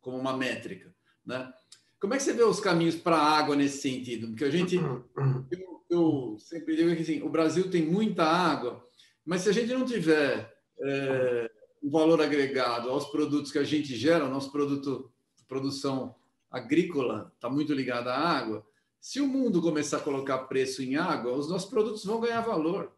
como 0.00 0.16
uma 0.16 0.36
métrica. 0.36 0.94
Né? 1.24 1.52
Como 1.98 2.14
é 2.14 2.18
que 2.18 2.22
você 2.22 2.32
vê 2.32 2.44
os 2.44 2.60
caminhos 2.60 2.94
para 2.94 3.16
a 3.16 3.38
água 3.38 3.56
nesse 3.56 3.78
sentido? 3.78 4.28
Porque 4.28 4.44
a 4.44 4.50
gente, 4.50 4.76
eu, 5.50 5.84
eu, 5.90 6.36
sempre 6.38 6.76
digo 6.76 6.94
que 6.94 7.02
assim, 7.02 7.22
o 7.22 7.28
Brasil 7.28 7.70
tem 7.70 7.84
muita 7.84 8.24
água, 8.24 8.86
mas 9.24 9.42
se 9.42 9.48
a 9.48 9.52
gente 9.52 9.72
não 9.72 9.84
tiver 9.84 10.56
é, 10.78 11.50
um 11.82 11.90
valor 11.90 12.20
agregado 12.20 12.90
aos 12.90 13.06
produtos 13.06 13.50
que 13.50 13.58
a 13.58 13.64
gente 13.64 13.96
gera, 13.96 14.24
o 14.24 14.30
nosso 14.30 14.52
produto, 14.52 15.10
produção 15.48 16.14
agrícola 16.50 17.32
está 17.34 17.48
muito 17.48 17.72
ligada 17.72 18.12
à 18.12 18.18
água. 18.18 18.66
Se 19.06 19.20
o 19.20 19.28
mundo 19.28 19.62
começar 19.62 19.98
a 19.98 20.00
colocar 20.00 20.36
preço 20.48 20.82
em 20.82 20.96
água, 20.96 21.30
os 21.30 21.48
nossos 21.48 21.70
produtos 21.70 22.04
vão 22.04 22.18
ganhar 22.18 22.40
valor. 22.40 22.92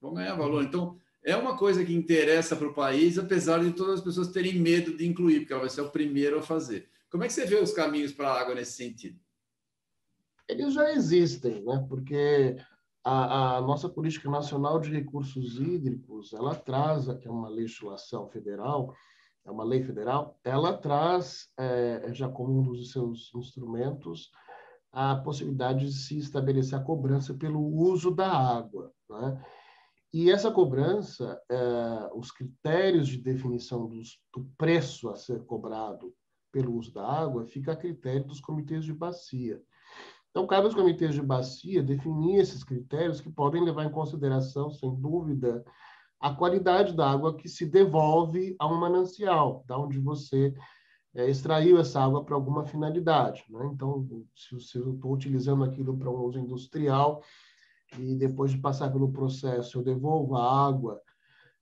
Vão 0.00 0.14
ganhar 0.14 0.36
valor. 0.36 0.62
Então, 0.62 0.96
é 1.24 1.34
uma 1.34 1.56
coisa 1.56 1.84
que 1.84 1.92
interessa 1.92 2.54
para 2.54 2.68
o 2.68 2.72
país, 2.72 3.18
apesar 3.18 3.58
de 3.58 3.72
todas 3.72 3.94
as 3.94 4.00
pessoas 4.00 4.28
terem 4.28 4.54
medo 4.54 4.96
de 4.96 5.04
incluir, 5.04 5.40
porque 5.40 5.52
ela 5.52 5.62
vai 5.62 5.68
ser 5.68 5.80
o 5.80 5.90
primeiro 5.90 6.38
a 6.38 6.42
fazer. 6.42 6.88
Como 7.10 7.24
é 7.24 7.26
que 7.26 7.32
você 7.32 7.44
vê 7.44 7.56
os 7.56 7.72
caminhos 7.72 8.12
para 8.12 8.28
a 8.28 8.40
água 8.40 8.54
nesse 8.54 8.74
sentido? 8.74 9.18
Eles 10.46 10.74
já 10.74 10.92
existem, 10.92 11.60
né? 11.64 11.84
porque 11.88 12.56
a, 13.02 13.56
a, 13.56 13.60
nossa 13.60 13.88
política 13.88 14.30
nacional 14.30 14.78
de 14.78 14.92
recursos 14.92 15.58
hídricos, 15.58 16.32
ela 16.34 16.54
traz, 16.54 17.08
aqui 17.08 17.26
é 17.26 17.32
uma 17.32 17.48
legislação 17.48 18.28
federal, 18.28 18.94
é 19.44 19.50
uma 19.50 19.64
lei 19.64 19.82
federal, 19.82 20.38
ela 20.44 20.72
traz, 20.72 21.48
é, 21.58 22.10
já 22.12 22.28
como 22.28 22.60
um 22.60 22.62
dos 22.62 22.92
seus 22.92 23.32
instrumentos, 23.34 24.30
a 24.92 25.16
possibilidade 25.16 25.86
de 25.86 25.92
se 25.92 26.18
estabelecer 26.18 26.78
a 26.78 26.82
cobrança 26.82 27.34
pelo 27.34 27.60
uso 27.60 28.10
da 28.10 28.30
água. 28.30 28.92
Né? 29.08 29.44
E 30.12 30.30
essa 30.30 30.50
cobrança, 30.50 31.40
é, 31.50 32.10
os 32.14 32.30
critérios 32.30 33.08
de 33.08 33.18
definição 33.18 33.86
dos, 33.86 34.18
do 34.32 34.44
preço 34.56 35.10
a 35.10 35.16
ser 35.16 35.44
cobrado 35.44 36.14
pelo 36.50 36.74
uso 36.74 36.92
da 36.92 37.06
água, 37.06 37.44
fica 37.44 37.72
a 37.72 37.76
critério 37.76 38.24
dos 38.24 38.40
comitês 38.40 38.84
de 38.84 38.94
bacia. 38.94 39.60
Então, 40.30 40.46
cabe 40.46 40.66
aos 40.66 40.74
comitês 40.74 41.14
de 41.14 41.22
bacia 41.22 41.82
definir 41.82 42.40
esses 42.40 42.64
critérios 42.64 43.20
que 43.20 43.30
podem 43.30 43.62
levar 43.62 43.84
em 43.84 43.90
consideração, 43.90 44.70
sem 44.70 44.94
dúvida, 44.94 45.64
a 46.20 46.34
qualidade 46.34 46.94
da 46.94 47.10
água 47.10 47.36
que 47.36 47.48
se 47.48 47.66
devolve 47.66 48.56
a 48.58 48.66
um 48.66 48.78
manancial, 48.78 49.64
da 49.66 49.78
onde 49.78 49.98
você 49.98 50.54
é, 51.14 51.28
extraiu 51.28 51.78
essa 51.78 52.00
água 52.00 52.24
para 52.24 52.34
alguma 52.34 52.64
finalidade. 52.64 53.44
Né? 53.50 53.70
Então, 53.72 54.06
se, 54.34 54.60
se 54.60 54.78
eu 54.78 54.94
estou 54.94 55.12
utilizando 55.12 55.64
aquilo 55.64 55.96
para 55.96 56.10
um 56.10 56.24
uso 56.24 56.38
industrial, 56.38 57.22
e 57.96 58.14
depois 58.14 58.50
de 58.50 58.58
passar 58.58 58.90
pelo 58.90 59.10
processo 59.10 59.78
eu 59.78 59.82
devolvo 59.82 60.36
a 60.36 60.66
água 60.68 61.00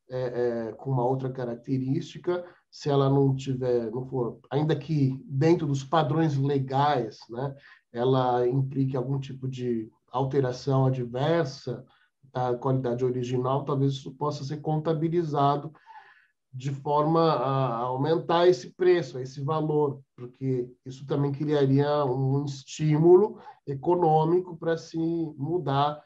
é, 0.08 0.68
é, 0.68 0.72
com 0.72 0.90
uma 0.90 1.04
outra 1.04 1.30
característica, 1.30 2.44
se 2.70 2.88
ela 2.88 3.08
não 3.08 3.34
tiver, 3.34 3.90
não 3.90 4.04
for, 4.06 4.38
ainda 4.50 4.76
que 4.76 5.20
dentro 5.24 5.66
dos 5.66 5.82
padrões 5.82 6.36
legais, 6.36 7.18
né, 7.28 7.54
ela 7.92 8.46
implique 8.46 8.96
algum 8.96 9.18
tipo 9.18 9.48
de 9.48 9.90
alteração 10.10 10.86
adversa 10.86 11.84
da 12.32 12.56
qualidade 12.56 13.04
original, 13.04 13.64
talvez 13.64 13.94
isso 13.94 14.12
possa 14.12 14.44
ser 14.44 14.58
contabilizado 14.58 15.72
de 16.56 16.70
forma 16.70 17.20
a 17.20 17.76
aumentar 17.80 18.48
esse 18.48 18.70
preço, 18.70 19.18
esse 19.18 19.42
valor, 19.42 20.00
porque 20.16 20.66
isso 20.86 21.06
também 21.06 21.30
criaria 21.30 22.02
um 22.06 22.46
estímulo 22.46 23.38
econômico 23.66 24.56
para 24.56 24.78
se 24.78 24.96
mudar 25.36 26.02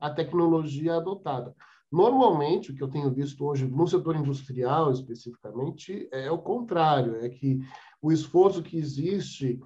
a 0.00 0.10
tecnologia 0.10 0.96
adotada. 0.96 1.54
Normalmente, 1.90 2.72
o 2.72 2.74
que 2.74 2.82
eu 2.82 2.90
tenho 2.90 3.12
visto 3.12 3.44
hoje 3.44 3.64
no 3.64 3.86
setor 3.86 4.16
industrial, 4.16 4.90
especificamente, 4.90 6.08
é 6.10 6.28
o 6.32 6.38
contrário, 6.38 7.24
é 7.24 7.28
que 7.28 7.60
o 8.00 8.10
esforço 8.10 8.60
que 8.60 8.76
existe 8.76 9.60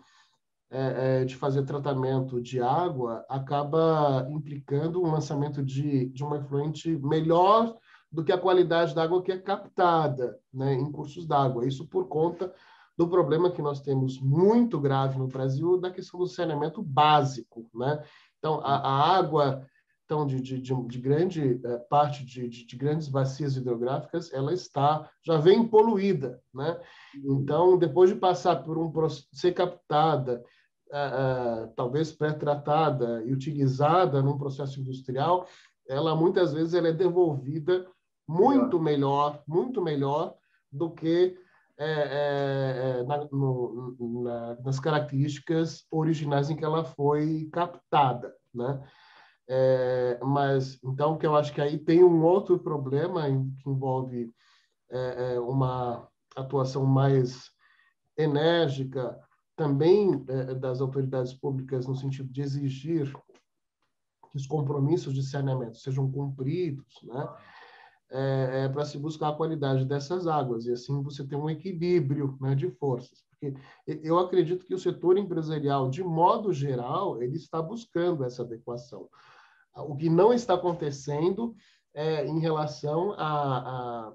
é, 0.70 1.20
é, 1.20 1.24
de 1.24 1.34
fazer 1.34 1.64
tratamento 1.64 2.42
de 2.42 2.60
água 2.60 3.24
acaba 3.26 4.26
implicando 4.30 5.02
um 5.02 5.10
lançamento 5.10 5.62
de, 5.62 6.06
de 6.10 6.22
uma 6.22 6.36
efluente 6.36 6.98
melhor 6.98 7.74
do 8.16 8.24
que 8.24 8.32
a 8.32 8.38
qualidade 8.38 8.94
da 8.94 9.02
água 9.02 9.22
que 9.22 9.30
é 9.30 9.36
captada 9.36 10.40
né, 10.50 10.72
em 10.72 10.90
cursos 10.90 11.26
d'água. 11.26 11.66
Isso 11.66 11.86
por 11.86 12.08
conta 12.08 12.50
do 12.96 13.06
problema 13.06 13.50
que 13.50 13.60
nós 13.60 13.82
temos 13.82 14.18
muito 14.18 14.80
grave 14.80 15.18
no 15.18 15.26
Brasil 15.26 15.78
da 15.78 15.90
questão 15.90 16.18
do 16.18 16.26
saneamento 16.26 16.82
básico. 16.82 17.68
Né? 17.74 18.02
Então, 18.38 18.62
a, 18.64 18.76
a 18.76 19.18
água 19.18 19.66
então, 20.06 20.26
de, 20.26 20.40
de, 20.40 20.60
de 20.62 20.98
grande 20.98 21.60
é, 21.62 21.76
parte 21.90 22.24
de, 22.24 22.48
de, 22.48 22.76
grandes 22.76 23.06
bacias 23.06 23.54
hidrográficas, 23.54 24.32
ela 24.32 24.54
está, 24.54 25.10
já 25.22 25.36
vem 25.36 25.68
poluída, 25.68 26.40
né? 26.54 26.80
Então, 27.22 27.76
depois 27.76 28.08
de 28.08 28.16
passar 28.16 28.62
por 28.62 28.78
um 28.78 28.90
ser 29.32 29.52
captada, 29.52 30.44
é, 30.90 30.96
é, 30.96 31.66
talvez 31.74 32.12
pré-tratada 32.12 33.24
e 33.26 33.32
utilizada 33.32 34.22
num 34.22 34.38
processo 34.38 34.80
industrial, 34.80 35.48
ela 35.88 36.14
muitas 36.14 36.52
vezes 36.52 36.72
ela 36.72 36.88
é 36.88 36.92
devolvida 36.92 37.84
muito 38.26 38.80
melhor, 38.80 39.42
muito 39.46 39.80
melhor 39.82 40.34
do 40.70 40.90
que 40.90 41.38
é, 41.78 42.98
é, 43.00 43.02
na, 43.04 43.24
no, 43.30 43.96
na, 44.22 44.56
nas 44.62 44.80
características 44.80 45.86
originais 45.90 46.48
em 46.48 46.56
que 46.56 46.64
ela 46.64 46.84
foi 46.84 47.48
captada, 47.52 48.34
né? 48.54 48.82
É, 49.48 50.18
mas 50.24 50.78
então 50.82 51.16
que 51.16 51.24
eu 51.24 51.36
acho 51.36 51.52
que 51.52 51.60
aí 51.60 51.78
tem 51.78 52.02
um 52.02 52.24
outro 52.24 52.58
problema 52.58 53.28
em, 53.28 53.54
que 53.62 53.70
envolve 53.70 54.32
é, 54.90 55.34
é 55.34 55.40
uma 55.40 56.08
atuação 56.34 56.84
mais 56.84 57.52
enérgica 58.16 59.16
também 59.54 60.24
é, 60.28 60.54
das 60.54 60.80
autoridades 60.80 61.32
públicas 61.32 61.86
no 61.86 61.94
sentido 61.94 62.28
de 62.32 62.42
exigir 62.42 63.12
que 63.12 64.36
os 64.36 64.46
compromissos 64.46 65.14
de 65.14 65.22
saneamento 65.22 65.76
sejam 65.76 66.10
cumpridos, 66.10 67.00
né? 67.04 67.28
É, 68.08 68.64
é 68.64 68.68
para 68.68 68.84
se 68.84 68.98
buscar 68.98 69.30
a 69.30 69.34
qualidade 69.34 69.84
dessas 69.84 70.28
águas 70.28 70.64
e 70.66 70.72
assim 70.72 71.02
você 71.02 71.26
tem 71.26 71.36
um 71.36 71.50
equilíbrio 71.50 72.38
né, 72.40 72.54
de 72.54 72.70
forças. 72.70 73.24
Porque 73.28 73.54
eu 73.86 74.18
acredito 74.18 74.64
que 74.64 74.74
o 74.74 74.78
setor 74.78 75.18
empresarial, 75.18 75.90
de 75.90 76.04
modo 76.04 76.52
geral, 76.52 77.20
ele 77.20 77.36
está 77.36 77.60
buscando 77.60 78.24
essa 78.24 78.42
adequação. 78.42 79.08
O 79.74 79.96
que 79.96 80.08
não 80.08 80.32
está 80.32 80.54
acontecendo 80.54 81.54
é 81.92 82.24
em 82.26 82.38
relação 82.38 83.12
à 83.18 84.14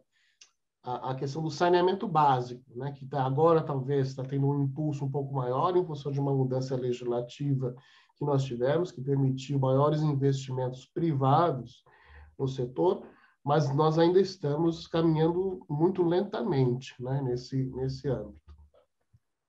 a, 0.83 1.13
questão 1.15 1.43
do 1.43 1.51
saneamento 1.51 2.07
básico, 2.07 2.63
né, 2.75 2.91
que 2.91 3.05
tá, 3.05 3.23
agora 3.23 3.61
talvez 3.61 4.07
está 4.07 4.23
tendo 4.23 4.47
um 4.47 4.63
impulso 4.63 5.05
um 5.05 5.11
pouco 5.11 5.33
maior 5.33 5.75
em 5.77 5.85
função 5.85 6.11
de 6.11 6.19
uma 6.19 6.33
mudança 6.33 6.75
legislativa 6.75 7.75
que 8.15 8.25
nós 8.25 8.43
tivemos, 8.43 8.91
que 8.91 9.01
permitiu 9.01 9.59
maiores 9.59 10.01
investimentos 10.01 10.85
privados 10.85 11.83
no 12.37 12.47
setor, 12.47 13.03
mas 13.43 13.73
nós 13.75 13.97
ainda 13.97 14.19
estamos 14.19 14.87
caminhando 14.87 15.65
muito 15.69 16.03
lentamente 16.03 16.93
né, 16.99 17.21
nesse, 17.23 17.63
nesse 17.71 18.07
âmbito. 18.07 18.39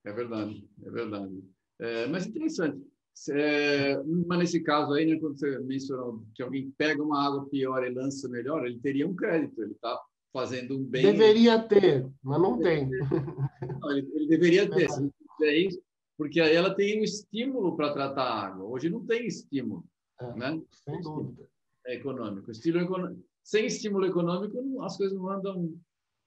É 0.05 0.13
verdade, 0.13 0.69
é 0.83 0.91
verdade. 0.91 1.45
É, 1.79 2.07
mas 2.07 2.27
interessante. 2.27 2.83
É, 3.31 4.03
mas 4.27 4.39
nesse 4.39 4.61
caso 4.61 4.93
aí, 4.95 5.05
né, 5.07 5.19
quando 5.21 5.39
você 5.39 5.59
mencionou 5.61 6.25
que 6.35 6.43
alguém 6.43 6.73
pega 6.79 7.03
uma 7.03 7.25
água 7.25 7.49
pior 7.49 7.85
e 7.85 7.93
lança 7.93 8.29
melhor, 8.29 8.65
ele 8.67 8.81
teria 8.81 9.07
um 9.07 9.15
crédito, 9.15 9.63
ele 9.63 9.73
está 9.73 10.01
fazendo 10.33 10.79
um 10.79 10.85
bem. 10.85 11.03
Deveria 11.03 11.59
ter, 11.63 12.09
mas 12.23 12.41
não 12.41 12.59
tem. 12.59 12.89
Não, 12.89 13.91
ele, 13.93 14.11
ele, 14.15 14.27
deveria 14.27 14.69
ter, 14.69 14.89
é 15.43 15.57
isso, 15.57 15.81
porque 16.17 16.41
aí 16.41 16.55
ela 16.55 16.75
tem 16.75 17.01
um 17.01 17.05
estímulo 17.05 17.77
para 17.77 17.93
tratar 17.93 18.23
a 18.23 18.47
água. 18.47 18.65
Hoje 18.65 18.89
não 18.89 19.05
tem 19.05 19.27
estímulo, 19.27 19.85
é, 20.21 20.35
né? 20.35 20.63
Sem 20.85 21.01
dúvida. 21.03 21.47
É 21.87 21.97
econômico. 21.97 22.51
Estilo 22.51 22.81
econômico. 22.81 23.23
Sem 23.43 23.67
estímulo 23.67 24.07
econômico, 24.07 24.83
as 24.83 24.97
coisas 24.97 25.17
não 25.17 25.29
andam 25.29 25.75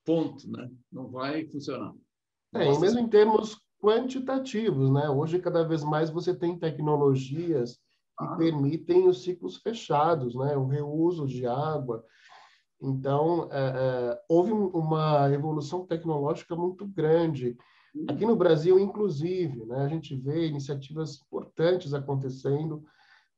ponto, 0.05 0.49
né? 0.49 0.69
Não 0.91 1.09
vai 1.09 1.45
funcionar. 1.47 1.93
É, 2.53 2.71
e 2.71 2.79
mesmo 2.79 2.99
em 2.99 3.07
termos 3.07 3.57
quantitativos, 3.81 4.91
né? 4.91 5.09
Hoje, 5.09 5.39
cada 5.39 5.63
vez 5.63 5.83
mais, 5.83 6.09
você 6.09 6.33
tem 6.33 6.57
tecnologias 6.57 7.75
que 8.17 8.25
ah. 8.25 8.35
permitem 8.35 9.07
os 9.07 9.23
ciclos 9.23 9.57
fechados, 9.57 10.35
né? 10.35 10.55
O 10.55 10.67
reuso 10.67 11.27
de 11.27 11.45
água. 11.45 12.03
Então, 12.81 13.49
é, 13.51 13.57
é, 13.57 14.21
houve 14.29 14.51
uma 14.51 15.31
evolução 15.31 15.85
tecnológica 15.85 16.55
muito 16.55 16.85
grande. 16.85 17.57
Aqui 18.09 18.25
no 18.25 18.35
Brasil, 18.35 18.77
inclusive, 18.77 19.65
né, 19.65 19.77
a 19.77 19.87
gente 19.87 20.15
vê 20.15 20.47
iniciativas 20.47 21.21
importantes 21.21 21.93
acontecendo 21.93 22.83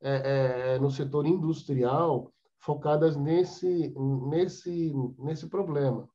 é, 0.02 0.74
é 0.74 0.80
no 0.80 0.90
setor 0.90 1.28
industrial 1.28 2.34
focadas 2.60 3.16
nesse, 3.16 3.94
nesse, 4.30 4.94
nesse 5.20 5.48
problema. 5.48 6.10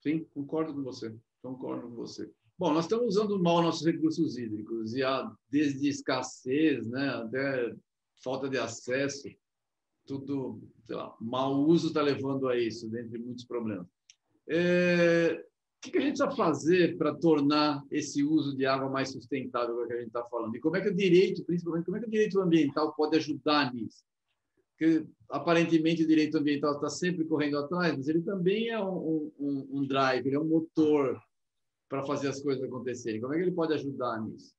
Sim, 0.00 0.24
concordo 0.34 0.74
com 0.74 0.82
você. 0.82 1.14
Concordo 1.40 1.88
com 1.88 1.96
você. 1.96 2.30
Bom, 2.58 2.72
nós 2.72 2.84
estamos 2.84 3.16
usando 3.16 3.42
mal 3.42 3.62
nossos 3.62 3.84
recursos 3.84 4.36
hídricos, 4.36 4.94
e 4.94 5.02
há, 5.02 5.30
desde 5.50 5.88
escassez 5.88 6.86
né, 6.88 7.08
até 7.08 7.74
falta 8.22 8.48
de 8.48 8.58
acesso, 8.58 9.28
tudo, 10.06 10.60
sei 10.84 10.96
lá, 10.96 11.14
mau 11.20 11.60
uso 11.60 11.88
está 11.88 12.02
levando 12.02 12.48
a 12.48 12.58
isso, 12.58 12.88
dentre 12.88 13.18
muitos 13.18 13.44
problemas. 13.44 13.86
É, 14.48 15.44
o 15.84 15.90
que 15.90 15.98
a 15.98 16.00
gente 16.00 16.18
precisa 16.18 16.30
fazer 16.36 16.96
para 16.96 17.14
tornar 17.14 17.82
esse 17.90 18.22
uso 18.22 18.56
de 18.56 18.66
água 18.66 18.88
mais 18.88 19.10
sustentável, 19.10 19.86
que 19.86 19.92
a 19.92 19.96
gente 19.96 20.08
está 20.08 20.24
falando? 20.24 20.54
E 20.56 20.60
como 20.60 20.76
é 20.76 20.80
que 20.80 20.88
o 20.88 20.94
direito, 20.94 21.44
principalmente, 21.44 21.84
como 21.84 21.96
é 21.96 22.00
que 22.00 22.06
o 22.06 22.10
direito 22.10 22.40
ambiental 22.40 22.94
pode 22.94 23.16
ajudar 23.16 23.72
nisso? 23.74 24.04
Porque, 24.82 25.06
aparentemente, 25.30 26.02
o 26.02 26.08
direito 26.08 26.36
ambiental 26.36 26.74
está 26.74 26.88
sempre 26.88 27.24
correndo 27.24 27.56
atrás, 27.56 27.96
mas 27.96 28.08
ele 28.08 28.20
também 28.20 28.68
é 28.68 28.82
um, 28.82 29.30
um, 29.38 29.68
um 29.74 29.86
drive, 29.86 30.26
ele 30.26 30.34
é 30.34 30.40
um 30.40 30.48
motor 30.48 31.22
para 31.88 32.02
fazer 32.02 32.26
as 32.26 32.42
coisas 32.42 32.64
acontecerem? 32.64 33.20
Como 33.20 33.32
é 33.32 33.36
que 33.36 33.42
ele 33.44 33.52
pode 33.52 33.72
ajudar 33.74 34.20
nisso? 34.20 34.52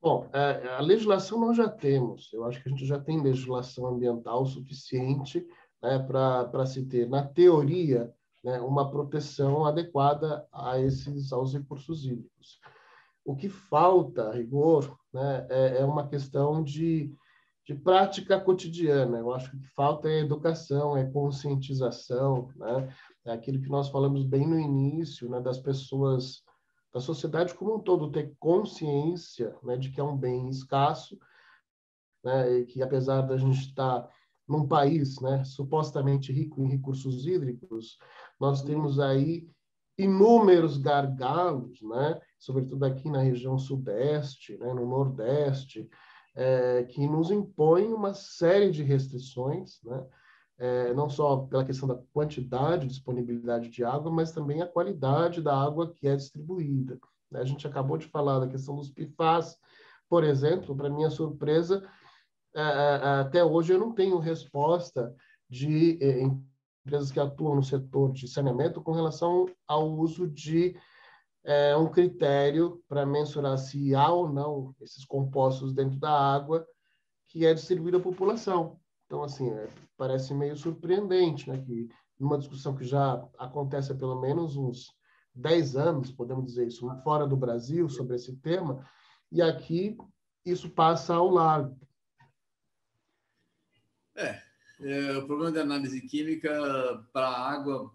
Bom, 0.00 0.28
é, 0.32 0.66
a 0.70 0.80
legislação 0.80 1.38
nós 1.38 1.56
já 1.56 1.68
temos. 1.68 2.32
Eu 2.32 2.44
acho 2.44 2.60
que 2.60 2.68
a 2.68 2.72
gente 2.72 2.84
já 2.84 2.98
tem 2.98 3.22
legislação 3.22 3.86
ambiental 3.86 4.44
suficiente 4.46 5.46
né, 5.80 6.00
para 6.00 6.66
se 6.66 6.84
ter, 6.84 7.08
na 7.08 7.24
teoria, 7.24 8.12
né, 8.42 8.60
uma 8.60 8.90
proteção 8.90 9.64
adequada 9.64 10.44
a 10.50 10.80
esses 10.80 11.32
aos 11.32 11.54
recursos 11.54 12.04
hídricos. 12.04 12.58
O 13.24 13.36
que 13.36 13.48
falta, 13.48 14.28
a 14.30 14.32
rigor, 14.32 14.98
né, 15.12 15.46
é, 15.48 15.82
é 15.82 15.84
uma 15.84 16.08
questão 16.08 16.64
de, 16.64 17.14
de 17.72 17.80
prática 17.80 18.38
cotidiana. 18.38 19.18
Eu 19.18 19.32
acho 19.32 19.50
que 19.50 19.56
o 19.56 19.60
que 19.60 19.68
falta 19.68 20.08
é 20.08 20.20
educação, 20.20 20.96
é 20.96 21.04
conscientização, 21.04 22.50
né? 22.56 22.94
é 23.24 23.32
aquilo 23.32 23.60
que 23.60 23.68
nós 23.68 23.88
falamos 23.88 24.24
bem 24.24 24.46
no 24.46 24.58
início, 24.58 25.28
né, 25.28 25.40
das 25.40 25.58
pessoas, 25.58 26.42
da 26.92 27.00
sociedade 27.00 27.54
como 27.54 27.76
um 27.76 27.80
todo, 27.80 28.10
ter 28.10 28.34
consciência 28.38 29.56
né, 29.62 29.76
de 29.76 29.90
que 29.90 30.00
é 30.00 30.04
um 30.04 30.16
bem 30.16 30.48
escasso, 30.48 31.18
né, 32.24 32.58
e 32.58 32.66
que 32.66 32.82
apesar 32.82 33.22
da 33.22 33.36
gente 33.36 33.60
estar 33.60 34.08
num 34.46 34.66
país 34.66 35.20
né, 35.20 35.44
supostamente 35.44 36.32
rico 36.32 36.62
em 36.62 36.68
recursos 36.68 37.26
hídricos, 37.26 37.96
nós 38.38 38.62
temos 38.62 38.98
aí 38.98 39.48
inúmeros 39.96 40.76
gargalos, 40.78 41.80
né, 41.80 42.20
sobretudo 42.38 42.84
aqui 42.84 43.08
na 43.08 43.22
região 43.22 43.56
sudeste, 43.56 44.58
né, 44.58 44.74
no 44.74 44.86
nordeste, 44.86 45.88
é, 46.34 46.84
que 46.84 47.06
nos 47.06 47.30
impõem 47.30 47.92
uma 47.92 48.14
série 48.14 48.70
de 48.70 48.82
restrições, 48.82 49.80
né, 49.82 50.06
é, 50.58 50.94
não 50.94 51.08
só 51.08 51.38
pela 51.38 51.64
questão 51.64 51.88
da 51.88 52.00
quantidade, 52.12 52.86
disponibilidade 52.86 53.68
de 53.68 53.84
água, 53.84 54.10
mas 54.10 54.32
também 54.32 54.62
a 54.62 54.66
qualidade 54.66 55.42
da 55.42 55.56
água 55.56 55.92
que 55.92 56.06
é 56.06 56.16
distribuída. 56.16 56.98
Né? 57.30 57.40
A 57.40 57.44
gente 57.44 57.66
acabou 57.66 57.96
de 57.96 58.06
falar 58.06 58.38
da 58.38 58.48
questão 58.48 58.76
dos 58.76 58.90
PFAS, 58.90 59.58
por 60.08 60.24
exemplo, 60.24 60.76
para 60.76 60.90
minha 60.90 61.10
surpresa, 61.10 61.82
é, 62.54 62.60
é, 62.60 63.20
até 63.20 63.42
hoje 63.42 63.72
eu 63.72 63.78
não 63.78 63.94
tenho 63.94 64.18
resposta 64.18 65.14
de 65.48 65.98
empresas 66.84 67.10
que 67.10 67.20
atuam 67.20 67.56
no 67.56 67.62
setor 67.62 68.12
de 68.12 68.28
saneamento 68.28 68.82
com 68.82 68.92
relação 68.92 69.46
ao 69.66 69.90
uso 69.90 70.28
de 70.28 70.76
é, 71.44 71.76
um 71.76 71.90
critério 71.90 72.82
para 72.88 73.04
mensurar 73.04 73.58
se 73.58 73.94
há 73.94 74.08
ou 74.10 74.28
não 74.32 74.74
esses 74.80 75.04
compostos 75.04 75.72
dentro 75.72 75.98
da 75.98 76.10
água 76.10 76.66
que 77.26 77.46
é 77.46 77.54
distribuída 77.54 77.96
à 77.96 78.00
população. 78.00 78.78
Então, 79.06 79.22
assim, 79.22 79.50
é, 79.50 79.68
parece 79.96 80.34
meio 80.34 80.56
surpreendente, 80.56 81.48
né? 81.48 81.58
Que 81.58 81.88
numa 82.18 82.38
discussão 82.38 82.76
que 82.76 82.84
já 82.84 83.14
acontece 83.38 83.92
há 83.92 83.94
pelo 83.94 84.20
menos 84.20 84.56
uns 84.56 84.94
10 85.34 85.76
anos, 85.76 86.10
podemos 86.12 86.44
dizer 86.44 86.68
isso, 86.68 86.88
fora 87.02 87.26
do 87.26 87.36
Brasil, 87.36 87.88
sobre 87.88 88.16
esse 88.16 88.36
tema, 88.36 88.86
e 89.30 89.40
aqui 89.40 89.96
isso 90.44 90.70
passa 90.70 91.14
ao 91.14 91.28
largo. 91.28 91.76
É, 94.14 94.42
é 94.80 95.16
o 95.16 95.26
problema 95.26 95.52
de 95.52 95.58
análise 95.58 96.00
química 96.02 97.06
para 97.12 97.28
a 97.28 97.50
água 97.50 97.90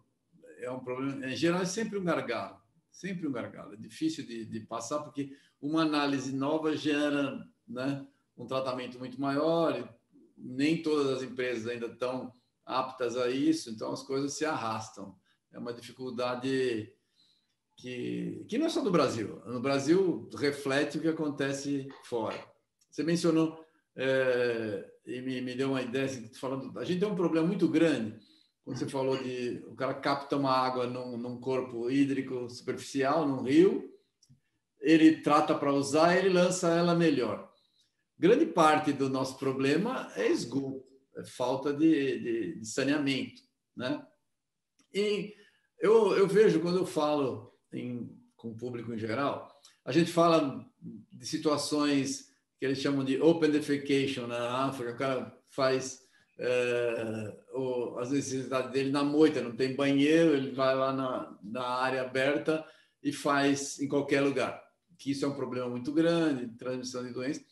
é 0.60 0.72
um 0.72 0.80
problema, 0.80 1.26
em 1.26 1.36
geral, 1.36 1.62
é 1.62 1.66
sempre 1.66 1.98
um 1.98 2.04
gargalo, 2.04 2.60
sempre 2.98 3.28
um 3.28 3.32
gargalo. 3.32 3.74
É 3.74 3.78
difícil 3.78 4.26
de, 4.26 4.46
de 4.46 4.60
passar, 4.62 5.00
porque 5.00 5.32
uma 5.62 5.84
análise 5.84 6.36
nova 6.36 6.76
gera 6.76 7.40
né, 7.68 8.06
um 8.36 8.48
tratamento 8.48 8.98
muito 8.98 9.22
maior, 9.22 9.96
nem 10.36 10.82
todas 10.82 11.08
as 11.08 11.24
empresas 11.24 11.68
ainda 11.68 11.88
estão 11.88 12.32
aptas 12.66 13.16
a 13.16 13.30
isso, 13.30 13.70
então 13.70 13.92
as 13.92 14.04
coisas 14.04 14.34
se 14.34 14.46
arrastam. 14.46 15.16
É 15.52 15.60
uma 15.60 15.74
dificuldade 15.74 16.92
que, 17.76 18.46
que 18.50 18.58
não 18.58 18.66
é 18.66 18.70
só 18.70 18.82
do 18.82 18.92
Brasil. 18.92 19.42
No 19.46 19.62
Brasil, 19.62 20.28
reflete 20.36 20.98
o 20.98 21.02
que 21.02 21.08
acontece 21.08 21.88
fora. 22.04 22.38
Você 22.90 23.04
mencionou 23.04 23.64
é, 23.96 24.92
e 25.06 25.22
me, 25.22 25.40
me, 25.42 25.56
deu 25.56 25.70
uma 25.70 25.82
ideia, 25.84 26.06
assim, 26.06 26.28
falando, 26.34 26.78
a 26.80 26.84
gente 26.84 27.00
tem 27.00 27.10
um 27.10 27.16
problema 27.16 27.46
muito 27.46 27.68
grande 27.68 28.20
quando 28.68 28.80
você 28.80 28.90
falou 28.90 29.18
de 29.24 29.64
o 29.68 29.76
cara 29.76 29.94
capta 29.94 30.36
uma 30.36 30.52
água 30.52 30.86
num, 30.86 31.18
num 31.18 31.40
corpo 31.40 31.90
hídrico 31.90 32.50
superficial, 32.50 33.26
num 33.26 33.44
rio, 33.44 33.90
ele 34.82 35.22
trata 35.22 35.56
para 35.56 35.72
usar, 35.72 36.18
ele 36.18 36.28
lança 36.28 36.68
ela 36.68 36.94
melhor 36.94 37.48
grande 38.18 38.46
parte 38.46 38.92
do 38.92 39.10
nosso 39.10 39.38
problema 39.38 40.12
é 40.16 40.28
esgoto, 40.28 40.92
é 41.16 41.24
falta 41.24 41.74
de, 41.74 42.20
de, 42.20 42.60
de 42.60 42.66
saneamento, 42.66 43.42
né? 43.76 44.06
E 44.94 45.36
eu, 45.80 46.16
eu 46.18 46.28
vejo 46.28 46.60
quando 46.60 46.80
eu 46.80 46.86
falo 46.86 47.54
em, 47.72 48.10
com 48.36 48.50
o 48.50 48.58
público 48.58 48.92
em 48.94 48.98
geral, 48.98 49.56
a 49.86 49.92
gente 49.92 50.12
fala 50.12 50.66
de 50.82 51.28
situações 51.28 52.32
que 52.58 52.66
eles 52.66 52.80
chamam 52.80 53.06
de 53.06 53.22
open 53.22 53.52
defecation 53.52 54.26
na 54.26 54.66
África, 54.66 54.94
o 54.94 54.98
cara 54.98 55.40
faz 55.50 56.07
é, 56.40 57.36
o, 57.54 57.98
as 57.98 58.12
necessidades 58.12 58.72
dele 58.72 58.92
na 58.92 59.04
moita, 59.04 59.42
não 59.42 59.56
tem 59.56 59.76
banheiro, 59.76 60.36
ele 60.36 60.52
vai 60.52 60.76
lá 60.76 60.94
na, 60.94 61.38
na 61.44 61.64
área 61.64 62.02
aberta 62.02 62.66
e 63.02 63.12
faz 63.12 63.80
em 63.80 63.88
qualquer 63.88 64.22
lugar. 64.22 64.64
Que 64.98 65.12
isso 65.12 65.26
é 65.26 65.28
um 65.28 65.36
problema 65.36 65.70
muito 65.70 65.92
grande, 65.92 66.48
transmissão 66.58 67.04
de 67.04 67.12
doenças. 67.12 67.46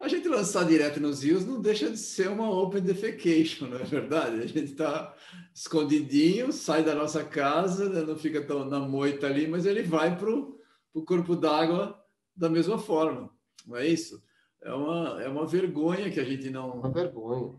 A 0.00 0.08
gente 0.08 0.28
lançar 0.28 0.64
direto 0.64 0.98
nos 0.98 1.22
rios 1.22 1.44
não 1.44 1.60
deixa 1.60 1.90
de 1.90 1.98
ser 1.98 2.30
uma 2.30 2.50
open 2.50 2.80
defecation, 2.80 3.66
não 3.68 3.78
é 3.78 3.84
verdade? 3.84 4.40
A 4.40 4.46
gente 4.46 4.72
está 4.72 5.14
escondidinho, 5.54 6.52
sai 6.52 6.82
da 6.82 6.94
nossa 6.94 7.22
casa, 7.22 7.88
né? 7.88 8.00
não 8.02 8.16
fica 8.16 8.42
tão 8.42 8.64
na 8.64 8.80
moita 8.80 9.26
ali, 9.26 9.46
mas 9.46 9.66
ele 9.66 9.82
vai 9.82 10.16
para 10.16 10.30
o 10.30 11.04
corpo 11.04 11.36
d'água 11.36 12.02
da 12.34 12.48
mesma 12.48 12.78
forma, 12.78 13.30
não 13.66 13.76
é 13.76 13.86
isso? 13.86 14.22
É 14.62 14.72
uma, 14.72 15.22
é 15.22 15.28
uma 15.28 15.46
vergonha 15.46 16.10
que 16.10 16.20
a 16.20 16.24
gente 16.24 16.50
não. 16.50 16.70
Uma 16.72 16.90
vergonha. 16.90 17.54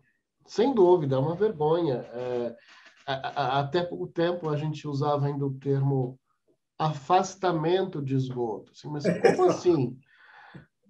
Sem 0.46 0.74
dúvida, 0.74 1.16
é 1.16 1.20
uma 1.20 1.36
vergonha. 1.36 1.96
É, 2.14 2.56
até 3.06 3.84
pouco 3.84 4.08
tempo 4.08 4.50
a 4.50 4.58
gente 4.58 4.88
usava 4.88 5.28
ainda 5.28 5.46
o 5.46 5.54
termo 5.54 6.20
afastamento 6.78 8.02
de 8.02 8.16
esgoto. 8.16 8.72
Assim, 8.72 8.90
mas 8.90 9.04
como 9.04 9.46
assim? 9.50 9.98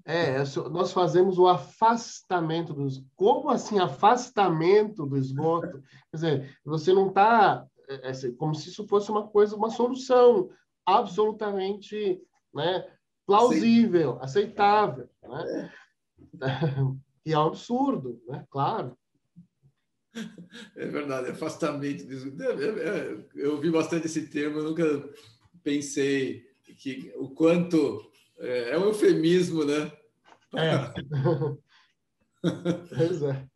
É, 0.03 0.37
nós 0.71 0.91
fazemos 0.91 1.37
o 1.37 1.47
afastamento 1.47 2.73
dos. 2.73 3.03
Como 3.15 3.49
assim 3.49 3.79
afastamento 3.79 5.05
do 5.05 5.17
esgoto? 5.17 5.81
Quer 6.09 6.15
dizer, 6.15 6.57
você 6.65 6.91
não 6.91 7.09
está 7.09 7.65
é, 7.91 8.09
é, 8.09 8.31
como 8.37 8.55
se 8.55 8.69
isso 8.69 8.87
fosse 8.87 9.11
uma 9.11 9.27
coisa, 9.27 9.55
uma 9.55 9.69
solução 9.69 10.49
absolutamente, 10.85 12.21
né, 12.53 12.87
plausível, 13.25 14.17
aceitável, 14.21 15.09
né? 15.21 15.71
É. 17.23 17.29
E 17.29 17.33
é 17.33 17.37
um 17.37 17.47
absurdo, 17.47 18.19
né? 18.27 18.45
Claro. 18.49 18.97
É 20.75 20.87
verdade, 20.87 21.29
afastamento. 21.29 22.03
Eu 23.35 23.53
ouvi 23.53 23.69
bastante 23.69 24.07
esse 24.07 24.27
termo, 24.27 24.57
eu 24.59 24.63
nunca 24.63 25.09
pensei 25.63 26.43
que 26.77 27.13
o 27.15 27.29
quanto 27.29 28.11
é, 28.39 28.71
é 28.71 28.77
um 28.77 28.85
eufemismo, 28.85 29.63
né? 29.63 29.91
É. 30.55 30.91
pois 32.97 33.21
é. 33.21 33.47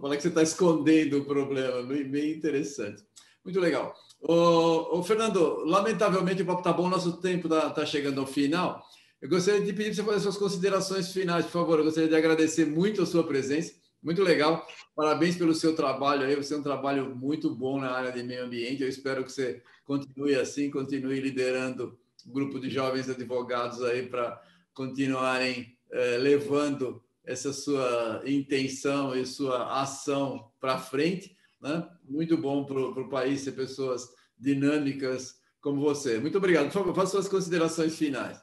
Falar 0.00 0.16
que 0.16 0.22
você 0.22 0.28
está 0.28 0.42
escondendo 0.42 1.18
o 1.18 1.24
problema, 1.24 1.82
bem 1.82 2.32
interessante. 2.32 3.02
Muito 3.44 3.60
legal. 3.60 3.94
Ô, 4.20 4.98
ô, 4.98 5.02
Fernando, 5.02 5.64
lamentavelmente 5.64 6.42
o 6.42 6.46
papo 6.46 6.60
está 6.60 6.72
bom, 6.72 6.88
nosso 6.88 7.20
tempo 7.20 7.46
está 7.46 7.70
tá 7.70 7.84
chegando 7.84 8.20
ao 8.20 8.26
final. 8.26 8.82
Eu 9.20 9.28
gostaria 9.28 9.60
de 9.62 9.72
pedir 9.72 9.94
para 10.02 10.04
você 10.04 10.04
fazer 10.04 10.20
suas 10.22 10.36
considerações 10.36 11.12
finais, 11.12 11.46
por 11.46 11.52
favor. 11.52 11.78
Eu 11.78 11.84
gostaria 11.84 12.08
de 12.08 12.16
agradecer 12.16 12.66
muito 12.66 13.02
a 13.02 13.06
sua 13.06 13.26
presença, 13.26 13.72
muito 14.02 14.22
legal. 14.22 14.66
Parabéns 14.94 15.36
pelo 15.36 15.54
seu 15.54 15.74
trabalho 15.74 16.26
aí, 16.26 16.36
você 16.36 16.54
é 16.54 16.58
um 16.58 16.62
trabalho 16.62 17.16
muito 17.16 17.54
bom 17.54 17.80
na 17.80 17.90
área 17.90 18.12
de 18.12 18.22
meio 18.22 18.44
ambiente. 18.44 18.82
Eu 18.82 18.88
espero 18.88 19.24
que 19.24 19.32
você 19.32 19.62
continue 19.84 20.34
assim, 20.34 20.70
continue 20.70 21.20
liderando 21.20 21.98
o 22.26 22.32
grupo 22.32 22.60
de 22.60 22.68
jovens 22.70 23.08
advogados 23.08 23.82
aí 23.82 24.06
para 24.06 24.40
continuarem 24.72 25.76
eh, 25.90 26.18
levando 26.18 27.02
essa 27.24 27.52
sua 27.52 28.22
intenção 28.26 29.16
e 29.16 29.24
sua 29.24 29.80
ação 29.80 30.50
para 30.60 30.78
frente. 30.78 31.36
Né? 31.60 31.88
Muito 32.06 32.36
bom 32.36 32.64
para 32.64 32.78
o 32.78 33.08
país 33.08 33.44
ter 33.44 33.52
pessoas 33.52 34.08
dinâmicas 34.38 35.36
como 35.60 35.80
você. 35.80 36.18
Muito 36.18 36.36
obrigado. 36.36 36.66
Por 36.66 36.72
favor, 36.72 36.94
faça 36.94 37.12
suas 37.12 37.28
considerações 37.28 37.96
finais. 37.96 38.38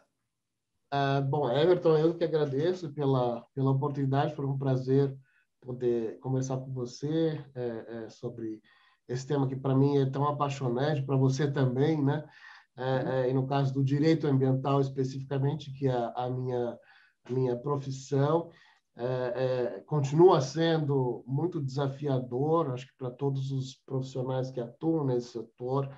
Uh, 0.94 1.22
bom, 1.22 1.50
Everton, 1.50 1.98
eu 1.98 2.14
que 2.14 2.26
agradeço 2.26 2.92
pela, 2.92 3.46
pela 3.56 3.72
oportunidade, 3.72 4.36
foi 4.36 4.46
um 4.46 4.58
prazer 4.58 5.18
poder 5.62 6.20
conversar 6.20 6.58
com 6.58 6.74
você 6.74 7.42
é, 7.56 7.86
é, 7.88 8.10
sobre 8.10 8.62
esse 9.08 9.26
tema 9.26 9.48
que 9.48 9.56
para 9.56 9.74
mim 9.74 9.98
é 10.00 10.06
tão 10.10 10.28
apaixonante, 10.28 11.04
para 11.04 11.16
você 11.16 11.50
também, 11.50 12.04
né? 12.04 12.28
É, 12.76 12.84
é, 12.84 13.30
e 13.30 13.34
no 13.34 13.48
caso 13.48 13.74
do 13.74 13.84
direito 13.84 14.28
ambiental 14.28 14.82
especificamente, 14.82 15.72
que 15.72 15.88
é 15.88 16.12
a 16.16 16.30
minha, 16.30 16.78
a 17.26 17.32
minha 17.32 17.56
profissão, 17.56 18.50
é, 18.98 19.82
continua 19.86 20.42
sendo 20.42 21.24
muito 21.26 21.62
desafiador, 21.62 22.72
acho 22.72 22.88
que 22.88 22.98
para 22.98 23.12
todos 23.12 23.52
os 23.52 23.76
profissionais 23.86 24.52
que 24.52 24.60
atuam 24.60 25.06
nesse 25.06 25.30
setor, 25.30 25.90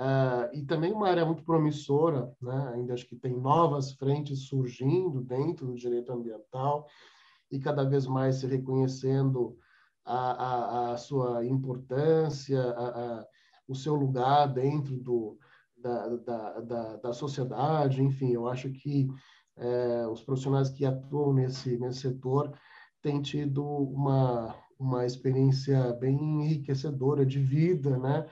é, 0.00 0.56
e 0.56 0.62
também 0.62 0.92
uma 0.92 1.10
área 1.10 1.26
muito 1.26 1.44
promissora, 1.44 2.34
né? 2.40 2.72
ainda 2.74 2.94
acho 2.94 3.06
que 3.06 3.16
tem 3.16 3.38
novas 3.38 3.92
frentes 3.92 4.46
surgindo 4.46 5.20
dentro 5.20 5.66
do 5.66 5.74
direito 5.74 6.10
ambiental, 6.10 6.86
e 7.50 7.58
cada 7.58 7.84
vez 7.84 8.06
mais 8.06 8.36
se 8.36 8.46
reconhecendo 8.46 9.58
a, 10.02 10.30
a, 10.30 10.92
a 10.92 10.96
sua 10.96 11.44
importância, 11.44 12.62
a, 12.62 13.26
o 13.68 13.74
seu 13.74 13.94
lugar 13.94 14.46
dentro 14.46 14.96
do, 14.96 15.36
da, 15.76 16.08
da, 16.16 16.60
da, 16.60 16.96
da 16.96 17.12
sociedade, 17.12 18.02
enfim, 18.02 18.32
eu 18.32 18.48
acho 18.48 18.70
que 18.70 19.06
é, 19.58 20.06
os 20.06 20.22
profissionais 20.22 20.70
que 20.70 20.86
atuam 20.86 21.34
nesse, 21.34 21.76
nesse 21.76 22.00
setor 22.00 22.52
têm 23.02 23.20
tido 23.20 23.62
uma, 23.62 24.54
uma 24.78 25.04
experiência 25.04 25.92
bem 25.92 26.16
enriquecedora 26.16 27.26
de 27.26 27.38
vida, 27.38 27.98
né? 27.98 28.26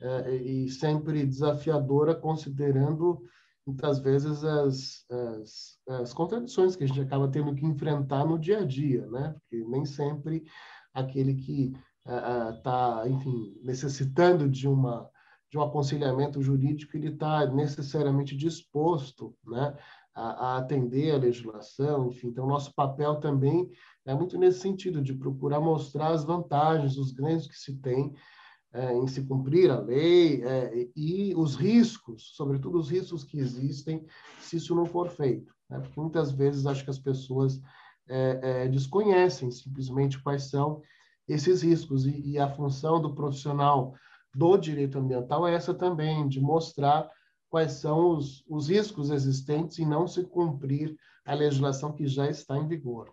É, 0.00 0.36
e 0.36 0.68
sempre 0.68 1.26
desafiadora, 1.26 2.14
considerando 2.14 3.20
muitas 3.66 3.98
vezes 3.98 4.44
as, 4.44 5.04
as, 5.10 5.78
as, 5.88 6.14
contradições 6.14 6.76
que 6.76 6.84
a 6.84 6.86
gente 6.86 7.00
acaba 7.00 7.28
tendo 7.28 7.54
que 7.54 7.66
enfrentar 7.66 8.24
no 8.24 8.38
dia 8.38 8.60
a 8.60 8.64
dia, 8.64 9.06
né? 9.08 9.34
Porque 9.40 9.64
nem 9.64 9.84
sempre 9.84 10.44
aquele 10.94 11.34
que 11.34 11.72
está, 12.56 13.02
enfim, 13.06 13.58
necessitando 13.62 14.48
de 14.48 14.66
uma 14.66 15.10
de 15.50 15.56
um 15.56 15.62
aconselhamento 15.62 16.42
jurídico, 16.42 16.96
ele 16.96 17.08
está 17.08 17.46
necessariamente 17.46 18.36
disposto 18.36 19.34
né, 19.46 19.74
a, 20.14 20.30
a, 20.30 20.58
atender 20.58 21.12
a 21.14 21.18
legislação, 21.18 22.08
enfim. 22.08 22.28
Então, 22.28 22.46
nosso 22.46 22.74
papel 22.74 23.16
também 23.16 23.66
é 24.04 24.14
muito 24.14 24.36
nesse 24.36 24.60
sentido, 24.60 25.00
de 25.00 25.14
procurar 25.14 25.58
mostrar 25.58 26.08
as 26.08 26.22
vantagens, 26.22 26.98
os 26.98 27.12
ganhos 27.12 27.46
que 27.46 27.56
se 27.56 27.74
tem 27.80 28.12
é, 28.72 28.94
em 28.94 29.06
se 29.06 29.22
cumprir 29.22 29.70
a 29.70 29.80
lei 29.80 30.42
é, 30.44 30.88
e 30.94 31.34
os 31.34 31.54
riscos, 31.54 32.32
sobretudo 32.34 32.78
os 32.78 32.90
riscos 32.90 33.24
que 33.24 33.38
existem 33.38 34.04
se 34.40 34.56
isso 34.56 34.74
não 34.74 34.84
for 34.84 35.08
feito. 35.08 35.54
Né? 35.68 35.78
Porque 35.80 36.00
muitas 36.00 36.32
vezes 36.32 36.66
acho 36.66 36.84
que 36.84 36.90
as 36.90 36.98
pessoas 36.98 37.60
é, 38.08 38.40
é 38.42 38.68
desconhecem 38.68 39.50
simplesmente 39.50 40.22
quais 40.22 40.44
são 40.50 40.82
esses 41.26 41.62
riscos 41.62 42.06
e, 42.06 42.32
e 42.32 42.38
a 42.38 42.48
função 42.48 43.00
do 43.00 43.14
profissional 43.14 43.94
do 44.34 44.56
direito 44.56 44.98
ambiental 44.98 45.46
é 45.46 45.54
essa 45.54 45.74
também, 45.74 46.28
de 46.28 46.40
mostrar 46.40 47.10
quais 47.48 47.72
são 47.72 48.16
os, 48.16 48.44
os 48.46 48.68
riscos 48.68 49.10
existentes 49.10 49.78
e 49.78 49.86
não 49.86 50.06
se 50.06 50.24
cumprir 50.24 50.96
a 51.24 51.34
legislação 51.34 51.92
que 51.92 52.06
já 52.06 52.28
está 52.28 52.56
em 52.56 52.68
vigor. 52.68 53.12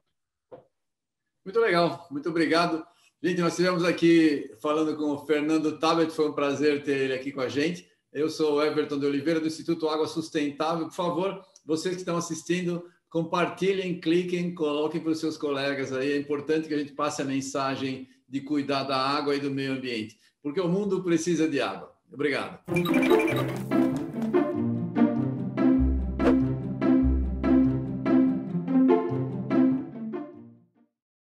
Muito 1.44 1.60
legal, 1.60 2.08
muito 2.10 2.30
obrigado. 2.30 2.86
Gente, 3.22 3.42
nós 3.42 3.54
estivemos 3.54 3.84
aqui 3.84 4.52
falando 4.62 4.96
com 4.96 5.12
o 5.12 5.26
Fernando 5.26 5.80
Tabet, 5.80 6.12
foi 6.12 6.30
um 6.30 6.34
prazer 6.34 6.84
ter 6.84 6.98
ele 6.98 7.14
aqui 7.14 7.32
com 7.32 7.42
a 7.42 7.50
gente. 7.50 7.88
Eu 8.14 8.30
sou 8.30 8.56
o 8.56 8.64
Everton 8.64 9.00
de 9.00 9.06
Oliveira, 9.06 9.40
do 9.40 9.48
Instituto 9.48 9.90
Água 9.90 10.08
Sustentável. 10.08 10.86
Por 10.86 10.94
favor, 10.96 11.42
vocês 11.66 11.96
que 11.96 12.02
estão 12.02 12.18
assistindo, 12.18 12.86
compartilhem, 13.10 14.00
cliquem, 14.00 14.54
coloquem 14.54 15.02
para 15.02 15.12
os 15.12 15.20
seus 15.20 15.38
colegas 15.38 15.92
aí. 15.92 16.12
É 16.12 16.18
importante 16.18 16.68
que 16.68 16.74
a 16.74 16.78
gente 16.78 16.94
passe 16.94 17.22
a 17.22 17.26
mensagem 17.26 18.08
de 18.28 18.42
cuidar 18.42 18.84
da 18.84 18.98
água 18.98 19.36
e 19.36 19.40
do 19.40 19.52
meio 19.52 19.74
ambiente 19.74 20.18
porque 20.46 20.62
o 20.62 20.68
mundo 20.68 21.02
precisa 21.02 21.48
de 21.50 21.60
água. 21.60 21.92
Obrigado. 22.14 22.60